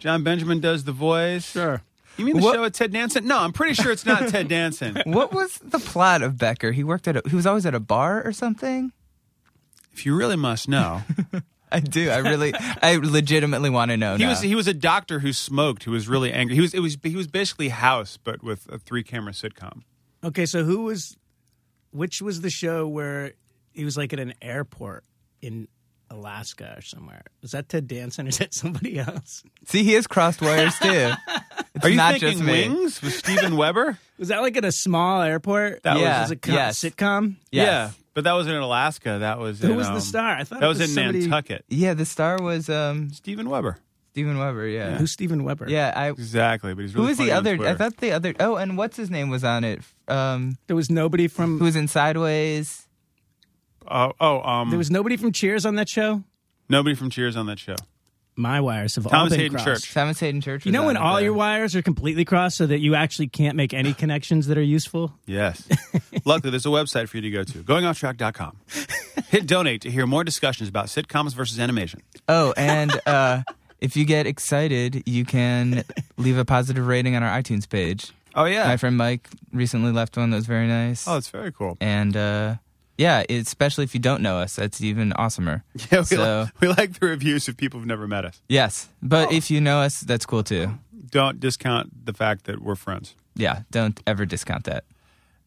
Jon 0.00 0.24
Benjamin 0.24 0.58
does 0.60 0.84
the 0.84 0.92
voice. 0.92 1.44
Sure. 1.52 1.82
You 2.16 2.24
mean 2.24 2.36
the 2.38 2.42
What- 2.42 2.54
show 2.54 2.62
with 2.62 2.72
Ted 2.74 2.92
Danson? 2.92 3.26
No, 3.26 3.38
I'm 3.38 3.52
pretty 3.52 3.74
sure 3.74 3.92
it's 3.92 4.04
not 4.04 4.28
Ted 4.28 4.48
Danson. 4.48 5.00
What 5.06 5.32
was 5.32 5.58
the 5.58 5.78
plot 5.78 6.22
of 6.22 6.36
Becker? 6.36 6.72
He 6.72 6.82
worked 6.84 7.06
at 7.06 7.16
a, 7.16 7.22
he 7.28 7.36
was 7.36 7.46
always 7.46 7.64
at 7.64 7.74
a 7.74 7.80
bar 7.80 8.22
or 8.26 8.32
something. 8.32 8.92
If 9.92 10.04
you 10.04 10.14
really 10.16 10.36
must 10.36 10.68
know, 10.68 11.02
I 11.72 11.80
do. 11.80 12.10
I 12.10 12.18
really, 12.18 12.52
I 12.82 12.96
legitimately 12.96 13.70
want 13.70 13.90
to 13.90 13.96
know. 13.96 14.16
he 14.16 14.24
now. 14.24 14.30
was 14.30 14.40
he 14.40 14.54
was 14.54 14.66
a 14.66 14.74
doctor 14.74 15.20
who 15.20 15.32
smoked 15.32 15.84
who 15.84 15.92
was 15.92 16.08
really 16.08 16.32
angry. 16.32 16.56
He 16.56 16.60
was 16.60 16.74
it 16.74 16.80
was 16.80 16.96
he 17.02 17.14
was 17.16 17.26
basically 17.28 17.68
House 17.68 18.18
but 18.22 18.42
with 18.42 18.66
a 18.72 18.78
three 18.78 19.02
camera 19.02 19.32
sitcom. 19.32 19.82
Okay, 20.24 20.46
so 20.46 20.64
who 20.64 20.82
was? 20.82 21.16
Which 21.92 22.20
was 22.22 22.40
the 22.40 22.50
show 22.50 22.86
where 22.86 23.32
he 23.72 23.84
was 23.84 23.96
like 23.96 24.12
at 24.12 24.20
an 24.20 24.34
airport 24.42 25.04
in 25.42 25.68
Alaska 26.10 26.74
or 26.76 26.82
somewhere? 26.82 27.22
Was 27.42 27.52
that 27.52 27.68
Ted 27.68 27.86
Danson 27.88 28.26
or 28.26 28.28
is 28.30 28.38
that 28.38 28.52
somebody 28.54 28.98
else? 28.98 29.42
See, 29.66 29.84
he 29.84 29.92
has 29.94 30.06
crossed 30.06 30.40
wires 30.42 30.78
too. 30.78 31.12
It's 31.72 31.84
Are 31.84 31.88
you 31.88 31.96
not 31.96 32.12
thinking 32.18 32.30
just 32.32 32.42
me. 32.42 32.68
Wings 32.68 33.00
with 33.00 33.14
Steven 33.14 33.56
Weber? 33.56 33.96
Was 34.18 34.28
that 34.28 34.40
like 34.42 34.56
at 34.56 34.64
a 34.64 34.72
small 34.72 35.22
airport? 35.22 35.84
That 35.84 35.94
was- 35.94 36.02
Yeah. 36.02 36.20
was 36.22 36.30
a 36.32 36.36
co- 36.36 36.52
yes. 36.52 36.80
sitcom. 36.80 37.36
Yes. 37.52 37.66
Yeah, 37.66 37.90
but 38.12 38.24
that 38.24 38.32
wasn't 38.32 38.56
in 38.56 38.60
Alaska. 38.62 39.18
That 39.20 39.38
was 39.38 39.60
Who 39.60 39.70
in, 39.70 39.76
was 39.76 39.86
the 39.86 39.94
um, 39.94 40.00
star? 40.00 40.30
I 40.36 40.44
thought 40.44 40.60
that 40.60 40.66
was, 40.66 40.80
was 40.80 40.90
in 40.90 40.94
somebody- 40.96 41.20
Nantucket. 41.20 41.64
Yeah, 41.68 41.94
the 41.94 42.04
star 42.04 42.38
was 42.42 42.68
um 42.68 43.10
Steven 43.12 43.48
Weber. 43.48 43.78
Steven 44.10 44.36
Weber. 44.36 44.66
Yeah, 44.66 44.98
Who's 44.98 45.12
Steven 45.12 45.44
Weber? 45.44 45.66
yeah. 45.70 45.92
I 45.94 46.08
Exactly, 46.10 46.74
but 46.74 46.82
he's 46.82 46.92
who 46.92 46.98
really 47.02 47.10
was 47.10 47.18
the 47.18 47.30
other? 47.32 47.56
I 47.64 47.74
thought 47.76 47.96
the 47.98 48.12
other. 48.12 48.34
Oh, 48.40 48.56
and 48.56 48.76
what's 48.76 48.96
his 48.96 49.08
name 49.10 49.30
was 49.30 49.44
on 49.44 49.62
it? 49.62 49.80
Um, 50.08 50.58
There 50.66 50.76
was 50.76 50.90
nobody 50.90 51.28
from. 51.28 51.58
who 51.60 51.64
was 51.66 51.76
in 51.76 51.86
Sideways? 51.86 52.88
Oh, 53.88 54.12
oh, 54.20 54.40
um, 54.42 54.70
there 54.70 54.78
was 54.78 54.90
nobody 54.90 55.16
from 55.16 55.32
Cheers 55.32 55.66
on 55.66 55.76
that 55.76 55.88
show. 55.88 56.22
nobody 56.68 56.94
from 56.94 57.10
Cheers 57.10 57.36
on 57.36 57.46
that 57.46 57.58
show. 57.58 57.76
My 58.36 58.60
wires 58.60 58.94
have 58.94 59.06
all 59.06 59.28
been 59.28 59.38
Haden 59.38 59.52
crossed. 59.58 59.84
Church. 59.84 59.92
Thomas 59.94 60.18
Haden 60.20 60.40
Church. 60.40 60.64
You 60.64 60.72
know 60.72 60.86
when 60.86 60.96
all 60.96 61.16
though. 61.16 61.20
your 61.20 61.34
wires 61.34 61.76
are 61.76 61.82
completely 61.82 62.24
crossed, 62.24 62.56
so 62.56 62.66
that 62.66 62.78
you 62.78 62.94
actually 62.94 63.26
can't 63.26 63.54
make 63.56 63.74
any 63.74 63.92
connections 63.92 64.46
that 64.46 64.56
are 64.56 64.62
useful. 64.62 65.12
Yes. 65.26 65.68
Luckily, 66.24 66.50
there's 66.50 66.64
a 66.64 66.70
website 66.70 67.08
for 67.08 67.18
you 67.18 67.22
to 67.22 67.30
go 67.30 67.44
to 67.44 67.58
goingofftrack.com. 67.58 68.56
Hit 69.28 69.46
donate 69.46 69.82
to 69.82 69.90
hear 69.90 70.06
more 70.06 70.24
discussions 70.24 70.68
about 70.68 70.86
sitcoms 70.86 71.34
versus 71.34 71.58
animation. 71.60 72.02
Oh, 72.28 72.54
and 72.56 72.98
uh, 73.06 73.42
if 73.80 73.96
you 73.96 74.04
get 74.06 74.26
excited, 74.26 75.02
you 75.06 75.24
can 75.24 75.84
leave 76.16 76.38
a 76.38 76.44
positive 76.44 76.86
rating 76.86 77.16
on 77.16 77.22
our 77.22 77.40
iTunes 77.42 77.68
page. 77.68 78.12
Oh, 78.34 78.44
yeah. 78.44 78.66
My 78.68 78.76
friend 78.76 78.96
Mike 78.96 79.28
recently 79.52 79.92
left 79.92 80.16
one 80.16 80.30
that 80.30 80.36
was 80.36 80.46
very 80.46 80.68
nice. 80.68 81.06
Oh, 81.06 81.16
it's 81.16 81.28
very 81.28 81.52
cool. 81.52 81.76
and 81.80 82.16
uh, 82.16 82.54
yeah, 83.00 83.24
especially 83.30 83.84
if 83.84 83.94
you 83.94 84.00
don't 84.00 84.20
know 84.20 84.36
us, 84.36 84.56
that's 84.56 84.82
even 84.82 85.12
awesomer. 85.12 85.62
Yeah, 85.90 86.00
we, 86.00 86.04
so 86.04 86.42
like, 86.44 86.60
we 86.60 86.68
like 86.68 87.00
the 87.00 87.06
reviews 87.06 87.48
of 87.48 87.56
people 87.56 87.80
who've 87.80 87.88
never 87.88 88.06
met 88.06 88.26
us. 88.26 88.42
yes, 88.46 88.90
but 89.02 89.32
if 89.32 89.50
you 89.50 89.58
know 89.58 89.80
us, 89.80 90.00
that's 90.00 90.26
cool 90.26 90.42
too. 90.42 90.78
Don't 91.08 91.40
discount 91.40 92.04
the 92.04 92.12
fact 92.12 92.44
that 92.44 92.60
we're 92.60 92.74
friends. 92.74 93.14
Yeah, 93.34 93.62
don't 93.70 93.98
ever 94.06 94.26
discount 94.26 94.64
that. 94.64 94.84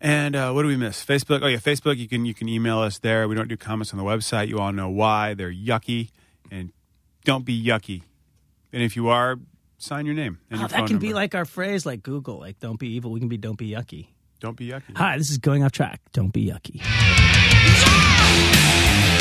And 0.01 0.35
uh, 0.35 0.51
what 0.51 0.63
do 0.63 0.67
we 0.67 0.75
miss? 0.75 1.05
Facebook. 1.05 1.41
Oh 1.43 1.47
yeah, 1.47 1.57
Facebook. 1.57 1.97
You 1.97 2.07
can 2.07 2.25
you 2.25 2.33
can 2.33 2.49
email 2.49 2.79
us 2.79 2.97
there. 2.97 3.27
We 3.27 3.35
don't 3.35 3.47
do 3.47 3.55
comments 3.55 3.93
on 3.93 3.99
the 3.99 4.03
website. 4.03 4.47
You 4.47 4.57
all 4.57 4.73
know 4.73 4.89
why. 4.89 5.35
They're 5.35 5.53
yucky, 5.53 6.09
and 6.49 6.71
don't 7.23 7.45
be 7.45 7.63
yucky. 7.63 8.01
And 8.73 8.81
if 8.81 8.95
you 8.95 9.09
are, 9.09 9.37
sign 9.77 10.07
your 10.07 10.15
name 10.15 10.39
and 10.49 10.57
Oh, 10.57 10.63
your 10.63 10.69
that 10.69 10.77
phone 10.79 10.87
can 10.87 10.97
be 10.97 11.13
like 11.13 11.35
our 11.35 11.45
phrase, 11.45 11.85
like 11.85 12.01
Google, 12.01 12.39
like 12.39 12.59
"Don't 12.59 12.79
be 12.79 12.95
evil." 12.95 13.11
We 13.11 13.19
can 13.19 13.29
be 13.29 13.37
"Don't 13.37 13.59
be 13.59 13.69
yucky." 13.69 14.07
don't 14.43 14.57
be 14.57 14.67
yucky. 14.67 14.95
Hi, 14.97 15.17
this 15.17 15.31
is 15.31 15.37
going 15.37 15.63
off 15.63 15.71
track. 15.71 16.01
Don't 16.11 16.33
be 16.33 16.51
yucky. 16.51 17.41
Yeah! 17.85 19.12